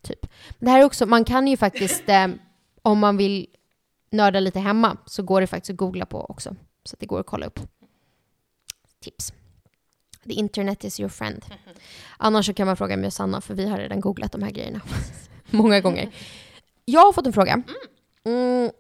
Typ. 0.02 0.28
Det 0.60 0.70
här 0.70 0.80
är 0.80 0.84
också, 0.84 1.06
man 1.06 1.26
kan 1.26 1.48
ju 1.48 1.58
faktiskt, 1.58 2.10
eh, 2.10 2.28
om 2.82 3.00
man 3.00 3.18
vill 3.18 3.48
nörda 4.12 4.40
lite 4.40 4.60
hemma, 4.60 4.98
så 5.06 5.24
går 5.24 5.42
det 5.42 5.48
faktiskt 5.48 5.70
att 5.70 5.78
googla 5.78 6.06
på 6.06 6.26
också. 6.26 6.56
Så 6.84 6.96
det 7.00 7.06
går 7.06 7.20
att 7.20 7.26
kolla 7.26 7.46
upp. 7.46 7.60
Tips. 9.00 9.34
The 10.24 10.34
internet 10.34 10.84
is 10.84 11.00
your 11.00 11.10
friend. 11.10 11.46
Annars 12.18 12.46
så 12.46 12.54
kan 12.54 12.68
man 12.68 12.78
fråga 12.78 12.98
mig 12.98 13.08
och 13.08 13.14
Sanna, 13.14 13.42
för 13.42 13.54
vi 13.54 13.68
har 13.68 13.78
redan 13.78 14.00
googlat 14.00 14.32
de 14.32 14.44
här 14.44 14.52
grejerna. 14.52 14.82
Många 15.50 15.80
gånger. 15.80 16.16
Jag 16.86 17.02
har 17.02 17.14
fått 17.14 17.28
en 17.28 17.34
fråga. 17.34 17.64
Mm, 18.24 18.72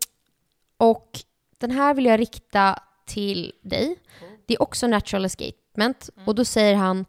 och 0.77 1.19
den 1.57 1.71
här 1.71 1.93
vill 1.93 2.05
jag 2.05 2.19
rikta 2.19 2.79
till 3.05 3.53
dig. 3.61 3.95
Det 4.45 4.53
är 4.53 4.61
också 4.61 4.87
natural 4.87 5.25
escapement. 5.25 6.09
Och 6.25 6.35
då 6.35 6.45
säger 6.45 6.75
han, 6.75 7.05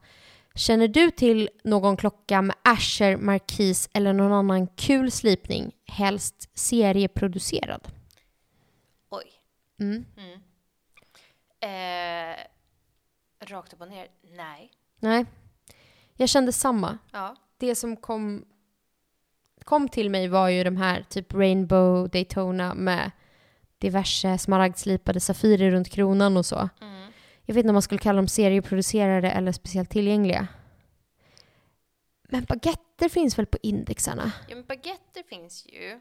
känner 0.54 0.88
du 0.88 1.10
till 1.10 1.50
någon 1.64 1.96
klocka 1.96 2.42
med 2.42 2.56
Asher, 2.62 3.16
Marquis 3.16 3.88
eller 3.92 4.12
någon 4.12 4.32
annan 4.32 4.66
kul 4.66 5.10
slipning, 5.10 5.72
helst 5.86 6.50
serieproducerad? 6.54 7.88
Oj. 9.10 9.24
Mm. 9.80 10.04
Mm. 10.16 10.40
Eh, 11.60 12.36
rakt 13.46 13.72
upp 13.72 13.80
och 13.80 13.88
ner, 13.88 14.08
nej. 14.36 14.70
Nej. 14.98 15.26
Jag 16.14 16.28
kände 16.28 16.52
samma. 16.52 16.98
Ja. 17.12 17.36
Det 17.56 17.74
som 17.74 17.96
kom, 17.96 18.44
kom 19.64 19.88
till 19.88 20.10
mig 20.10 20.28
var 20.28 20.48
ju 20.48 20.64
de 20.64 20.76
här 20.76 21.04
typ 21.08 21.34
Rainbow 21.34 22.08
Daytona 22.08 22.74
med 22.74 23.10
diverse 23.78 24.38
smaragdslipade 24.38 25.20
safirer 25.20 25.70
runt 25.70 25.88
kronan 25.88 26.36
och 26.36 26.46
så. 26.46 26.68
Mm. 26.80 26.91
Jag 27.52 27.54
vet 27.54 27.64
inte 27.64 27.70
om 27.70 27.74
man 27.74 27.82
skulle 27.82 27.98
kalla 27.98 28.16
dem 28.16 28.28
serieproducerade 28.28 29.30
eller 29.30 29.52
speciellt 29.52 29.90
tillgängliga. 29.90 30.48
Men 32.22 32.44
baguetter 32.44 33.08
finns 33.08 33.38
väl 33.38 33.46
på 33.46 33.58
indexarna? 33.62 34.32
Ja, 34.48 34.54
men 34.54 34.64
baguetter 34.64 35.22
finns 35.22 35.66
ju. 35.66 35.90
Eh, 35.90 35.98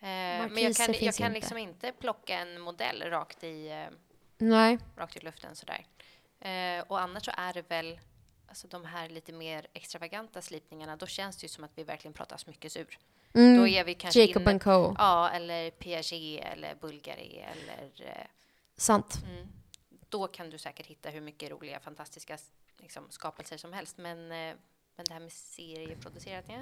men 0.00 0.56
jag 0.56 0.76
kan, 0.76 0.94
jag 1.00 1.14
kan 1.14 1.26
inte. 1.26 1.30
liksom 1.30 1.58
inte 1.58 1.92
plocka 1.92 2.38
en 2.38 2.60
modell 2.60 3.02
rakt 3.02 3.44
i, 3.44 3.68
eh, 3.68 3.96
Nej. 4.38 4.78
rakt 4.96 5.16
i 5.16 5.20
luften 5.20 5.56
sådär. 5.56 5.86
Eh, 6.40 6.84
och 6.88 7.00
annars 7.00 7.24
så 7.24 7.30
är 7.36 7.52
det 7.52 7.70
väl 7.70 7.98
alltså 8.48 8.68
de 8.68 8.84
här 8.84 9.08
lite 9.08 9.32
mer 9.32 9.66
extravaganta 9.72 10.42
slipningarna, 10.42 10.96
då 10.96 11.06
känns 11.06 11.36
det 11.36 11.44
ju 11.44 11.48
som 11.48 11.64
att 11.64 11.72
vi 11.74 11.84
verkligen 11.84 12.12
pratar 12.12 12.36
smyckesur. 12.36 12.98
Mm. 13.34 13.56
Då 13.56 13.68
är 13.68 13.84
vi 13.84 13.94
kanske 13.94 14.20
Jacob 14.20 14.42
inne, 14.42 14.58
Co. 14.58 14.94
Ja, 14.98 15.30
eller 15.30 15.70
Piaget 15.70 16.44
eller 16.52 16.74
Bulgari 16.74 17.44
eller 17.52 18.08
eh, 18.08 18.26
Sant. 18.76 19.18
Mm. 19.24 19.48
Då 20.12 20.26
kan 20.26 20.50
du 20.50 20.58
säkert 20.58 20.86
hitta 20.86 21.08
hur 21.08 21.20
mycket 21.20 21.50
roliga, 21.50 21.80
fantastiska 21.80 22.38
liksom, 22.78 23.04
skapelser 23.10 23.56
som 23.56 23.72
helst. 23.72 23.98
Men, 23.98 24.18
eh, 24.18 24.54
men 24.96 25.04
det 25.08 25.12
här 25.12 25.20
med 25.20 25.32
serieproducerat, 25.32 26.44
ja. 26.48 26.54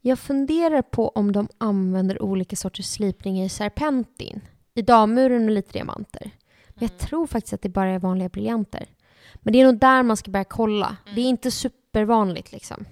Jag 0.00 0.18
funderar 0.18 0.82
på 0.82 1.08
om 1.08 1.32
de 1.32 1.48
använder 1.58 2.22
olika 2.22 2.56
sorters 2.56 2.86
slipningar 2.86 3.44
i 3.44 3.48
serpentin. 3.48 4.40
I 4.74 4.82
dammuren 4.82 5.44
och 5.44 5.50
lite 5.50 5.72
diamanter. 5.72 6.30
Men 6.68 6.88
jag 6.88 6.98
tror 6.98 7.26
faktiskt 7.26 7.52
att 7.52 7.62
det 7.62 7.68
bara 7.68 7.90
är 7.90 7.98
vanliga 7.98 8.28
briljanter. 8.28 8.86
Men 9.34 9.52
det 9.52 9.60
är 9.60 9.64
nog 9.64 9.78
där 9.78 10.02
man 10.02 10.16
ska 10.16 10.30
börja 10.30 10.44
kolla. 10.44 10.96
Det 11.14 11.20
är 11.20 11.28
inte 11.28 11.50
supervanligt 11.50 12.52
liksom. 12.52 12.84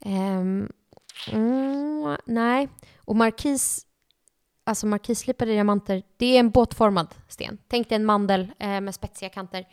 Ehm, 0.00 0.72
mm, 1.32 2.16
nej. 2.24 2.68
Och 2.96 3.16
markis, 3.16 3.86
alltså 4.64 4.86
markisslipade 4.86 5.52
diamanter, 5.52 6.02
det 6.16 6.36
är 6.36 6.40
en 6.40 6.50
båtformad 6.50 7.14
sten. 7.28 7.58
Tänk 7.68 7.88
dig 7.88 7.96
en 7.96 8.04
mandel 8.04 8.52
eh, 8.58 8.80
med 8.80 8.94
spetsiga 8.94 9.28
kanter. 9.28 9.68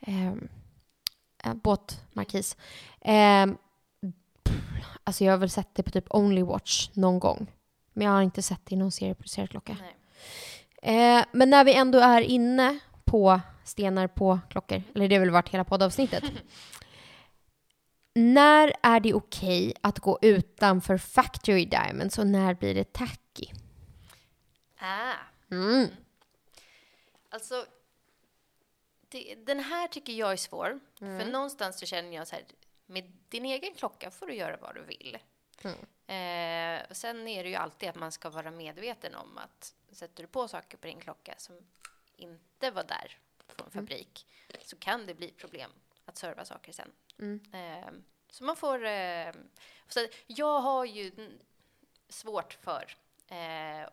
Ehm, 0.00 0.48
eh, 1.44 1.54
båtmarkis. 1.54 2.56
Ehm, 3.00 3.56
Alltså 5.08 5.24
jag 5.24 5.32
har 5.32 5.38
väl 5.38 5.50
sett 5.50 5.74
det 5.74 5.82
på 5.82 5.90
typ 5.90 6.04
Only 6.10 6.42
Watch 6.42 6.90
någon 6.92 7.18
gång. 7.18 7.46
Men 7.92 8.06
jag 8.06 8.14
har 8.14 8.22
inte 8.22 8.42
sett 8.42 8.60
det 8.64 8.74
i 8.74 8.78
någon 8.78 8.92
serieproducerad 8.92 9.50
klocka. 9.50 9.76
Eh, 10.82 11.24
men 11.32 11.50
när 11.50 11.64
vi 11.64 11.74
ändå 11.74 11.98
är 11.98 12.20
inne 12.20 12.78
på 13.04 13.40
stenar 13.64 14.06
på 14.06 14.38
klockor, 14.50 14.82
eller 14.94 15.08
det 15.08 15.14
har 15.14 15.20
väl 15.20 15.30
varit 15.30 15.48
hela 15.48 15.64
poddavsnittet. 15.64 16.24
när 18.14 18.72
är 18.82 19.00
det 19.00 19.14
okej 19.14 19.74
att 19.80 19.98
gå 19.98 20.18
utanför 20.22 20.98
Factory 20.98 21.64
Diamonds 21.64 22.18
och 22.18 22.26
när 22.26 22.54
blir 22.54 22.74
det 22.74 22.92
tacky? 22.92 23.46
Ah. 24.78 25.14
Mm. 25.50 25.88
Alltså, 27.28 27.66
det, 29.08 29.34
den 29.34 29.60
här 29.60 29.88
tycker 29.88 30.12
jag 30.12 30.32
är 30.32 30.36
svår. 30.36 30.80
För 30.98 31.24
någonstans 31.24 31.78
så 31.78 31.86
känner 31.86 32.16
jag 32.16 32.28
så 32.28 32.36
här, 32.36 32.44
med 32.86 33.12
din 33.28 33.44
egen 33.44 33.74
klocka 33.74 34.10
får 34.10 34.26
du 34.26 34.34
göra 34.34 34.56
vad 34.56 34.74
du 34.74 34.82
vill. 34.82 35.18
Eh, 36.06 36.90
och 36.90 36.96
sen 36.96 37.28
är 37.28 37.44
det 37.44 37.48
ju 37.50 37.54
alltid 37.54 37.88
att 37.88 37.96
man 37.96 38.12
ska 38.12 38.30
vara 38.30 38.50
medveten 38.50 39.14
om 39.14 39.38
att 39.38 39.74
sätter 39.90 40.22
du 40.22 40.28
på 40.28 40.48
saker 40.48 40.78
på 40.78 40.86
din 40.86 41.00
klocka 41.00 41.34
som 41.38 41.56
inte 42.16 42.70
var 42.70 42.84
där 42.84 43.18
från 43.48 43.70
fabrik 43.70 44.26
så 44.62 44.76
kan 44.76 45.06
det 45.06 45.14
bli 45.14 45.30
problem. 45.30 45.70
att 46.04 46.16
serva 46.16 46.44
saker 46.44 46.72
sen. 46.72 46.92
Mm. 47.18 47.40
Eh, 47.52 47.92
så 48.30 48.44
man 48.44 48.56
får... 48.56 48.84
Eh, 48.84 49.32
så 49.88 50.06
jag 50.26 50.60
har 50.60 50.84
ju 50.84 51.38
svårt 52.08 52.52
för, 52.52 52.96
eh, 53.28 53.88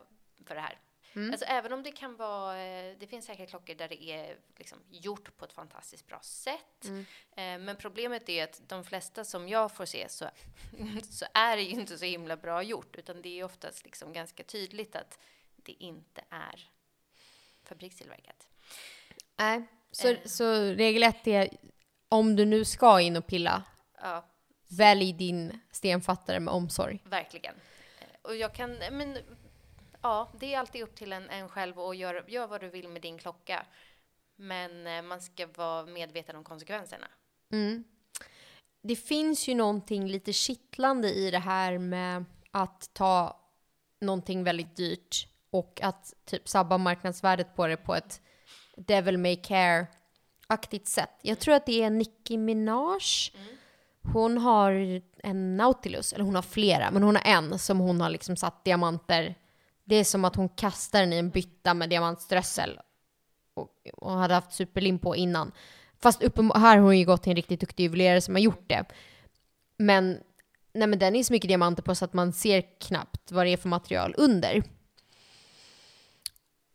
för 0.45 0.55
det 0.55 0.61
här. 0.61 0.79
Mm. 1.13 1.31
Alltså 1.31 1.45
även 1.45 1.73
om 1.73 1.83
det 1.83 1.91
kan 1.91 2.15
vara, 2.15 2.63
eh, 2.63 2.95
det 2.99 3.07
finns 3.07 3.25
säkert 3.25 3.49
klockor 3.49 3.75
där 3.75 3.87
det 3.87 4.03
är 4.03 4.37
liksom 4.57 4.77
gjort 4.89 5.37
på 5.37 5.45
ett 5.45 5.53
fantastiskt 5.53 6.07
bra 6.07 6.19
sätt. 6.21 6.85
Mm. 6.85 6.99
Eh, 7.31 7.65
men 7.65 7.75
problemet 7.75 8.29
är 8.29 8.43
att 8.43 8.61
de 8.67 8.83
flesta 8.83 9.23
som 9.23 9.47
jag 9.49 9.71
får 9.75 9.85
se 9.85 10.09
så, 10.09 10.25
så 11.09 11.25
är 11.33 11.55
det 11.57 11.61
ju 11.63 11.69
inte 11.69 11.97
så 11.97 12.05
himla 12.05 12.37
bra 12.37 12.63
gjort, 12.63 12.95
utan 12.95 13.21
det 13.21 13.39
är 13.39 13.43
oftast 13.43 13.85
liksom 13.85 14.13
ganska 14.13 14.43
tydligt 14.43 14.95
att 14.95 15.19
det 15.55 15.71
inte 15.71 16.21
är 16.29 16.69
fabrikstillverkat. 17.63 18.47
Nej, 19.37 19.63
så, 19.91 20.07
Eh. 20.07 20.17
så 20.25 20.53
regel 20.61 21.03
ett 21.03 21.27
är 21.27 21.49
om 22.09 22.35
du 22.35 22.45
nu 22.45 22.65
ska 22.65 23.01
in 23.01 23.17
och 23.17 23.27
pilla, 23.27 23.63
Ja, 24.01 24.25
välj 24.69 25.13
din 25.13 25.59
stenfattare 25.71 26.39
med 26.39 26.53
omsorg. 26.53 26.99
verkligen. 27.05 27.55
Eh, 27.99 28.07
Och 28.21 28.35
jag 28.35 28.53
kan, 28.55 28.71
men 28.91 29.17
ja, 30.05 30.31
det 30.39 30.53
är 30.53 30.59
alltid 30.59 30.83
upp 30.83 30.95
till 30.95 31.13
en, 31.13 31.29
en 31.29 31.49
själv 31.49 31.79
att 31.79 31.97
göra 31.97 32.21
gör 32.27 32.47
vad 32.47 32.61
du 32.61 32.69
vill 32.69 32.87
med 32.87 33.01
din 33.01 33.17
klocka. 33.17 33.65
Men 34.35 34.87
eh, 34.87 35.01
man 35.01 35.21
ska 35.21 35.47
vara 35.47 35.85
medveten 35.85 36.35
om 36.35 36.43
konsekvenserna. 36.43 37.07
Mm. 37.51 37.83
Det 38.81 38.95
finns 38.95 39.47
ju 39.47 39.55
någonting 39.55 40.07
lite 40.07 40.33
kittlande 40.33 41.13
i 41.13 41.31
det 41.31 41.39
här 41.39 41.77
med 41.77 42.25
att 42.51 42.89
ta 42.93 43.39
någonting 44.01 44.43
väldigt 44.43 44.75
dyrt 44.75 45.27
och 45.49 45.79
att 45.83 46.13
typ 46.25 46.49
sabba 46.49 46.77
marknadsvärdet 46.77 47.55
på 47.55 47.67
det 47.67 47.77
på 47.77 47.95
ett 47.95 48.21
devil 48.77 49.17
may 49.17 49.35
care-aktigt 49.35 50.87
sätt. 50.87 51.19
Jag 51.21 51.39
tror 51.39 51.55
att 51.55 51.65
det 51.65 51.83
är 51.83 51.89
Nicki 51.89 52.37
Minaj. 52.37 53.01
Hon 54.13 54.37
har 54.37 55.01
en 55.23 55.57
Nautilus, 55.57 56.13
eller 56.13 56.25
hon 56.25 56.35
har 56.35 56.41
flera, 56.41 56.91
men 56.91 57.03
hon 57.03 57.15
har 57.15 57.23
en 57.25 57.59
som 57.59 57.79
hon 57.79 58.01
har 58.01 58.09
liksom 58.09 58.35
satt 58.35 58.63
diamanter. 58.65 59.35
Det 59.85 59.95
är 59.95 60.03
som 60.03 60.25
att 60.25 60.35
hon 60.35 60.49
kastar 60.49 60.99
den 60.99 61.13
i 61.13 61.17
en 61.17 61.29
bytta 61.29 61.73
med 61.73 61.89
diamantströssel 61.89 62.79
och, 63.53 63.69
och 63.93 64.11
hade 64.11 64.33
haft 64.33 64.53
superlim 64.53 64.99
på 64.99 65.15
innan. 65.15 65.51
Fast 65.99 66.23
uppenbar- 66.23 66.59
här 66.59 66.77
har 66.77 66.83
hon 66.83 66.99
ju 66.99 67.05
gått 67.05 67.23
till 67.23 67.29
en 67.29 67.35
riktigt 67.35 67.59
duktig 67.59 67.83
juvelerare 67.83 68.21
som 68.21 68.35
har 68.35 68.41
gjort 68.41 68.69
det. 68.69 68.85
Men, 69.77 70.19
nej 70.73 70.87
men 70.87 70.99
den 70.99 71.15
är 71.15 71.23
så 71.23 71.33
mycket 71.33 71.47
diamanter 71.47 71.83
på 71.83 71.95
så 71.95 72.05
att 72.05 72.13
man 72.13 72.33
ser 72.33 72.79
knappt 72.79 73.31
vad 73.31 73.45
det 73.45 73.49
är 73.49 73.57
för 73.57 73.69
material 73.69 74.15
under. 74.17 74.63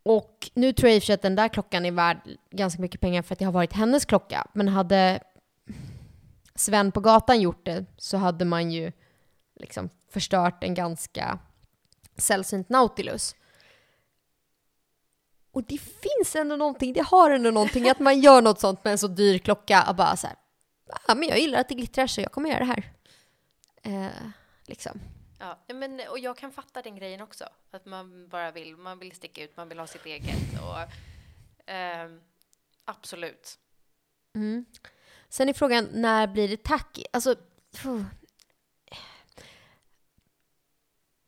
Och 0.03 0.49
nu 0.53 0.73
tror 0.73 0.89
jag 0.89 0.95
i 0.95 0.99
och 0.99 1.03
för 1.03 1.05
sig 1.05 1.13
att 1.13 1.21
den 1.21 1.35
där 1.35 1.47
klockan 1.47 1.85
är 1.85 1.91
värd 1.91 2.17
ganska 2.51 2.81
mycket 2.81 3.01
pengar 3.01 3.21
för 3.21 3.35
att 3.35 3.39
det 3.39 3.45
har 3.45 3.51
varit 3.51 3.73
hennes 3.73 4.05
klocka. 4.05 4.47
Men 4.53 4.67
hade 4.67 5.19
Sven 6.55 6.91
på 6.91 6.99
gatan 6.99 7.41
gjort 7.41 7.65
det 7.65 7.85
så 7.97 8.17
hade 8.17 8.45
man 8.45 8.71
ju 8.71 8.91
liksom 9.55 9.89
förstört 10.09 10.63
en 10.63 10.73
ganska 10.73 11.39
sällsynt 12.21 12.69
Nautilus. 12.69 13.35
Och 15.51 15.63
det 15.63 15.77
finns 15.77 16.35
ändå 16.35 16.55
någonting, 16.55 16.93
det 16.93 17.03
har 17.03 17.31
ändå 17.31 17.51
någonting 17.51 17.89
att 17.89 17.99
man 17.99 18.19
gör 18.19 18.41
något 18.41 18.59
sånt 18.59 18.83
med 18.83 18.91
en 18.91 18.97
så 18.97 19.07
dyr 19.07 19.37
klocka 19.37 19.85
och 19.89 19.95
bara 19.95 20.17
så 20.17 20.27
här, 20.27 20.35
ja 21.07 21.15
men 21.15 21.29
jag 21.29 21.39
gillar 21.39 21.59
att 21.59 21.69
det 21.69 21.75
glittrar 21.75 22.07
så 22.07 22.21
jag 22.21 22.31
kommer 22.31 22.49
göra 22.49 22.59
det 22.59 22.65
här. 22.65 22.93
Eh, 23.83 24.29
liksom. 24.65 24.99
Ja, 25.39 25.73
men, 25.73 26.01
och 26.09 26.19
jag 26.19 26.37
kan 26.37 26.51
fatta 26.51 26.81
den 26.81 26.95
grejen 26.95 27.21
också. 27.21 27.45
Att 27.71 27.85
man 27.85 28.27
bara 28.27 28.51
vill, 28.51 28.77
man 28.77 28.99
vill 28.99 29.11
sticka 29.11 29.43
ut, 29.43 29.57
man 29.57 29.69
vill 29.69 29.79
ha 29.79 29.87
sitt 29.87 30.05
eget. 30.05 30.61
Och, 30.61 30.77
ehm, 31.65 32.21
absolut. 32.85 33.59
Mm. 34.35 34.65
Sen 35.29 35.49
är 35.49 35.53
frågan, 35.53 35.87
när 35.93 36.27
blir 36.27 36.47
det 36.47 36.63
tacky? 36.63 37.03
Alltså, 37.13 37.35
phew. 37.75 38.05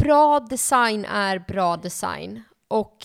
Bra 0.04 0.40
design 0.40 1.06
är 1.06 1.40
bra 1.40 1.78
design. 1.78 2.44
Och 2.68 2.98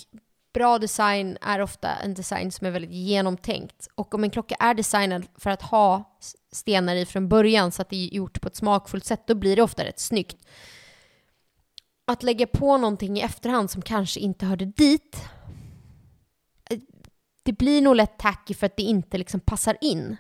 bra 0.53 0.79
design 0.79 1.39
är 1.41 1.61
ofta 1.61 1.97
en 1.97 2.15
design 2.15 2.53
som 2.53 2.67
är 2.67 2.71
väldigt 2.71 2.93
genomtänkt. 2.93 3.89
Och 3.95 4.15
om 4.15 4.25
en 4.25 4.31
klocka 4.31 4.55
är 4.55 4.75
designad 4.75 5.27
för 5.35 5.51
att 5.51 5.63
ha 5.63 6.19
stenar 6.53 6.97
i 6.97 7.07
från 7.07 7.29
början 7.29 7.73
så 7.73 7.83
att 7.83 7.91
det 7.91 7.97
är 7.97 8.15
gjort 8.15 8.41
på 8.41 8.49
ett 8.49 8.57
smakfullt 8.57 9.05
sätt, 9.05 9.27
då 9.27 9.35
blir 9.35 9.57
det 9.57 9.63
ofta 9.63 9.85
rätt 9.85 10.01
snyggt. 10.01 10.47
Att 12.05 12.23
lägga 12.23 12.47
på 12.47 12.77
någonting 12.77 13.19
i 13.19 13.21
efterhand 13.21 13.71
som 13.71 13.83
kanske 13.83 14.21
inte 14.21 14.47
hörde 14.47 14.65
dit, 14.65 15.29
eh, 16.71 16.79
det 17.43 17.53
blir 17.53 17.83
nog 17.83 17.97
lätt 17.97 18.19
tacky 18.19 18.55
för 18.55 18.67
att 18.67 18.77
det 18.77 18.83
inte 18.83 19.19
liksom 19.19 19.41
passar 19.41 19.77
in. 19.81 20.17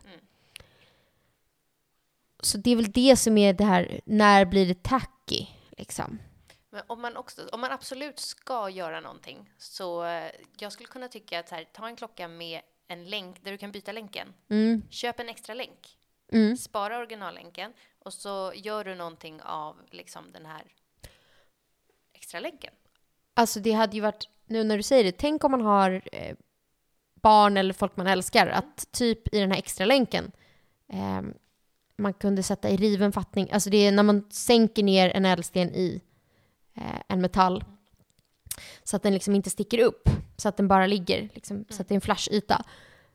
Så 2.43 2.59
det 2.59 2.71
är 2.71 2.77
väl 2.77 2.93
det 2.93 3.17
som 3.17 3.39
är 3.39 3.53
det 3.53 3.65
här, 3.65 4.01
när 4.07 4.45
blir 4.45 4.67
det 4.67 4.83
tacky? 4.83 5.47
Liksom. 5.71 6.19
Men 6.71 6.83
om 6.87 7.03
man, 7.03 7.17
också, 7.17 7.49
om 7.53 7.61
man 7.61 7.73
absolut 7.73 8.19
ska 8.19 8.71
göra 8.71 9.01
någonting 9.01 9.51
så 9.59 10.05
eh, 10.05 10.31
jag 10.59 10.73
skulle 10.73 10.89
kunna 10.89 11.09
tycka 11.09 11.41
att 11.41 11.49
så 11.49 11.55
här, 11.55 11.65
ta 11.65 11.89
en 11.89 11.97
klocka 11.97 12.29
med 12.29 12.61
en 12.89 13.05
länk 13.05 13.45
där 13.45 13.51
du 13.51 13.59
kan 13.59 13.73
byta 13.73 13.93
länken. 13.93 14.35
Mm. 14.49 14.83
Köp 14.91 15.21
en 15.21 15.29
extra 15.29 15.55
länk. 15.55 15.99
Mm. 16.33 16.57
Spara 16.57 16.99
originallänken 16.99 17.73
och 17.99 18.13
så 18.13 18.53
gör 18.55 18.85
du 18.85 18.95
någonting 18.95 19.43
av 19.43 19.77
liksom 19.91 20.33
den 20.33 20.47
här 20.47 20.63
extra 22.13 22.41
länken. 22.41 22.75
Alltså 23.35 23.61
det 23.61 23.73
hade 23.73 23.97
ju 23.97 24.03
varit, 24.03 24.29
nu 24.47 24.65
när 24.65 24.77
du 24.77 24.83
säger 24.83 25.05
det, 25.05 25.13
tänk 25.13 25.45
om 25.45 25.51
man 25.51 25.61
har 25.61 26.03
eh, 26.13 26.37
barn 27.15 27.57
eller 27.57 27.75
folk 27.75 27.97
man 27.97 28.07
älskar, 28.07 28.47
att 28.47 28.93
typ 28.93 29.35
i 29.35 29.41
den 29.41 29.51
här 29.51 29.59
extra 29.59 29.87
länken 29.87 30.33
eh, 30.89 31.23
man 31.97 32.15
kunde 32.15 32.43
sätta 32.43 32.71
i 32.71 32.77
riven 32.77 33.13
fattning, 33.13 33.51
alltså 33.51 33.71
det 33.71 33.87
är 33.87 33.93
när 33.93 34.03
man 34.03 34.31
sänker 34.31 34.83
ner 34.83 35.11
en 35.11 35.25
ädelsten 35.25 35.75
i 35.75 36.03
eh, 36.81 37.01
en 37.09 37.21
metall 37.21 37.65
så 38.85 38.97
att 38.97 39.03
den 39.03 39.15
liksom 39.15 39.35
inte 39.35 39.51
sticker 39.51 39.79
upp, 39.79 40.09
så 40.37 40.49
att 40.49 40.57
den 40.57 40.69
bara 40.69 40.87
ligger, 40.87 41.29
liksom, 41.35 41.65
så 41.71 41.83
att 41.83 41.89
det 41.89 41.93
är 41.93 41.97
en 41.97 42.01
flashyta. 42.01 42.65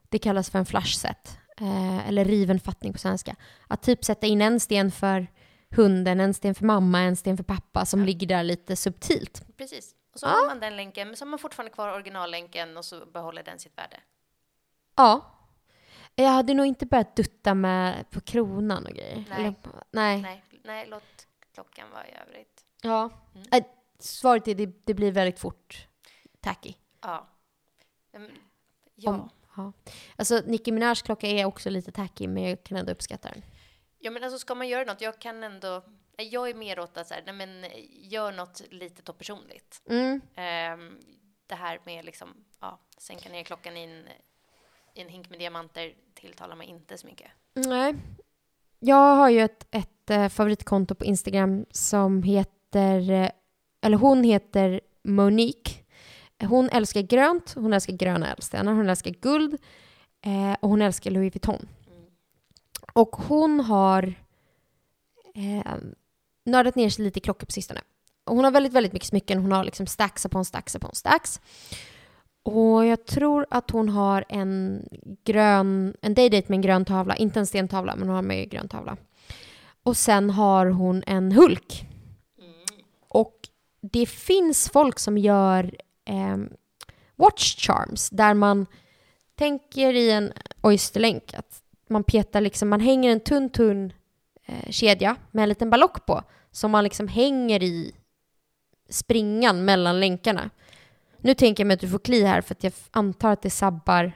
Det 0.09 0.19
kallas 0.19 0.49
för 0.49 0.59
en 0.59 0.65
flashset, 0.65 1.37
eh, 1.57 2.07
eller 2.07 2.25
riven 2.25 2.59
fattning 2.59 2.93
på 2.93 2.99
svenska. 2.99 3.35
Att 3.67 3.81
typ 3.81 4.05
sätta 4.05 4.27
in 4.27 4.41
en 4.41 4.59
sten 4.59 4.91
för 4.91 5.27
hunden, 5.69 6.19
en 6.19 6.33
sten 6.33 6.55
för 6.55 6.65
mamma, 6.65 6.99
en 6.99 7.15
sten 7.15 7.37
för 7.37 7.43
pappa 7.43 7.85
som 7.85 8.05
ligger 8.05 8.27
där 8.27 8.43
lite 8.43 8.75
subtilt. 8.75 9.57
Precis. 9.57 9.95
Och 10.13 10.19
så 10.19 10.27
har 10.27 10.47
man 10.47 10.59
den 10.59 10.75
länken, 10.75 11.07
men 11.07 11.17
så 11.17 11.25
har 11.25 11.29
man 11.29 11.39
fortfarande 11.39 11.73
kvar 11.73 11.93
originallänken 11.93 12.77
och 12.77 12.85
så 12.85 13.05
behåller 13.05 13.43
den 13.43 13.59
sitt 13.59 13.77
värde. 13.77 13.99
Ja. 14.95 15.29
Jag 16.15 16.29
hade 16.29 16.53
nog 16.53 16.65
inte 16.65 16.85
börjat 16.85 17.15
dutta 17.15 17.53
med 17.53 18.09
på 18.09 18.21
kronan 18.21 18.85
och 18.85 18.93
grejer. 18.93 19.23
Nej. 19.29 19.39
Eller, 19.39 19.53
nej. 19.91 20.21
Nej, 20.21 20.43
nej, 20.63 20.87
låt 20.89 21.27
klockan 21.53 21.87
vara 21.91 22.07
i 22.07 22.11
övrigt. 22.27 22.65
Ja. 22.83 23.09
Mm. 23.35 23.47
Äh, 23.51 23.65
svaret 23.99 24.47
är 24.47 24.55
det, 24.55 24.85
det 24.85 24.93
blir 24.93 25.11
väldigt 25.11 25.39
fort 25.39 25.87
tacky. 26.41 26.73
Ja. 27.01 27.27
Mm, 28.13 28.31
Ja. 28.95 29.11
Om, 29.11 29.29
ja. 29.57 29.73
Alltså 30.15 30.41
Nicki 30.45 30.71
Minajs 30.71 31.01
klocka 31.01 31.27
är 31.27 31.45
också 31.45 31.69
lite 31.69 31.91
tacky 31.91 32.27
men 32.27 32.43
jag 32.43 32.63
kan 32.63 32.77
ändå 32.77 32.91
uppskatta 32.91 33.29
den. 33.29 33.43
ja, 33.99 34.11
men 34.11 34.23
alltså 34.23 34.39
ska 34.39 34.55
man 34.55 34.67
göra 34.67 34.83
något, 34.83 35.01
jag 35.01 35.19
kan 35.19 35.43
ändå... 35.43 35.83
Jag 36.17 36.49
är 36.49 36.53
mer 36.53 36.79
åt 36.79 36.97
att 36.97 37.07
så 37.07 37.13
här, 37.13 37.23
nej, 37.25 37.35
men 37.35 37.65
gör 37.89 38.31
något 38.31 38.61
litet 38.69 39.09
och 39.09 39.17
personligt. 39.17 39.81
Mm. 39.89 40.21
Ehm, 40.35 40.99
det 41.47 41.55
här 41.55 41.79
med 41.85 42.05
liksom, 42.05 42.29
ja, 42.59 42.79
sänka 42.97 43.29
ner 43.29 43.43
klockan 43.43 43.77
i 43.77 43.83
en, 43.83 44.07
i 44.93 45.01
en 45.01 45.09
hink 45.09 45.29
med 45.29 45.39
diamanter 45.39 45.93
tilltalar 46.13 46.55
mig 46.55 46.67
inte 46.67 46.97
så 46.97 47.07
mycket. 47.07 47.31
Nej. 47.53 47.95
Jag 48.79 49.15
har 49.15 49.29
ju 49.29 49.39
ett, 49.41 49.67
ett 49.71 50.09
eh, 50.09 50.29
favoritkonto 50.29 50.95
på 50.95 51.05
Instagram 51.05 51.65
som 51.71 52.23
heter, 52.23 52.53
eh, 52.75 53.29
eller 53.81 53.97
hon 53.97 54.23
heter 54.23 54.81
Monique. 55.03 55.73
Hon 56.43 56.69
älskar 56.69 57.01
grönt, 57.01 57.53
hon 57.55 57.73
älskar 57.73 57.93
gröna 57.93 58.31
ädelstenar, 58.31 58.73
hon 58.73 58.89
älskar 58.89 59.11
guld 59.11 59.57
eh, 60.25 60.55
och 60.59 60.69
hon 60.69 60.81
älskar 60.81 61.11
Louis 61.11 61.35
Vuitton. 61.35 61.67
Och 62.93 63.15
hon 63.15 63.59
har 63.59 64.13
eh, 65.35 65.73
nördat 66.45 66.75
ner 66.75 66.89
sig 66.89 67.05
lite 67.05 67.19
i 67.19 67.21
klockor 67.21 67.45
på 67.45 67.51
sistone. 67.51 67.81
Och 68.25 68.35
hon 68.35 68.43
har 68.43 68.51
väldigt, 68.51 68.73
väldigt 68.73 68.93
mycket 68.93 69.09
smycken. 69.09 69.39
Hon 69.39 69.51
har 69.51 69.63
liksom 69.63 69.87
stacks 69.87 70.25
upon 70.25 70.45
stacks 70.45 70.75
upon 70.75 70.95
stacks. 70.95 71.41
Och 72.43 72.85
jag 72.85 73.05
tror 73.05 73.45
att 73.49 73.71
hon 73.71 73.89
har 73.89 74.25
en 74.29 74.83
grön, 75.23 75.95
en 76.01 76.13
daydate 76.13 76.45
med 76.49 76.57
en 76.57 76.61
grön 76.61 76.85
tavla. 76.85 77.15
Inte 77.15 77.39
en 77.39 77.47
stentavla, 77.47 77.95
men 77.95 78.07
hon 78.07 78.15
har 78.15 78.21
med 78.21 78.49
grön 78.49 78.67
tavla. 78.67 78.97
Och 79.83 79.97
sen 79.97 80.29
har 80.29 80.65
hon 80.65 81.03
en 81.07 81.31
Hulk. 81.31 81.87
Det 83.91 84.05
finns 84.05 84.69
folk 84.69 84.99
som 84.99 85.17
gör 85.17 85.75
eh, 86.05 86.37
watch 87.15 87.55
charms 87.57 88.09
där 88.09 88.33
man 88.33 88.65
tänker 89.35 89.93
i 89.93 90.11
en 90.11 90.33
oysterlänk 90.61 91.33
att 91.33 91.61
man 91.89 92.03
petar 92.03 92.41
liksom, 92.41 92.69
man 92.69 92.79
hänger 92.79 93.11
en 93.11 93.19
tunn 93.19 93.49
tunn 93.49 93.93
eh, 94.45 94.69
kedja 94.71 95.15
med 95.31 95.43
en 95.43 95.49
liten 95.49 95.69
ballock 95.69 96.05
på 96.05 96.23
som 96.51 96.71
man 96.71 96.83
liksom 96.83 97.07
hänger 97.07 97.63
i 97.63 97.91
springan 98.89 99.65
mellan 99.65 99.99
länkarna. 99.99 100.49
Nu 101.17 101.33
tänker 101.33 101.63
jag 101.63 101.67
mig 101.67 101.73
att 101.75 101.81
du 101.81 101.89
får 101.89 101.99
kli 101.99 102.23
här 102.23 102.41
för 102.41 102.55
att 102.55 102.63
jag 102.63 102.73
antar 102.91 103.31
att 103.31 103.41
det 103.41 103.49
sabbar 103.49 104.11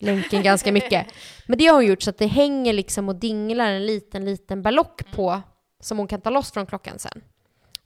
länken 0.00 0.42
ganska 0.42 0.72
mycket. 0.72 1.06
Men 1.46 1.58
det 1.58 1.66
har 1.66 1.74
hon 1.74 1.86
gjort 1.86 2.02
så 2.02 2.10
att 2.10 2.18
det 2.18 2.26
hänger 2.26 2.72
liksom 2.72 3.08
och 3.08 3.16
dinglar 3.16 3.70
en 3.70 3.86
liten, 3.86 4.24
liten 4.24 4.62
ballock 4.62 5.10
på 5.10 5.42
som 5.80 5.98
hon 5.98 6.06
kan 6.06 6.20
ta 6.20 6.30
loss 6.30 6.52
från 6.52 6.66
klockan 6.66 6.98
sen. 6.98 7.22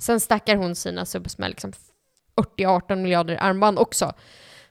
Sen 0.05 0.21
stackar 0.21 0.57
hon 0.57 0.75
sina 0.75 1.05
subs 1.05 1.39
med 1.39 1.51
liksom 1.51 1.73
40-18 2.35 2.97
miljarder 2.97 3.37
armband 3.41 3.79
också. 3.79 4.13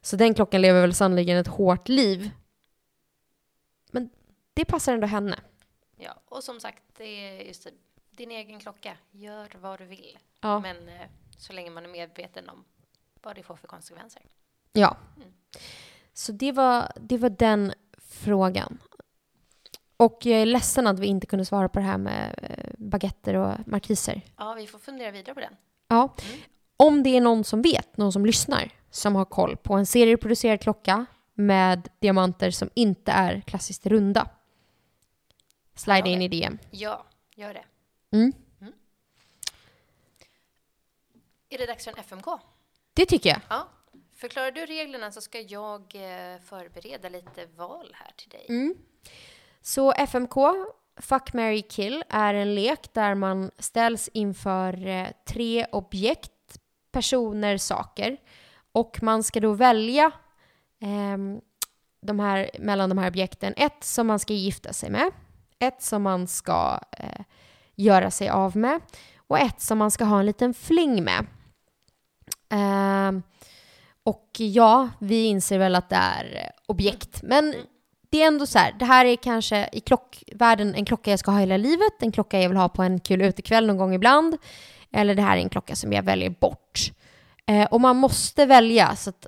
Så 0.01 0.15
den 0.15 0.33
klockan 0.33 0.61
lever 0.61 0.81
väl 0.81 0.93
sannoliken 0.93 1.37
ett 1.37 1.47
hårt 1.47 1.89
liv. 1.89 2.31
Men 3.91 4.09
det 4.53 4.65
passar 4.65 4.93
ändå 4.93 5.07
henne. 5.07 5.39
Ja, 5.95 6.19
och 6.25 6.43
som 6.43 6.59
sagt, 6.59 6.83
det 6.97 7.03
är 7.03 7.43
just 7.43 7.63
det, 7.63 7.71
din 8.11 8.31
egen 8.31 8.59
klocka. 8.59 8.97
Gör 9.11 9.49
vad 9.61 9.79
du 9.79 9.85
vill. 9.85 10.19
Ja. 10.41 10.59
Men 10.59 10.89
eh, 10.89 11.07
så 11.37 11.53
länge 11.53 11.69
man 11.69 11.85
är 11.85 11.89
medveten 11.89 12.49
om 12.49 12.65
vad 13.21 13.35
det 13.35 13.43
får 13.43 13.55
för 13.55 13.67
konsekvenser. 13.67 14.21
Ja. 14.73 14.97
Mm. 15.17 15.33
Så 16.13 16.31
det 16.31 16.51
var, 16.51 16.91
det 16.95 17.17
var 17.17 17.29
den 17.29 17.73
frågan. 17.97 18.79
Och 20.03 20.25
jag 20.25 20.41
är 20.41 20.45
ledsen 20.45 20.87
att 20.87 20.99
vi 20.99 21.07
inte 21.07 21.27
kunde 21.27 21.45
svara 21.45 21.69
på 21.69 21.79
det 21.79 21.85
här 21.85 21.97
med 21.97 22.39
eh, 22.41 22.73
baguetter 22.77 23.33
och 23.33 23.67
markiser. 23.67 24.21
Ja, 24.37 24.53
vi 24.53 24.67
får 24.67 24.79
fundera 24.79 25.11
vidare 25.11 25.33
på 25.33 25.39
den. 25.39 25.55
Ja. 25.87 26.15
Om 26.77 27.03
det 27.03 27.09
är 27.09 27.21
någon 27.21 27.43
som 27.43 27.61
vet, 27.61 27.97
någon 27.97 28.11
som 28.11 28.25
lyssnar, 28.25 28.71
som 28.89 29.15
har 29.15 29.25
koll 29.25 29.57
på 29.57 29.73
en 29.73 29.85
serieproducerad 29.85 30.61
klocka 30.61 31.05
med 31.33 31.89
diamanter 31.99 32.51
som 32.51 32.69
inte 32.73 33.11
är 33.11 33.41
klassiskt 33.41 33.85
runda. 33.85 34.29
Slide 35.75 36.09
in 36.09 36.21
i 36.21 36.27
DM. 36.27 36.57
Ja, 36.71 37.05
gör 37.35 37.53
det. 37.53 37.65
Mm. 38.11 38.33
Är 41.49 41.57
det 41.57 41.65
dags 41.65 41.83
för 41.83 41.91
en 41.91 41.97
FMK? 41.97 42.25
Det 42.93 43.05
tycker 43.05 43.29
jag. 43.29 43.39
Ja. 43.49 43.67
Förklarar 44.15 44.51
du 44.51 44.65
reglerna 44.65 45.11
så 45.11 45.21
ska 45.21 45.39
jag 45.39 45.81
eh, 45.81 46.39
förbereda 46.41 47.09
lite 47.09 47.45
val 47.45 47.95
här 47.99 48.11
till 48.17 48.29
dig. 48.29 48.45
Så 49.65 49.91
FMK, 49.91 50.35
Fuck, 50.97 51.33
Mary 51.33 51.61
kill, 51.61 52.03
är 52.09 52.33
en 52.33 52.55
lek 52.55 52.93
där 52.93 53.15
man 53.15 53.51
ställs 53.59 54.09
inför 54.13 54.87
eh, 54.87 55.07
tre 55.27 55.65
objekt, 55.71 56.31
personer, 56.91 57.57
saker. 57.57 58.17
Och 58.71 58.99
man 59.01 59.23
ska 59.23 59.39
då 59.39 59.53
välja 59.53 60.11
eh, 60.81 61.17
de 62.01 62.19
här, 62.19 62.49
mellan 62.59 62.89
de 62.89 62.97
här 62.97 63.09
objekten. 63.09 63.53
Ett 63.57 63.83
som 63.83 64.07
man 64.07 64.19
ska 64.19 64.33
gifta 64.33 64.73
sig 64.73 64.89
med, 64.89 65.11
ett 65.59 65.81
som 65.81 66.03
man 66.03 66.27
ska 66.27 66.79
eh, 66.91 67.21
göra 67.75 68.11
sig 68.11 68.29
av 68.29 68.57
med 68.57 68.81
och 69.27 69.39
ett 69.39 69.61
som 69.61 69.77
man 69.77 69.91
ska 69.91 70.03
ha 70.05 70.19
en 70.19 70.25
liten 70.25 70.53
fling 70.53 71.03
med. 71.03 71.25
Eh, 72.49 73.19
och 74.03 74.29
ja, 74.37 74.89
vi 74.99 75.25
inser 75.25 75.59
väl 75.59 75.75
att 75.75 75.89
det 75.89 75.95
är 75.95 76.35
eh, 76.35 76.49
objekt. 76.67 77.21
Men 77.23 77.55
det 78.13 78.21
är 78.23 78.27
ändå 78.27 78.47
så 78.47 78.59
här, 78.59 78.71
det 78.71 78.85
här 78.85 79.05
är 79.05 79.15
kanske 79.15 79.69
i 79.71 79.79
klockvärlden 79.79 80.75
en 80.75 80.85
klocka 80.85 81.09
jag 81.09 81.19
ska 81.19 81.31
ha 81.31 81.39
hela 81.39 81.57
livet, 81.57 81.93
en 82.01 82.11
klocka 82.11 82.41
jag 82.41 82.49
vill 82.49 82.57
ha 82.57 82.69
på 82.69 82.83
en 82.83 82.99
kul 82.99 83.21
utekväll 83.21 83.67
någon 83.67 83.77
gång 83.77 83.93
ibland. 83.93 84.37
Eller 84.91 85.15
det 85.15 85.21
här 85.21 85.37
är 85.37 85.41
en 85.41 85.49
klocka 85.49 85.75
som 85.75 85.93
jag 85.93 86.03
väljer 86.03 86.29
bort. 86.29 86.79
Eh, 87.45 87.65
och 87.65 87.81
man 87.81 87.95
måste 87.95 88.45
välja, 88.45 88.95
så 88.95 89.09
att 89.09 89.27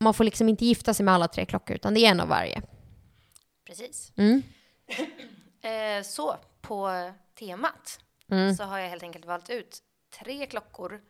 man 0.00 0.14
får 0.14 0.24
liksom 0.24 0.48
inte 0.48 0.64
gifta 0.64 0.94
sig 0.94 1.04
med 1.04 1.14
alla 1.14 1.28
tre 1.28 1.44
klockor, 1.44 1.76
utan 1.76 1.94
det 1.94 2.00
är 2.00 2.10
en 2.10 2.20
av 2.20 2.28
varje. 2.28 2.62
Precis. 3.66 4.12
Mm. 4.16 4.42
Eh, 5.62 6.02
så, 6.02 6.36
på 6.60 7.10
temat 7.38 8.00
Mm. 8.30 8.54
så 8.54 8.64
har 8.64 8.78
jag 8.78 8.88
helt 8.88 9.02
enkelt 9.02 9.24
valt 9.24 9.50
ut 9.50 9.78
tre 10.18 10.46
klockor 10.46 11.00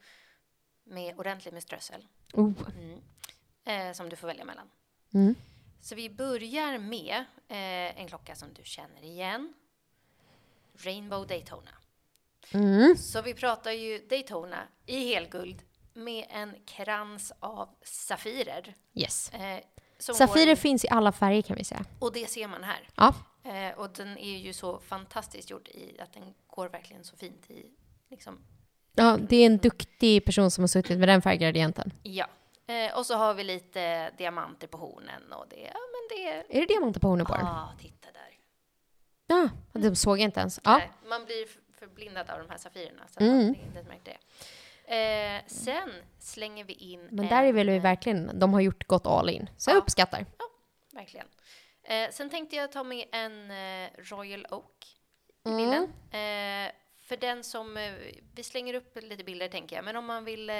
med 0.85 1.19
ordentlig 1.19 1.53
med 1.53 1.63
strössel. 1.63 2.07
Oh. 2.33 2.53
Mm. 2.77 2.99
Eh, 3.65 3.93
som 3.95 4.09
du 4.09 4.17
får 4.17 4.27
välja 4.27 4.45
mellan. 4.45 4.67
Så 5.81 5.95
vi 5.95 6.11
börjar 6.11 6.79
med 6.79 7.25
eh, 7.49 8.01
en 8.01 8.09
klocka 8.09 8.35
som 8.35 8.49
du 8.55 8.63
känner 8.65 9.03
igen. 9.05 9.53
Rainbow 10.75 11.27
Daytona. 11.27 11.71
Mm. 12.53 12.97
Så 12.97 13.23
vi 13.23 13.35
pratar 13.35 13.71
ju 13.71 14.07
Daytona 14.09 14.69
i 14.87 15.15
helguld 15.15 15.63
med 15.93 16.27
en 16.31 16.55
krans 16.67 17.33
av 17.41 17.69
safirer. 17.83 18.75
Yes. 18.95 19.31
Eh, 19.31 19.61
Safirer 19.99 20.47
går, 20.47 20.55
finns 20.55 20.85
i 20.85 20.89
alla 20.89 21.13
färger 21.13 21.43
kan 21.43 21.57
vi 21.57 21.65
säga. 21.65 21.85
och 21.99 22.13
det 22.13 22.31
ser 22.31 22.49
man 22.49 22.65
här. 22.65 22.89
Ja. 22.95 23.15
Eh, 23.45 23.79
och 23.79 23.91
den 23.97 24.19
är 24.19 24.39
ju 24.39 24.53
så 24.53 24.79
fantastiskt 24.79 25.51
gjord 25.51 25.69
i 25.69 26.01
att 26.01 26.13
den 26.13 26.35
går 26.47 26.69
verkligen 26.69 27.05
så 27.05 27.17
fint 27.17 27.51
i 27.51 27.67
liksom, 28.11 28.39
ja, 28.95 29.19
det 29.29 29.37
är 29.37 29.47
en 29.47 29.59
duktig 29.59 30.25
person 30.25 30.51
som 30.51 30.63
har 30.63 30.69
suttit 30.69 30.99
med 30.99 31.09
den 31.09 31.23
färggradienten. 31.23 31.93
ja. 32.03 32.27
Eh, 32.71 32.99
och 32.99 33.07
så 33.07 33.15
har 33.15 33.35
vi 33.35 33.45
lite 33.45 34.11
diamanter 34.11 34.67
på 34.67 34.79
hornen 34.79 35.33
och 35.33 35.47
det, 35.49 35.57
ja 35.61 35.81
men 35.93 36.09
det 36.19 36.29
är... 36.29 36.45
Är 36.57 36.61
det 36.61 36.67
diamanter 36.67 37.01
på 37.01 37.09
hornen 37.09 37.27
på? 37.27 37.37
Ja, 37.41 37.73
titta 37.81 38.09
där. 38.13 38.39
Ja, 39.27 39.49
det 39.81 39.97
såg 39.97 40.19
jag 40.19 40.25
inte 40.25 40.41
ens. 40.41 40.61
Ja. 40.65 40.77
Nej, 40.79 40.91
man 41.09 41.25
blir 41.25 41.47
förblindad 41.79 42.31
av 42.31 42.39
de 42.39 42.51
här 42.51 42.57
safirerna 42.59 43.03
så 43.09 43.21
Mm. 43.21 43.37
man 43.47 43.47
inte 43.55 43.83
märkte 43.89 44.11
det. 44.11 44.17
Eh, 44.97 45.43
sen 45.47 45.91
slänger 46.19 46.65
vi 46.65 46.73
in 46.73 47.09
Men 47.11 47.27
där 47.29 47.43
är 47.43 47.49
en, 47.49 47.55
väl 47.55 47.71
vi 47.71 47.79
verkligen, 47.79 48.39
de 48.39 48.53
har 48.55 48.61
gjort 48.61 48.87
gått 48.87 49.07
all 49.07 49.31
in. 49.31 49.51
Så 49.57 49.71
jag 49.71 49.77
Ja. 49.77 49.81
uppskattar. 49.81 50.27
Verkligen. 50.93 51.27
Eh, 51.83 52.11
sen 52.11 52.31
tänkte 52.31 52.57
jag 52.57 52.73
ta 52.73 52.83
med 52.85 53.07
en 53.13 53.51
eh, 53.51 53.91
Royal 53.99 54.47
Oak 54.51 54.97
i 55.45 55.49
Mm. 55.49 55.57
bilden. 55.57 55.83
Eh, 56.11 56.73
för 57.03 57.17
den 57.17 57.45
som, 57.45 57.77
eh, 57.77 57.93
vi 58.35 58.43
slänger 58.43 58.75
upp 58.75 58.97
lite 59.03 59.25
bilder 59.25 59.49
tänker 59.49 59.77
jag, 59.77 59.85
men 59.85 59.97
om 59.97 60.05
man 60.07 60.25
vill 60.25 60.51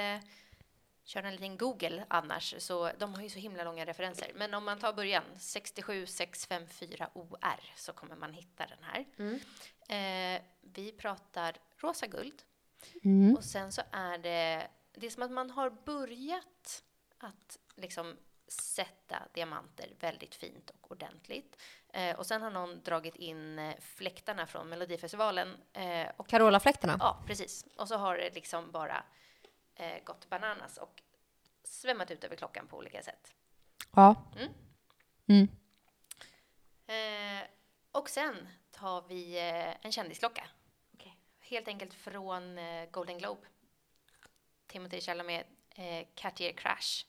köra 1.11 1.27
en 1.27 1.33
liten 1.33 1.57
Google 1.57 2.05
annars, 2.07 2.55
så 2.57 2.91
de 2.97 3.13
har 3.13 3.21
ju 3.21 3.29
så 3.29 3.39
himla 3.39 3.63
långa 3.63 3.85
referenser. 3.85 4.31
Men 4.35 4.53
om 4.53 4.65
man 4.65 4.79
tar 4.79 4.93
början, 4.93 5.23
67654 5.37 7.09
OR, 7.13 7.59
så 7.75 7.93
kommer 7.93 8.15
man 8.15 8.33
hitta 8.33 8.65
den 8.65 8.83
här. 8.83 9.05
Eh, 9.89 10.41
vi 10.61 10.91
pratar 10.91 11.57
rosa 11.77 12.07
guld. 12.07 12.43
Mm. 13.03 13.35
Och 13.35 13.43
sen 13.43 13.71
så 13.71 13.81
är 13.91 14.17
det, 14.17 14.67
det 14.93 15.05
är 15.05 15.09
som 15.09 15.23
att 15.23 15.31
man 15.31 15.49
har 15.49 15.69
börjat 15.69 16.83
att 17.17 17.59
liksom 17.75 18.17
sätta 18.47 19.15
diamanter 19.33 19.89
väldigt 19.99 20.35
fint 20.35 20.69
och 20.69 20.91
ordentligt. 20.91 21.57
Eh, 21.93 22.15
och 22.19 22.25
sen 22.25 22.41
har 22.41 22.51
någon 22.51 22.81
dragit 22.83 23.15
in 23.15 23.59
eh, 23.59 23.75
fläktarna 23.79 24.47
från 24.47 24.69
Melodifestivalen. 24.69 25.57
Eh, 25.73 26.07
och, 26.17 26.27
Carola-fläktarna? 26.27 26.97
ja, 26.99 27.23
precis. 27.27 27.65
Och 27.77 27.87
så 27.87 27.95
har 27.95 28.17
det 28.17 28.35
liksom 28.35 28.71
bara 28.71 29.03
eh, 29.81 30.03
gått 30.03 30.29
bananas 30.29 30.77
och 30.77 31.01
svämmat 31.63 32.11
ut 32.11 32.23
över 32.23 32.35
klockan 32.35 32.67
på 32.67 32.77
olika 32.77 33.03
sätt. 33.03 33.33
Ja. 33.95 34.31
Mm. 34.35 34.53
Mm. 35.27 35.47
Eh, 36.87 37.47
och 37.91 38.09
sen 38.09 38.47
tar 38.71 39.01
vi 39.07 39.37
eh, 39.37 39.85
en 39.85 39.91
kändisklocka. 39.91 40.43
Helt 41.39 41.67
enkelt 41.67 41.93
från 41.93 42.57
eh, 42.57 42.89
Golden 42.91 43.17
Globe. 43.17 43.41
Timothy 44.67 45.01
Chalamet, 45.01 45.47
eh, 45.75 46.07
Cartier 46.15 46.51
Crash. 46.53 47.05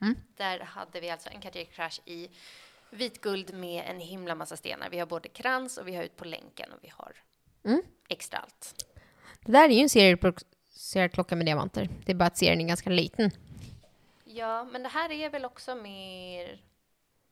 Mm. 0.00 0.14
Där 0.36 0.60
hade 0.60 1.00
vi 1.00 1.10
alltså 1.10 1.28
en 1.30 1.40
Cartier 1.40 1.64
Crash 1.64 2.00
i 2.04 2.30
vitguld 2.90 3.54
med 3.54 3.84
en 3.86 4.00
himla 4.00 4.34
massa 4.34 4.56
stenar. 4.56 4.90
Vi 4.90 4.98
har 4.98 5.06
både 5.06 5.28
krans 5.28 5.78
och 5.78 5.88
vi 5.88 5.94
har 5.94 6.02
ut 6.02 6.16
på 6.16 6.24
länken 6.24 6.72
och 6.72 6.78
vi 6.82 6.88
har 6.88 7.16
Mm. 7.64 7.82
extra 8.08 8.38
allt. 8.38 8.86
Det 9.40 9.52
där 9.52 9.68
är 9.68 9.74
ju 9.74 9.80
en 9.80 9.88
serieproducerad 9.88 10.55
klocka 11.12 11.36
med 11.36 11.46
diamanter. 11.46 11.88
Det 12.04 12.12
är 12.12 12.16
bara 12.16 12.26
att 12.26 12.38
serien 12.38 12.60
är 12.60 12.64
ganska 12.64 12.90
liten. 12.90 13.30
Ja, 14.24 14.64
men 14.64 14.82
det 14.82 14.88
här 14.88 15.12
är 15.12 15.30
väl 15.30 15.44
också 15.44 15.74
mer... 15.74 16.60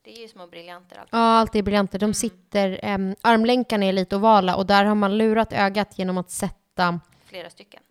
Det 0.03 0.16
är 0.16 0.22
ju 0.22 0.28
små 0.28 0.47
briljanter. 0.47 0.97
Allt. 0.97 1.09
Ja, 1.12 1.18
allt 1.18 1.55
är 1.55 1.62
briljanter. 1.62 1.99
De 1.99 2.14
sitter... 2.14 2.95
Um, 2.95 3.14
armlänkarna 3.20 3.84
är 3.84 3.92
lite 3.92 4.16
ovala 4.16 4.57
och 4.57 4.66
där 4.66 4.84
har 4.84 4.95
man 4.95 5.18
lurat 5.18 5.53
ögat 5.53 5.99
genom 5.99 6.18
att 6.18 6.30
sätta 6.30 7.01
Flera 7.24 7.51
stycken. 7.51 7.82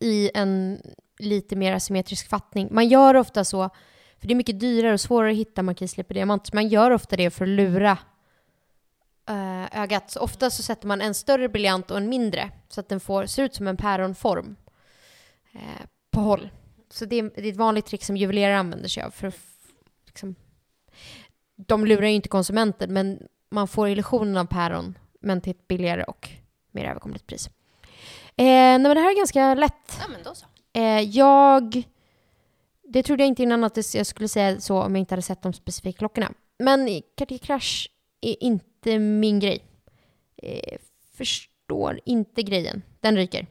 i 0.00 0.30
en 0.34 0.82
lite 1.18 1.56
mer 1.56 1.72
asymmetrisk 1.72 2.28
fattning. 2.28 2.68
Man 2.70 2.88
gör 2.88 3.14
ofta 3.14 3.44
så, 3.44 3.70
för 4.20 4.28
det 4.28 4.32
är 4.32 4.36
mycket 4.36 4.60
dyrare 4.60 4.92
och 4.92 5.00
svårare 5.00 5.30
att 5.30 5.36
hitta 5.36 5.62
markisläpp 5.62 6.08
och 6.08 6.14
diamanter, 6.14 6.54
man 6.54 6.68
gör 6.68 6.90
ofta 6.90 7.16
det 7.16 7.30
för 7.30 7.44
att 7.44 7.48
lura 7.48 7.98
eh, 9.28 9.82
ögat. 9.82 10.10
Så 10.10 10.20
ofta 10.20 10.50
så 10.50 10.62
sätter 10.62 10.86
man 10.86 11.00
en 11.00 11.14
större 11.14 11.48
briljant 11.48 11.90
och 11.90 11.96
en 11.96 12.08
mindre, 12.08 12.50
så 12.68 12.80
att 12.80 12.88
den 12.88 13.00
får, 13.00 13.26
ser 13.26 13.42
ut 13.42 13.54
som 13.54 13.66
en 13.66 13.76
päronform 13.76 14.56
eh, 15.54 15.86
på 16.10 16.20
håll. 16.20 16.50
Så 16.90 17.04
det 17.04 17.18
är, 17.18 17.22
det 17.22 17.48
är 17.48 17.52
ett 17.52 17.56
vanligt 17.56 17.86
trick 17.86 18.04
som 18.04 18.16
juvelerare 18.16 18.58
använder 18.58 18.88
sig 18.88 19.02
av. 19.02 19.10
För, 19.10 19.32
liksom, 20.06 20.34
de 21.56 21.86
lurar 21.86 22.06
ju 22.06 22.14
inte 22.14 22.28
konsumenten, 22.28 22.92
men 22.92 23.28
man 23.48 23.68
får 23.68 23.88
illusionen 23.88 24.36
av 24.36 24.44
päron, 24.44 24.98
men 25.20 25.40
till 25.40 25.50
ett 25.50 25.68
billigare 25.68 26.04
och 26.04 26.30
mer 26.70 26.84
överkomligt 26.84 27.26
pris. 27.26 27.46
Eh, 27.46 28.44
nej, 28.44 28.78
men 28.78 28.94
det 28.94 29.00
här 29.00 29.10
är 29.10 29.16
ganska 29.16 29.54
lätt. 29.54 29.98
Ja, 30.00 30.08
men 30.08 30.22
då 30.22 30.34
så. 30.34 30.46
Eh, 30.72 31.00
jag... 31.00 31.82
Det 32.82 33.02
trodde 33.02 33.22
jag 33.22 33.28
inte 33.28 33.42
innan 33.42 33.64
att 33.64 33.94
jag 33.94 34.06
skulle 34.06 34.28
säga 34.28 34.60
så 34.60 34.82
om 34.82 34.94
jag 34.94 35.00
inte 35.00 35.12
hade 35.12 35.22
sett 35.22 35.42
de 35.42 35.52
specifika 35.52 35.98
klockorna. 35.98 36.32
Men 36.58 37.02
Cartier 37.16 37.38
Crash 37.38 37.88
är 38.20 38.42
inte 38.42 38.98
min 38.98 39.40
grej. 39.40 39.64
Eh, 40.36 40.78
förstår 41.14 42.00
inte 42.04 42.42
grejen. 42.42 42.82
Den 43.00 43.16
ryker. 43.16 43.46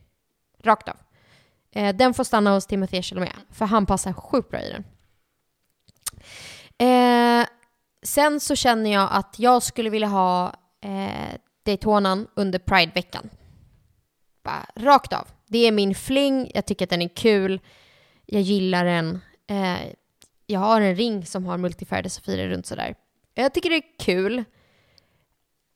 Rakt 0.59 0.89
av. 0.89 0.95
Eh, 1.75 1.95
den 1.95 2.13
får 2.13 2.23
stanna 2.23 2.53
hos 2.53 2.65
Timothy 2.65 3.01
Chalamet, 3.01 3.31
för 3.51 3.65
han 3.65 3.85
passar 3.85 4.13
sjukt 4.13 4.49
bra 4.49 4.61
i 4.61 4.69
den. 4.69 4.83
Eh, 6.77 7.47
sen 8.03 8.39
så 8.39 8.55
känner 8.55 8.93
jag 8.93 9.09
att 9.11 9.35
jag 9.39 9.63
skulle 9.63 9.89
vilja 9.89 10.07
ha 10.07 10.53
eh, 10.81 11.37
Daytonan 11.63 12.27
under 12.35 12.59
Pride-veckan. 12.59 13.29
Bara 14.43 14.65
rakt 14.75 15.13
av. 15.13 15.27
Det 15.47 15.57
är 15.67 15.71
min 15.71 15.95
fling, 15.95 16.51
jag 16.53 16.65
tycker 16.65 16.85
att 16.85 16.89
den 16.89 17.01
är 17.01 17.15
kul, 17.15 17.59
jag 18.25 18.41
gillar 18.41 18.85
den. 18.85 19.19
Eh, 19.47 19.77
jag 20.45 20.59
har 20.59 20.81
en 20.81 20.95
ring 20.95 21.25
som 21.25 21.45
har 21.45 21.57
multifärgade 21.57 22.09
safirer 22.09 22.49
runt 22.49 22.65
sådär. 22.65 22.95
Jag 23.33 23.53
tycker 23.53 23.69
det 23.69 23.75
är 23.75 23.99
kul. 23.99 24.43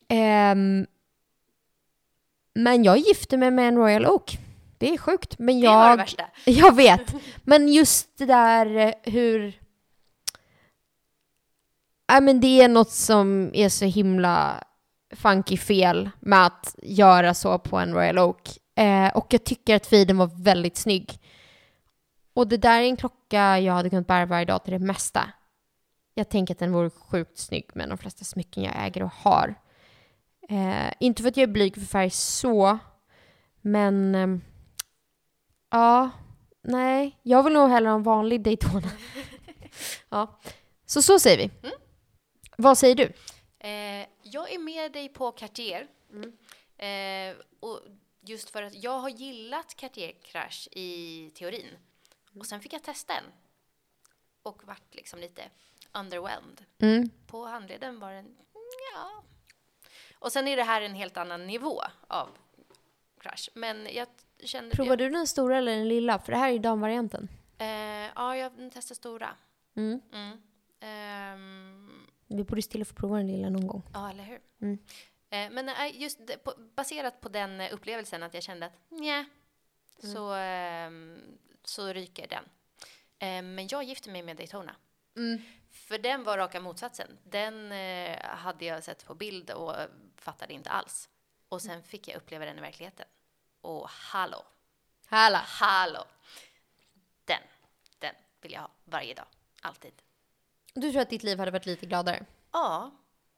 Ehm, 0.10 0.88
men 2.54 2.84
jag 2.84 2.98
gifte 2.98 3.38
mig 3.38 3.52
med 3.52 3.68
en 3.68 3.76
Royal 3.78 4.06
Oak. 4.06 4.38
Det 4.78 4.93
är 4.93 4.97
sjukt, 4.97 5.39
men 5.39 5.61
Det 5.61 5.67
var 5.67 5.84
det 5.84 5.89
jag... 5.89 5.97
värsta. 5.97 6.23
Jag 6.45 6.75
vet. 6.75 7.15
Men 7.43 7.67
just 7.67 8.17
det 8.17 8.25
där 8.25 8.75
eh, 8.75 8.93
hur... 9.03 9.59
Nej 12.11 12.21
men 12.21 12.39
det 12.39 12.61
är 12.61 12.67
något 12.67 12.91
som 12.91 13.51
är 13.53 13.69
så 13.69 13.86
himla 13.86 14.63
funky 15.11 15.57
fel 15.57 16.09
med 16.19 16.45
att 16.45 16.75
göra 16.84 17.34
så 17.34 17.59
på 17.59 17.78
en 17.78 17.93
Royal 17.93 18.19
Oak. 18.19 18.57
Eh, 18.75 19.07
och 19.07 19.28
jag 19.30 19.43
tycker 19.43 19.75
att 19.75 19.88
feeden 19.88 20.17
var 20.17 20.43
väldigt 20.43 20.78
snygg. 20.78 21.19
Och 22.34 22.47
det 22.47 22.57
där 22.57 22.82
är 22.82 22.86
en 22.86 22.97
klocka 22.97 23.59
jag 23.59 23.73
hade 23.73 23.89
kunnat 23.89 24.07
bära 24.07 24.25
varje 24.25 24.45
dag 24.45 24.63
till 24.63 24.73
det 24.73 24.80
mesta. 24.80 25.30
Jag 26.13 26.30
tänker 26.30 26.53
att 26.53 26.59
den 26.59 26.71
vore 26.71 26.89
sjukt 26.89 27.38
snygg 27.38 27.69
med 27.73 27.89
de 27.89 27.97
flesta 27.97 28.25
smycken 28.25 28.63
jag 28.63 28.73
äger 28.86 29.03
och 29.03 29.13
har. 29.13 29.55
Eh, 30.49 30.93
inte 30.99 31.21
för 31.21 31.30
att 31.30 31.38
jag 31.38 31.49
är 31.49 31.53
blyg 31.53 31.73
för 31.73 31.82
färg 31.82 32.09
så, 32.09 32.78
men 33.61 34.15
ehm, 34.15 34.41
ja, 35.70 36.09
nej, 36.61 37.20
jag 37.24 37.43
vill 37.43 37.53
nog 37.53 37.70
hellre 37.70 37.89
ha 37.89 37.95
en 37.95 38.03
vanlig 38.03 38.41
Daytona. 38.41 38.91
ja, 40.09 40.39
så 40.86 41.01
så 41.01 41.20
säger 41.20 41.38
vi. 41.38 41.72
Vad 42.57 42.78
säger 42.78 42.95
du? 42.95 43.13
Eh, 43.59 44.07
jag 44.22 44.53
är 44.53 44.59
med 44.59 44.91
dig 44.91 45.09
på 45.09 45.32
Cartier. 45.32 45.88
Eh, 46.78 47.36
och 47.59 47.80
just 48.22 48.49
för 48.49 48.63
att 48.63 48.84
jag 48.84 48.99
har 48.99 49.09
gillat 49.09 49.76
Cartier 49.76 50.11
Crash 50.22 50.68
i 50.72 51.32
teorin. 51.36 51.78
Och 52.39 52.45
sen 52.45 52.61
fick 52.61 52.74
jag 52.74 52.84
testa 52.84 53.13
den. 53.13 53.24
Och 54.43 54.63
vart 54.65 54.95
liksom 54.95 55.20
lite 55.20 55.43
underwhelmed. 55.93 56.65
Mm. 56.80 57.09
På 57.28 57.45
handleden 57.45 57.99
var 57.99 58.11
den, 58.11 58.38
ja. 58.93 59.24
Och 60.20 60.32
sen 60.32 60.47
är 60.47 60.57
det 60.57 60.63
här 60.63 60.82
en 60.82 60.95
helt 60.95 61.18
annan 61.18 61.47
nivå 61.47 61.82
av 62.07 62.30
Crash. 63.20 63.49
Men 63.53 63.88
jag 63.93 64.07
kände... 64.44 64.76
Provade 64.76 65.04
du 65.04 65.10
den 65.10 65.28
stora 65.28 65.58
eller 65.58 65.72
den 65.76 65.88
lilla? 65.88 66.20
För 66.20 66.32
det 66.32 66.38
här 66.38 66.48
är 66.50 66.54
ju 66.54 66.60
damvarianten. 66.60 67.28
Eh, 67.58 67.68
ja, 68.16 68.36
jag 68.38 68.72
testade 68.74 68.96
stora. 68.96 69.30
Mm. 69.76 70.02
Mm. 70.14 70.38
Ehm, 70.80 72.08
Vi 72.28 72.44
borde 72.44 72.62
stilla 72.62 72.86
få 72.86 72.94
prova 72.96 73.18
den 73.18 73.28
lilla 73.28 73.50
någon 73.50 73.68
gång. 73.68 73.84
Ja, 73.94 74.10
eller 74.10 74.24
hur? 74.24 74.40
Mm. 74.62 74.78
Eh, 75.30 75.50
men 75.52 75.70
eh, 75.70 76.02
just 76.02 76.28
det, 76.28 76.38
på, 76.38 76.54
baserat 76.76 77.22
på 77.22 77.30
den 77.30 77.62
eh, 77.62 77.74
upplevelsen 77.74 78.24
att 78.24 78.34
jag 78.34 78.44
kände 78.44 78.66
att 78.66 78.92
nja, 78.92 79.26
så, 80.00 80.34
ehm, 80.34 81.22
så 81.64 81.88
ryker 81.88 82.28
den. 82.28 82.44
Eh, 83.20 83.44
men 83.44 83.68
jag 83.68 83.84
gifte 83.84 84.10
mig 84.10 84.24
med 84.24 84.38
Daytona. 84.38 84.76
För 85.72 85.98
den 85.98 86.24
var 86.24 86.38
raka 86.38 86.60
motsatsen. 86.60 87.18
Den 87.24 87.72
hade 88.22 88.66
jag 88.66 88.84
sett 88.84 89.06
på 89.06 89.16
bild 89.16 89.52
och 89.52 89.76
fattade 90.16 90.54
inte 90.54 90.70
alls. 90.70 91.10
Och 91.50 91.62
sen 91.62 91.84
fick 91.84 92.08
jag 92.08 92.18
uppleva 92.18 92.46
den 92.46 92.58
i 92.58 92.62
verkligheten. 92.62 93.06
Och 93.68 93.89
hallå, 93.89 94.45
Härla. 95.07 95.38
hallå. 95.38 96.03
Den, 97.26 97.41
den 97.99 98.13
vill 98.41 98.51
jag 98.51 98.61
ha 98.61 98.70
varje 98.86 99.13
dag. 99.13 99.26
Alltid. 99.61 99.91
Du 100.74 100.91
tror 100.91 101.01
att 101.01 101.09
ditt 101.09 101.24
liv 101.24 101.39
hade 101.39 101.51
varit 101.51 101.65
lite 101.65 101.86
gladare? 101.86 102.26
Ja, 102.51 102.91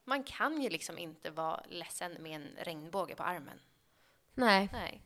man 0.05 0.23
kan 0.23 0.61
ju 0.61 0.69
liksom 0.69 0.97
inte 0.97 1.29
vara 1.29 1.63
ledsen 1.69 2.15
med 2.19 2.35
en 2.35 2.47
regnbåge 2.61 3.15
på 3.15 3.23
armen. 3.23 3.59
Nej. 4.33 4.69
Nej. 4.73 5.01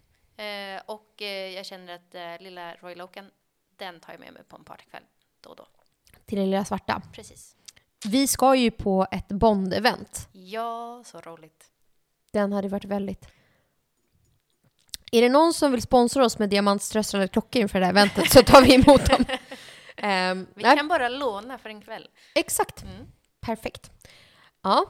Eh, 0.75 0.81
och 0.85 1.21
eh, 1.21 1.49
jag 1.49 1.65
känner 1.65 1.95
att 1.95 2.15
eh, 2.15 2.39
lilla 2.39 2.75
Royal 2.75 3.01
Oaken, 3.01 3.31
den 3.77 3.99
tar 3.99 4.13
jag 4.13 4.19
med 4.19 4.33
mig 4.33 4.43
på 4.43 4.55
en 4.55 4.63
partykväll 4.63 5.03
då 5.41 5.49
och 5.49 5.55
då. 5.55 5.67
Till 6.25 6.37
den 6.37 6.49
lilla 6.51 6.65
svarta. 6.65 7.01
Precis. 7.13 7.55
Vi 8.05 8.27
ska 8.27 8.55
ju 8.55 8.71
på 8.71 9.07
ett 9.11 9.29
Bond-event. 9.29 10.27
Ja, 10.31 11.03
så 11.05 11.21
roligt. 11.21 11.71
Den 12.31 12.53
hade 12.53 12.67
varit 12.67 12.85
väldigt... 12.85 13.27
Är 15.13 15.21
det 15.21 15.29
någon 15.29 15.53
som 15.53 15.71
vill 15.71 15.81
sponsra 15.81 16.25
oss 16.25 16.39
med 16.39 16.49
diamantströsslade 16.49 17.27
klockor 17.27 17.61
inför 17.61 17.79
det 17.79 17.85
här 17.85 17.91
eventet 17.93 18.31
så 18.31 18.43
tar 18.43 18.61
vi 18.61 18.73
emot 18.75 19.05
dem. 19.05 19.25
Ehm, 19.97 20.47
Vi 20.55 20.63
nej, 20.63 20.77
kan 20.77 20.87
bara 20.87 21.09
låna 21.09 21.57
för 21.57 21.69
en 21.69 21.81
kväll. 21.81 22.07
Exakt. 22.35 22.83
Mm. 22.83 23.07
Perfekt. 23.41 23.91
Ja. 24.61 24.85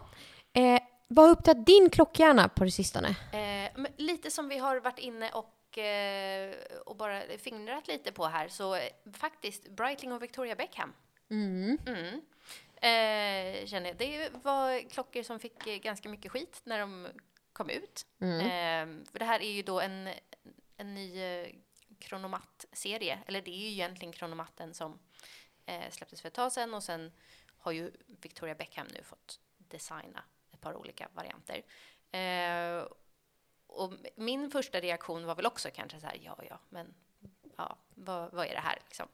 Eh, 0.54 0.82
vad 1.08 1.26
har 1.26 1.32
upptagit 1.32 1.66
din 1.66 1.90
klockhjärna 1.90 2.50
på 2.50 2.64
det 2.64 2.72
sistone? 2.72 3.16
Eh, 3.34 3.86
lite 3.98 4.32
som 4.32 4.50
vi 4.50 4.58
har 4.58 4.80
varit 4.80 5.00
inne 5.00 5.30
och, 5.32 5.78
eh, 5.78 6.54
och 6.86 6.96
bara 6.96 7.22
fingrat 7.44 7.88
lite 7.88 8.12
på 8.12 8.26
här, 8.26 8.48
så 8.48 8.76
eh, 8.76 8.82
faktiskt 9.14 9.70
Breitling 9.70 10.12
och 10.14 10.24
Victoria 10.24 10.56
Beckham. 10.56 10.94
Mm. 11.32 11.78
Eh, 12.76 13.66
känner 13.68 13.88
jag. 13.88 13.98
Det 13.98 14.30
var 14.44 14.90
klockor 14.90 15.24
som 15.24 15.40
fick 15.40 15.68
eh, 15.68 15.76
ganska 15.78 16.10
mycket 16.10 16.32
skit 16.32 16.62
när 16.64 16.80
de 16.80 17.08
kom 17.54 17.70
ut. 17.70 18.06
Eh, 18.20 18.86
för 19.12 19.20
det 19.20 19.26
här 19.26 19.40
är 19.40 19.52
ju 19.52 19.62
då 19.62 19.80
en, 19.80 20.10
en 20.78 20.94
ny 20.94 21.22
eh, 21.22 21.48
Kronomat-serie, 22.00 23.20
eller 23.26 23.42
det 23.42 23.52
är 23.52 23.58
ju 23.58 23.68
egentligen 23.68 24.14
Kronomatten 24.14 24.74
som 24.74 25.00
eh, 25.66 25.90
släpptes 25.92 26.22
för 26.22 26.28
ett 26.28 26.34
tag 26.34 26.52
sedan 26.52 26.74
och 26.74 26.84
sen 26.84 27.12
har 27.58 27.72
ju 27.72 27.92
Victoria 28.08 28.56
Beckham 28.56 28.88
nu 28.88 29.04
fått 29.04 29.40
designa 29.58 30.24
ett 30.52 30.62
par 30.62 30.76
olika 30.76 31.10
varianter. 31.14 31.64
Eh, 32.12 32.88
och 33.68 33.94
min 34.16 34.52
första 34.52 34.80
reaktion 34.80 35.26
var 35.26 35.36
väl 35.36 35.46
också 35.46 35.70
kanske 35.74 36.00
så 36.00 36.08
här, 36.08 36.18
ja, 36.22 36.40
ja, 36.50 36.60
men 36.70 36.94
ja, 37.58 37.78
vad, 37.90 38.34
vad 38.34 38.46
är 38.46 38.54
det 38.54 38.60
här 38.60 38.80
liksom? 38.84 39.08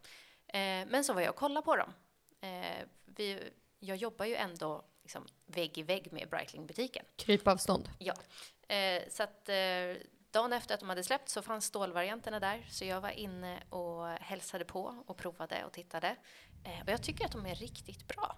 Eh, 0.48 0.88
men 0.88 1.04
så 1.04 1.14
var 1.14 1.22
jag 1.22 1.30
och 1.30 1.36
kollade 1.36 1.66
på 1.66 1.76
dem. 1.76 1.94
Eh, 2.42 2.88
vi, 3.06 3.50
jag 3.80 3.98
jobbar 3.98 4.26
ju 4.26 4.36
ändå 4.36 4.86
liksom 5.10 5.26
vägg 5.45 5.78
i 5.78 5.84
vägg 5.84 6.14
med 6.14 6.30
Breitling-butiken. 6.30 7.05
Krypavstånd. 7.16 7.89
Ja. 7.99 8.14
Eh, 8.76 9.03
så 9.10 9.24
att 9.24 9.49
eh, 9.49 9.55
dagen 10.32 10.53
efter 10.53 10.74
att 10.74 10.80
de 10.80 10.89
hade 10.89 11.03
släppt 11.03 11.30
så 11.30 11.41
fanns 11.41 11.66
stålvarianterna 11.66 12.39
där. 12.39 12.68
Så 12.70 12.86
jag 12.86 13.01
var 13.01 13.10
inne 13.10 13.64
och 13.70 14.07
hälsade 14.07 14.66
på 14.66 15.03
och 15.07 15.18
provade 15.18 15.66
och 15.66 15.74
tittade. 15.74 16.16
Eh, 16.66 16.82
och 16.84 16.89
jag 16.89 17.03
tycker 17.03 17.26
att 17.26 17.32
de 17.32 17.45
är 17.45 17.55
riktigt 17.55 18.07
bra. 18.07 18.38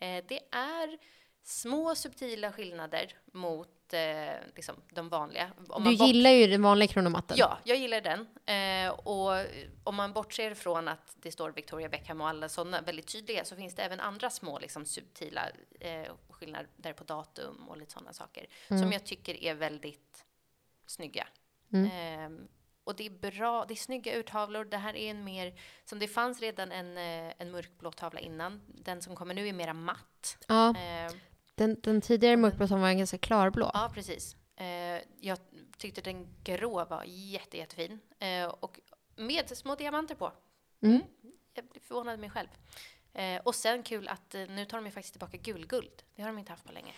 Eh, 0.00 0.24
det 0.28 0.40
är 0.50 0.98
små 1.42 1.94
subtila 1.94 2.52
skillnader 2.52 3.14
mot 3.32 3.68
eh, 3.94 4.30
liksom, 4.56 4.76
de 4.90 5.08
vanliga. 5.08 5.50
Om 5.68 5.84
Du 5.84 5.92
gillar 5.92 6.30
ju 6.30 6.46
den 6.46 6.62
vanliga 6.62 6.88
kronomatten. 6.88 7.36
Ja, 7.36 7.58
jag 7.64 7.76
gillar 7.76 8.00
den. 8.00 8.20
Eh, 8.86 8.92
och 8.92 9.46
om 9.84 9.94
man 9.94 10.12
bortser 10.12 10.54
från 10.54 10.88
att 10.88 11.16
det 11.16 11.32
står 11.32 11.50
Victoria 11.50 11.88
Beckham 11.88 12.20
och 12.20 12.28
alla 12.28 12.48
sådana 12.48 12.80
väldigt 12.80 13.06
tydliga 13.12 13.44
så 13.44 13.56
finns 13.56 13.74
det 13.74 13.82
även 13.82 14.00
andra 14.00 14.30
små 14.30 14.58
liksom, 14.58 14.84
subtila 14.86 15.48
eh, 15.80 16.12
skillnader 16.30 16.92
på 16.92 17.04
datum 17.04 17.68
och 17.68 17.76
lite 17.78 17.92
sådana 17.92 18.12
saker 18.12 18.46
som 18.68 18.92
jag 18.92 19.04
tycker 19.06 19.42
är 19.44 19.54
väldigt 19.54 20.24
snygga. 20.86 21.26
Eh, 21.86 22.30
och 22.84 22.96
det 22.96 23.06
är 23.06 23.10
bra, 23.30 23.64
det 23.68 23.74
är 23.74 23.76
snygga 23.76 24.16
urtavlor. 24.16 24.64
Det 24.64 24.76
här 24.76 24.96
är 24.96 25.10
en 25.10 25.24
mer, 25.24 25.54
som 25.84 25.98
det 25.98 26.08
fanns 26.08 26.40
redan 26.40 26.72
en, 26.72 26.96
eh, 26.98 27.34
en 27.38 27.50
mörkblå 27.50 27.92
tavla 27.92 28.20
innan. 28.20 28.60
Den 28.66 29.02
som 29.02 29.16
kommer 29.16 29.34
nu 29.34 29.48
är 29.48 29.52
mera 29.52 29.74
matt. 29.74 30.36
Ja, 30.48 30.68
Eh, 30.70 31.12
den, 31.60 31.76
den 31.82 32.00
tidigare 32.00 32.36
mörkblå 32.36 32.66
som 32.68 32.80
var 32.80 32.92
ganska 32.92 33.18
klarblå. 33.18 33.70
Ja, 33.74 33.90
precis. 33.94 34.36
Eh, 34.56 35.02
jag 35.20 35.38
tyckte 35.78 36.00
den 36.00 36.26
grå 36.44 36.84
var 36.84 37.04
jätte, 37.06 37.56
jättefin. 37.56 38.00
Eh, 38.18 38.44
och 38.46 38.80
med 39.16 39.56
små 39.56 39.74
diamanter 39.74 40.14
på. 40.14 40.32
Mm. 40.82 41.00
Jag 41.54 41.64
blev 41.64 41.80
förvånad 41.80 42.18
mig 42.20 42.30
själv. 42.30 42.48
Eh, 43.12 43.40
och 43.44 43.54
sen 43.54 43.82
kul 43.82 44.08
att 44.08 44.34
eh, 44.34 44.40
nu 44.48 44.64
tar 44.64 44.78
de 44.78 44.84
ju 44.86 44.92
faktiskt 44.92 45.12
tillbaka 45.14 45.36
gulguld. 45.36 46.02
Det 46.14 46.22
har 46.22 46.28
de 46.28 46.38
inte 46.38 46.52
haft 46.52 46.66
på 46.66 46.72
länge. 46.72 46.92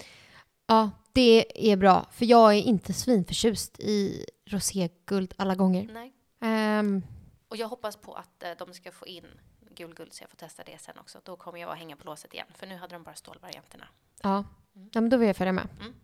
Ja, 0.66 0.90
det 1.12 1.70
är 1.72 1.76
bra. 1.76 2.06
För 2.12 2.24
jag 2.24 2.54
är 2.54 2.62
inte 2.62 2.92
svinförtjust 2.92 3.80
i 3.80 4.26
roséguld 4.46 5.34
alla 5.38 5.54
gånger. 5.54 5.88
Nej. 5.92 6.12
Ehm, 6.40 7.02
Och 7.48 7.56
jag 7.56 7.68
hoppas 7.68 7.96
på 7.96 8.14
att 8.14 8.42
eh, 8.42 8.50
de 8.58 8.74
ska 8.74 8.92
få 8.92 9.06
in 9.06 9.26
gulguld 9.72 10.12
så 10.12 10.22
jag 10.22 10.30
får 10.30 10.36
testa 10.36 10.62
det 10.64 10.80
sen 10.80 10.98
också. 10.98 11.20
Då 11.24 11.36
kommer 11.36 11.58
jag 11.60 11.70
att 11.70 11.78
hänga 11.78 11.96
på 11.96 12.04
låset 12.04 12.34
igen. 12.34 12.46
För 12.54 12.66
nu 12.66 12.76
hade 12.76 12.94
de 12.94 13.02
bara 13.02 13.14
stålvarianterna. 13.14 13.88
ja. 14.22 14.44
ja, 14.72 15.00
men 15.00 15.10
då 15.10 15.16
vill 15.16 15.26
jag 15.26 15.36
följa 15.36 15.52
med. 15.52 15.68
Mm. 15.80 15.94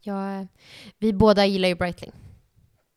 Jag, 0.00 0.46
vi 0.98 1.12
båda 1.12 1.46
gillar 1.46 1.68
ju 1.68 1.74
Breitling. 1.74 2.12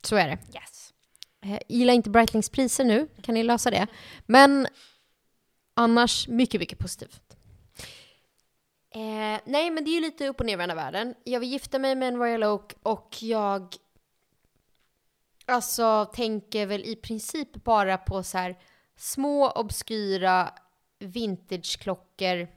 Så 0.03 0.15
är 0.15 0.27
det. 0.27 0.37
Yes. 0.55 0.93
Eh, 1.41 1.59
gillar 1.67 1.93
inte 1.93 2.09
Breitlings 2.09 2.49
priser 2.49 2.85
nu, 2.85 3.07
kan 3.21 3.35
ni 3.35 3.43
lösa 3.43 3.71
det. 3.71 3.87
Men 4.25 4.67
annars 5.73 6.27
mycket, 6.27 6.59
mycket 6.59 6.79
positivt. 6.79 7.37
Eh, 8.93 9.39
nej, 9.45 9.69
men 9.69 9.83
det 9.83 9.89
är 9.89 9.95
ju 9.95 10.01
lite 10.01 10.27
upp 10.27 10.39
och 10.39 10.45
nervända 10.45 10.75
världen. 10.75 11.15
Jag 11.23 11.39
vill 11.39 11.49
gifta 11.49 11.79
mig 11.79 11.95
med 11.95 12.07
en 12.07 12.17
Royal 12.17 12.43
Oak 12.43 12.73
och 12.83 13.17
jag 13.21 13.75
alltså 15.45 16.05
tänker 16.05 16.65
väl 16.65 16.85
i 16.85 16.95
princip 16.95 17.53
bara 17.63 17.97
på 17.97 18.23
så 18.23 18.37
här 18.37 18.59
små 19.01 19.49
obskyra 19.51 20.53
vintageklockor 20.99 22.47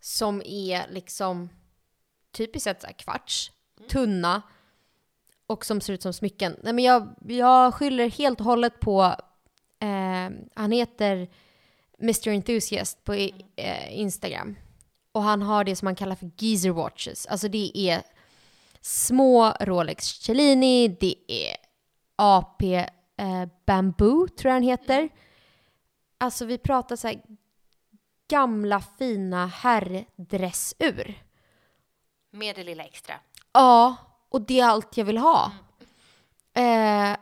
som 0.00 0.42
är 0.44 0.88
liksom 0.90 1.48
typiskt 2.32 2.64
sett 2.64 2.82
så 2.82 2.88
kvarts, 2.88 3.52
tunna 3.88 4.42
och 5.46 5.64
som 5.64 5.80
ser 5.80 5.92
ut 5.92 6.02
som 6.02 6.12
smycken. 6.12 6.56
Nej, 6.62 6.72
men 6.72 6.84
jag, 6.84 7.14
jag 7.28 7.74
skyller 7.74 8.10
helt 8.10 8.40
och 8.40 8.46
hållet 8.46 8.80
på, 8.80 9.02
eh, 9.80 10.30
han 10.54 10.72
heter 10.72 11.28
Mr 12.00 12.28
Enthusiast 12.28 13.04
på 13.04 13.14
i- 13.14 13.44
eh, 13.56 13.98
Instagram. 14.00 14.56
Och 15.12 15.22
han 15.22 15.42
har 15.42 15.64
det 15.64 15.76
som 15.76 15.86
han 15.86 15.96
kallar 15.96 16.16
för 16.16 16.30
geezer 16.38 16.70
watches. 16.70 17.26
Alltså 17.26 17.48
det 17.48 17.78
är 17.78 18.02
små 18.80 19.50
Rolex 19.60 20.04
Cellini, 20.06 20.88
det 20.88 21.14
är 21.28 21.56
AP 22.16 22.86
eh, 23.16 23.44
Bamboo 23.66 24.28
tror 24.28 24.52
jag 24.52 24.62
den 24.62 24.68
heter. 24.68 25.08
Alltså 26.18 26.44
vi 26.44 26.58
pratar 26.58 26.96
så 26.96 27.08
här 27.08 27.22
gamla 28.28 28.80
fina 28.80 29.46
herrdressur. 29.46 31.22
Med 32.30 32.56
det 32.56 32.64
lilla 32.64 32.84
extra. 32.84 33.14
Ja, 33.52 33.96
och 34.28 34.40
det 34.40 34.60
är 34.60 34.66
allt 34.66 34.96
jag 34.96 35.04
vill 35.04 35.18
ha. 35.18 35.52
Eh, 36.54 37.16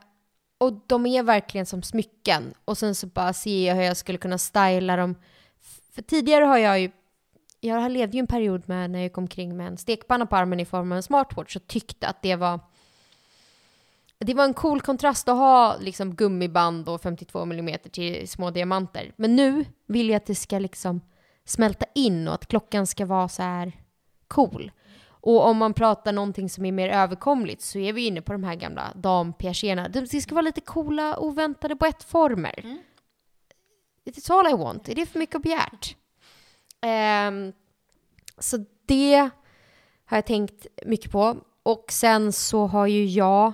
och 0.59 0.73
de 0.87 1.07
är 1.07 1.23
verkligen 1.23 1.67
som 1.67 1.83
smycken. 1.83 2.55
Och 2.65 2.79
sen 2.79 2.95
så 2.95 3.07
bara 3.07 3.33
ser 3.33 3.67
jag 3.67 3.75
hur 3.75 3.83
jag 3.83 3.97
skulle 3.97 4.19
kunna 4.19 4.39
styla 4.39 4.97
dem. 4.97 5.15
För 5.95 6.03
tidigare 6.03 6.45
har 6.45 6.59
jag 6.59 6.81
ju, 6.81 6.91
jag 7.61 7.91
levde 7.93 8.17
ju 8.17 8.21
en 8.21 8.27
period 8.27 8.69
med 8.69 8.91
när 8.91 9.03
jag 9.03 9.13
kom 9.13 9.25
omkring 9.25 9.57
med 9.57 9.67
en 9.67 9.79
stekpanna 9.79 10.27
på 10.27 10.37
armen 10.37 10.61
i 10.61 10.65
form 10.65 10.93
av 10.93 10.97
en 10.97 11.03
smartwatch 11.03 11.57
och 11.57 11.67
tyckte 11.67 12.09
att 12.09 12.23
det 12.23 12.37
var 12.37 12.61
det 14.19 14.35
var 14.35 14.45
en 14.45 14.55
cool 14.55 14.81
kontrast 14.81 15.29
att 15.29 15.37
ha 15.37 15.77
liksom 15.81 16.15
gummiband 16.15 16.89
och 16.89 17.03
52 17.03 17.43
mm 17.43 17.79
till 17.93 18.29
små 18.29 18.51
diamanter. 18.51 19.13
Men 19.17 19.37
nu 19.37 19.65
vill 19.87 20.09
jag 20.09 20.17
att 20.17 20.27
det 20.27 20.35
ska 20.35 20.59
liksom 20.59 21.01
smälta 21.45 21.87
in 21.95 22.29
och 22.29 22.35
att 22.35 22.47
klockan 22.47 22.87
ska 22.87 23.07
vara 23.07 23.29
så 23.29 23.43
här 23.43 23.73
cool. 24.29 24.73
Och 25.07 25.47
om 25.47 25.57
man 25.57 25.75
pratar 25.75 26.13
någonting 26.13 26.51
som 26.51 26.65
är 26.65 26.73
mer 26.73 26.89
överkomligt 26.89 27.63
så 27.63 27.79
är 27.79 27.93
vi 27.93 28.07
inne 28.07 28.23
på 28.23 28.33
de 28.33 28.45
här 28.45 28.55
gamla 28.55 28.93
dampiagéerna. 28.95 29.89
Det 29.89 30.21
ska 30.21 30.35
vara 30.35 30.43
lite 30.43 30.61
coola, 30.61 31.19
oväntade 31.19 31.75
boettformer. 31.75 32.79
It's 34.05 34.33
all 34.33 34.53
I 34.53 34.53
want. 34.53 34.89
Är 34.89 34.95
det 34.95 35.07
för 35.07 35.19
mycket 35.19 35.43
begärt? 35.43 35.97
Ehm, 36.81 37.53
så 38.39 38.65
det 38.87 39.31
har 40.05 40.17
jag 40.17 40.27
tänkt 40.27 40.67
mycket 40.87 41.11
på. 41.13 41.37
Och 41.63 41.93
sen 41.93 42.33
så 42.33 42.67
har 42.67 42.87
ju 42.87 43.05
jag, 43.07 43.53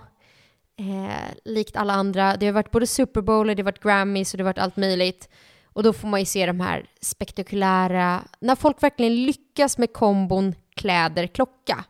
eh, 0.80 1.34
likt 1.44 1.76
alla 1.76 1.92
andra, 1.92 2.36
det 2.36 2.46
har 2.46 2.52
varit 2.52 2.70
både 2.70 2.86
Super 2.86 3.20
Bowl, 3.20 3.46
det 3.46 3.56
har 3.58 3.62
varit 3.64 3.82
Grammys 3.82 4.34
och 4.34 4.38
det 4.38 4.44
har 4.44 4.48
varit 4.48 4.58
allt 4.58 4.76
möjligt. 4.76 5.28
Och 5.72 5.82
då 5.82 5.92
får 5.92 6.08
man 6.08 6.20
ju 6.20 6.26
se 6.26 6.46
de 6.46 6.60
här 6.60 6.86
spektakulära, 7.00 8.24
när 8.40 8.56
folk 8.56 8.82
verkligen 8.82 9.24
lyckas 9.24 9.78
med 9.78 9.92
kombon 9.92 10.54
kläder, 10.74 11.26
klocka. 11.26 11.84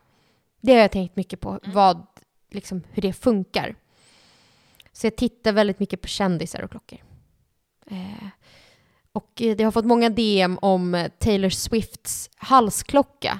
Det 0.61 0.73
har 0.73 0.79
jag 0.79 0.91
tänkt 0.91 1.15
mycket 1.15 1.39
på, 1.39 1.59
vad, 1.63 2.07
liksom, 2.51 2.83
hur 2.91 3.01
det 3.01 3.13
funkar. 3.13 3.75
Så 4.93 5.05
jag 5.05 5.15
tittar 5.15 5.51
väldigt 5.51 5.79
mycket 5.79 6.01
på 6.01 6.07
kändisar 6.07 6.61
och 6.61 6.71
klockor. 6.71 6.99
Eh, 7.85 8.27
och 9.13 9.41
eh, 9.41 9.55
det 9.55 9.63
har 9.63 9.71
fått 9.71 9.85
många 9.85 10.09
DM 10.09 10.57
om 10.61 10.95
eh, 10.95 11.07
Taylor 11.19 11.49
Swifts 11.49 12.29
halsklocka. 12.35 13.39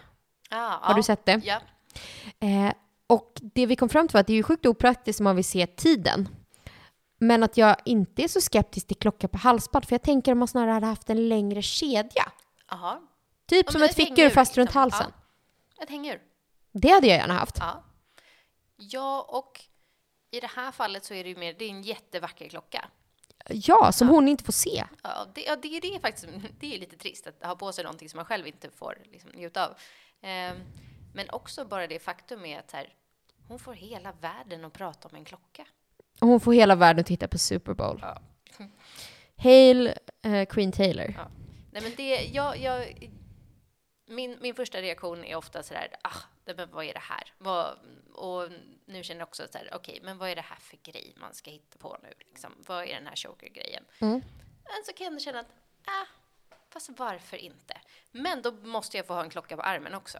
Ah, 0.49 0.77
Har 0.81 0.93
du 0.93 1.03
sett 1.03 1.25
det? 1.25 1.41
Ja. 1.43 1.61
Eh, 2.39 2.73
och 3.11 3.39
det 3.41 3.65
vi 3.65 3.75
kom 3.75 3.89
fram 3.89 4.07
till 4.07 4.13
var 4.13 4.21
att 4.21 4.27
det 4.27 4.33
är 4.33 4.37
ju 4.37 4.43
sjukt 4.43 4.65
opraktiskt 4.65 5.19
om 5.19 5.23
man 5.23 5.35
vill 5.35 5.45
se 5.45 5.67
tiden. 5.67 6.29
Men 7.17 7.43
att 7.43 7.57
jag 7.57 7.75
inte 7.85 8.23
är 8.23 8.27
så 8.27 8.41
skeptisk 8.41 8.87
till 8.87 8.97
klocka 8.97 9.27
på 9.27 9.37
halsband, 9.37 9.85
för 9.85 9.93
jag 9.93 10.01
tänker 10.01 10.31
om 10.31 10.39
man 10.39 10.47
snarare 10.47 10.71
hade 10.71 10.85
haft 10.85 11.09
en 11.09 11.29
längre 11.29 11.61
kedja. 11.61 12.31
Aha. 12.71 13.01
Typ 13.45 13.65
Ja, 13.65 13.71
som 13.71 13.83
ett 13.83 13.95
fickur 13.95 14.29
fast 14.29 14.57
runt 14.57 14.67
liksom. 14.67 14.81
halsen. 14.81 15.11
Ett 15.81 15.89
hängur. 15.89 16.21
Det 16.71 16.89
hade 16.89 17.07
jag 17.07 17.17
gärna 17.17 17.33
haft. 17.33 17.55
Ja. 17.59 17.83
Ja, 18.77 19.25
och 19.29 19.61
i 20.31 20.39
det 20.39 20.51
här 20.55 20.71
fallet 20.71 21.05
så 21.05 21.13
är 21.13 21.23
det 21.23 21.29
ju 21.29 21.35
mer, 21.35 21.53
det 21.59 21.65
är 21.65 21.69
en 21.69 21.81
jättevacker 21.81 22.49
klocka. 22.49 22.89
Ja, 23.49 23.91
som 23.91 24.07
hon 24.07 24.27
inte 24.27 24.43
får 24.43 24.53
se. 24.53 24.83
Ja, 25.03 25.27
det, 25.35 25.41
ja, 25.41 25.55
det, 25.55 25.79
det 25.81 25.95
är 25.95 25.99
faktiskt 25.99 26.27
det 26.59 26.75
är 26.75 26.79
lite 26.79 26.97
trist 26.97 27.27
att 27.27 27.43
ha 27.43 27.55
på 27.55 27.71
sig 27.71 27.83
någonting 27.83 28.09
som 28.09 28.17
man 28.17 28.25
själv 28.25 28.47
inte 28.47 28.69
får 28.69 28.97
liksom, 29.11 29.29
njuta 29.31 29.67
av. 29.67 29.75
Ehm, 30.21 30.57
men 31.13 31.29
också 31.29 31.65
bara 31.65 31.87
det 31.87 31.99
faktum 31.99 32.45
är 32.45 32.59
att 32.59 32.71
här, 32.71 32.93
hon 33.51 33.59
får 33.59 33.73
hela 33.73 34.11
världen 34.11 34.65
att 34.65 34.73
prata 34.73 35.07
om 35.07 35.15
en 35.15 35.25
klocka. 35.25 35.67
Och 36.21 36.27
hon 36.27 36.39
får 36.39 36.53
hela 36.53 36.75
världen 36.75 36.99
att 37.01 37.07
titta 37.07 37.27
på 37.27 37.37
Super 37.37 37.73
Bowl. 37.73 37.99
Ja. 38.01 38.21
Hail 39.35 39.93
eh, 40.21 40.45
Queen 40.45 40.71
Taylor. 40.71 41.13
Ja. 41.17 41.27
Nej, 41.71 41.81
men 41.83 41.91
det, 41.97 42.15
jag, 42.15 42.57
jag, 42.57 43.09
min, 44.07 44.37
min 44.41 44.55
första 44.55 44.81
reaktion 44.81 45.23
är 45.23 45.35
ofta 45.35 45.63
så 45.63 45.73
där, 45.73 45.95
ah, 46.01 46.17
men 46.45 46.71
vad 46.71 46.85
är 46.85 46.93
det 46.93 46.99
här? 46.99 47.33
Vad, 47.37 47.77
och 48.13 48.49
nu 48.85 49.03
känner 49.03 49.21
jag 49.21 49.27
också 49.27 49.47
så 49.51 49.57
här, 49.57 49.69
okej, 49.73 49.99
men 50.03 50.17
vad 50.17 50.29
är 50.29 50.35
det 50.35 50.41
här 50.41 50.59
för 50.59 50.77
grej 50.77 51.13
man 51.17 51.33
ska 51.33 51.51
hitta 51.51 51.77
på 51.77 51.97
nu? 52.03 52.09
Liksom? 52.19 52.51
Vad 52.67 52.83
är 52.83 52.95
den 52.95 53.07
här 53.07 53.15
choker-grejen? 53.15 53.83
Mm. 53.99 54.21
Men 54.63 54.83
så 54.85 54.93
kan 54.93 55.05
jag 55.05 55.11
ändå 55.11 55.19
känna 55.19 55.39
att, 55.39 55.51
ah, 55.85 56.07
fast 56.69 56.89
varför 56.97 57.37
inte? 57.37 57.81
Men 58.11 58.41
då 58.41 58.51
måste 58.51 58.97
jag 58.97 59.07
få 59.07 59.13
ha 59.13 59.23
en 59.23 59.29
klocka 59.29 59.55
på 59.55 59.63
armen 59.63 59.93
också. 59.93 60.19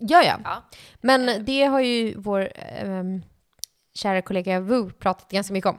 Ja, 0.00 0.22
ja. 0.22 0.40
Ja. 0.44 0.62
Men 1.00 1.44
det 1.44 1.64
har 1.64 1.80
ju 1.80 2.14
vår 2.18 2.52
ehm, 2.54 3.22
kära 3.94 4.22
kollega 4.22 4.60
Wu 4.60 4.90
pratat 4.90 5.30
ganska 5.30 5.52
mycket 5.52 5.70
om. 5.70 5.78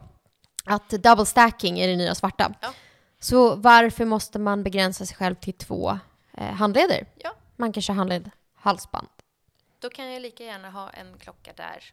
Att 0.65 0.89
double 0.89 1.26
stacking 1.26 1.80
är 1.80 1.88
det 1.88 1.95
nya 1.95 2.15
svarta. 2.15 2.53
Ja. 2.61 2.74
Så 3.19 3.55
varför 3.55 4.05
måste 4.05 4.39
man 4.39 4.63
begränsa 4.63 5.05
sig 5.05 5.17
själv 5.17 5.36
till 5.36 5.53
två 5.53 5.99
eh, 6.38 6.53
handleder? 6.53 7.05
Ja. 7.15 7.34
Man 7.55 7.74
kan 7.74 7.82
köra 7.82 7.97
handled 7.97 8.32
halsband. 8.55 9.07
Då 9.80 9.89
kan 9.89 10.11
jag 10.11 10.22
lika 10.22 10.43
gärna 10.43 10.69
ha 10.69 10.89
en 10.89 11.17
klocka 11.19 11.51
där, 11.55 11.84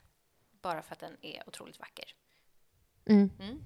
bara 0.63 0.83
för 0.83 0.93
att 0.93 1.01
den 1.01 1.17
är 1.23 1.43
otroligt 1.47 1.81
vacker. 1.81 2.05
Mm. 3.11 3.31
Mm. 3.41 3.61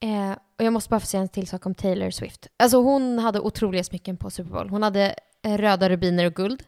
Eh, 0.00 0.38
och 0.58 0.64
jag 0.64 0.72
måste 0.72 0.90
bara 0.90 1.00
få 1.00 1.06
säga 1.06 1.20
en 1.20 1.28
till 1.28 1.46
sak 1.46 1.66
om 1.66 1.74
Taylor 1.74 2.10
Swift. 2.10 2.46
Alltså 2.56 2.82
hon 2.82 3.18
hade 3.18 3.40
otroliga 3.40 3.84
smycken 3.84 4.16
på 4.16 4.30
Super 4.30 4.50
Bowl. 4.50 4.68
Hon 4.68 4.82
hade 4.82 5.14
eh, 5.42 5.58
röda 5.58 5.88
rubiner 5.88 6.26
och 6.26 6.34
guld. 6.34 6.62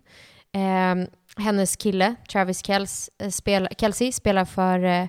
Eh, 0.52 0.94
hennes 1.36 1.76
kille, 1.76 2.14
Travis 2.28 2.66
Kels, 2.66 3.10
eh, 3.18 3.30
spel, 3.30 3.68
Kelsey, 3.78 4.12
spelar 4.12 4.44
för 4.44 4.84
eh, 4.84 5.08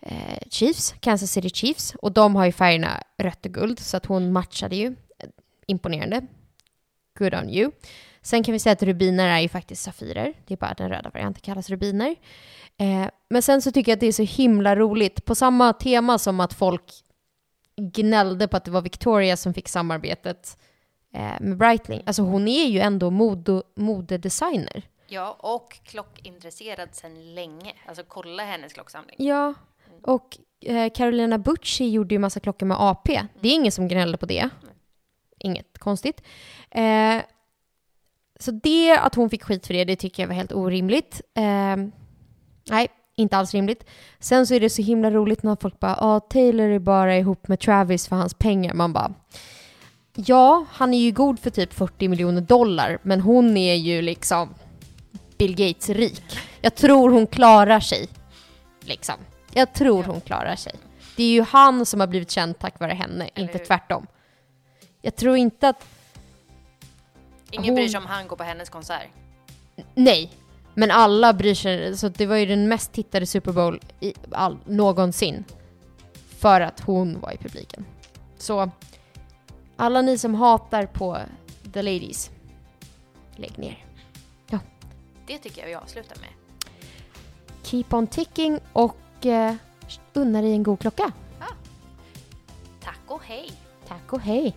eh, 0.00 0.38
Chiefs, 0.50 0.94
Kansas 1.00 1.30
City 1.30 1.50
Chiefs. 1.50 1.94
Och 2.02 2.12
de 2.12 2.36
har 2.36 2.46
ju 2.46 2.52
färgerna 2.52 3.02
rött 3.18 3.46
och 3.46 3.52
guld, 3.52 3.78
så 3.78 3.96
att 3.96 4.06
hon 4.06 4.32
matchade 4.32 4.76
ju. 4.76 4.86
Eh, 4.86 5.28
imponerande. 5.66 6.26
Good 7.18 7.34
on 7.34 7.50
you. 7.50 7.70
Sen 8.22 8.42
kan 8.42 8.52
vi 8.52 8.58
säga 8.58 8.72
att 8.72 8.82
rubiner 8.82 9.28
är 9.28 9.40
ju 9.40 9.48
faktiskt 9.48 9.82
safirer. 9.82 10.34
Det 10.46 10.54
är 10.54 10.58
bara 10.58 10.74
den 10.74 10.88
röda 10.88 11.10
varianten 11.10 11.40
kallas 11.40 11.70
rubiner. 11.70 12.16
Eh, 12.78 13.08
men 13.30 13.42
sen 13.42 13.62
så 13.62 13.72
tycker 13.72 13.92
jag 13.92 13.96
att 13.96 14.00
det 14.00 14.06
är 14.06 14.12
så 14.12 14.22
himla 14.22 14.76
roligt. 14.76 15.24
På 15.24 15.34
samma 15.34 15.72
tema 15.72 16.18
som 16.18 16.40
att 16.40 16.54
folk 16.54 16.92
gnällde 17.76 18.48
på 18.48 18.56
att 18.56 18.64
det 18.64 18.70
var 18.70 18.82
Victoria 18.82 19.36
som 19.36 19.54
fick 19.54 19.68
samarbetet 19.68 20.58
eh, 21.14 21.40
med 21.40 21.56
Breitling. 21.56 22.02
Alltså 22.06 22.22
hon 22.22 22.48
är 22.48 22.66
ju 22.66 22.80
ändå 22.80 23.10
mode, 23.10 23.62
modedesigner. 23.76 24.82
Ja, 25.10 25.36
och 25.38 25.78
klockintresserad 25.82 26.88
sedan 26.94 27.34
länge. 27.34 27.72
Alltså 27.86 28.02
kolla 28.08 28.44
hennes 28.44 28.72
klocksamling. 28.72 29.16
Ja, 29.18 29.54
och 30.02 30.38
eh, 30.60 30.92
Carolina 30.92 31.38
Bucci 31.38 31.88
gjorde 31.88 32.14
ju 32.14 32.18
massa 32.18 32.40
klockor 32.40 32.66
med 32.66 32.76
AP. 32.80 33.20
Det 33.40 33.48
är 33.48 33.54
ingen 33.54 33.72
som 33.72 33.88
gnällde 33.88 34.18
på 34.18 34.26
det. 34.26 34.50
Inget 35.38 35.78
konstigt. 35.78 36.22
Eh, 36.70 37.22
så 38.40 38.50
det, 38.50 38.98
att 38.98 39.14
hon 39.14 39.30
fick 39.30 39.42
skit 39.42 39.66
för 39.66 39.74
det, 39.74 39.84
det 39.84 39.96
tycker 39.96 40.22
jag 40.22 40.28
var 40.28 40.34
helt 40.34 40.52
orimligt. 40.52 41.20
Eh, 41.34 41.76
nej, 42.70 42.88
inte 43.16 43.36
alls 43.36 43.54
rimligt. 43.54 43.84
Sen 44.18 44.46
så 44.46 44.54
är 44.54 44.60
det 44.60 44.70
så 44.70 44.82
himla 44.82 45.10
roligt 45.10 45.42
när 45.42 45.56
folk 45.60 45.80
bara, 45.80 45.96
ja, 46.00 46.20
Taylor 46.20 46.68
är 46.68 46.78
bara 46.78 47.16
ihop 47.16 47.48
med 47.48 47.60
Travis 47.60 48.08
för 48.08 48.16
hans 48.16 48.34
pengar. 48.34 48.74
Man 48.74 48.92
bara, 48.92 49.14
ja, 50.14 50.64
han 50.70 50.94
är 50.94 50.98
ju 50.98 51.12
god 51.12 51.40
för 51.40 51.50
typ 51.50 51.72
40 51.72 52.08
miljoner 52.08 52.40
dollar, 52.40 52.98
men 53.02 53.20
hon 53.20 53.56
är 53.56 53.74
ju 53.74 54.02
liksom 54.02 54.54
Bill 55.38 55.54
Gates 55.56 55.88
rik. 55.88 56.22
Jag 56.60 56.74
tror 56.74 57.10
hon 57.10 57.26
klarar 57.26 57.80
sig. 57.80 58.08
Liksom. 58.80 59.14
Jag 59.52 59.72
tror 59.72 60.04
hon 60.04 60.20
klarar 60.20 60.56
sig. 60.56 60.72
Det 61.16 61.22
är 61.22 61.30
ju 61.30 61.42
han 61.42 61.86
som 61.86 62.00
har 62.00 62.06
blivit 62.06 62.30
känd 62.30 62.58
tack 62.58 62.80
vare 62.80 62.92
henne, 62.92 63.28
Eller 63.34 63.46
inte 63.46 63.58
hur? 63.58 63.64
tvärtom. 63.64 64.06
Jag 65.02 65.16
tror 65.16 65.36
inte 65.36 65.68
att, 65.68 65.84
Ingen 67.50 67.64
Hon- 67.64 67.74
bryr 67.74 67.88
sig 67.88 67.98
om 67.98 68.06
han 68.06 68.28
går 68.28 68.36
på 68.36 68.42
hennes 68.44 68.68
konsert. 68.70 69.08
nej, 69.94 70.30
men 70.74 70.90
alla 70.90 71.32
bryr 71.32 71.54
sig. 71.54 71.96
Så 71.96 72.08
det 72.08 72.26
var 72.26 72.36
ju 72.36 72.46
den 72.46 72.68
mest 72.68 72.92
tittade 72.92 73.26
Super 73.26 73.52
Bowl 73.52 73.80
i 74.00 74.14
all, 74.32 74.58
någonsin. 74.64 75.44
För 76.38 76.60
att 76.60 76.80
hon 76.80 77.20
var 77.20 77.32
i 77.32 77.36
publiken. 77.36 77.84
Så 78.38 78.70
alla 79.76 80.02
ni 80.02 80.18
som 80.18 80.34
hatar 80.34 80.86
på 80.86 81.18
The 81.72 81.82
Ladies, 81.82 82.30
lägg 83.36 83.58
ner. 83.58 83.84
Det 85.28 85.38
tycker 85.38 85.60
jag 85.60 85.68
vi 85.68 85.74
avslutar 85.74 86.16
med. 86.20 86.28
Keep 87.62 87.84
on 87.90 88.06
ticking 88.06 88.60
och 88.72 89.26
eh, 89.26 89.54
unna 90.12 90.42
dig 90.42 90.52
en 90.52 90.62
god 90.62 90.80
klocka. 90.80 91.12
Tack 92.80 93.00
och 93.06 93.22
hej! 93.24 93.52
Tack 93.88 94.12
och 94.12 94.20
hej! 94.20 94.56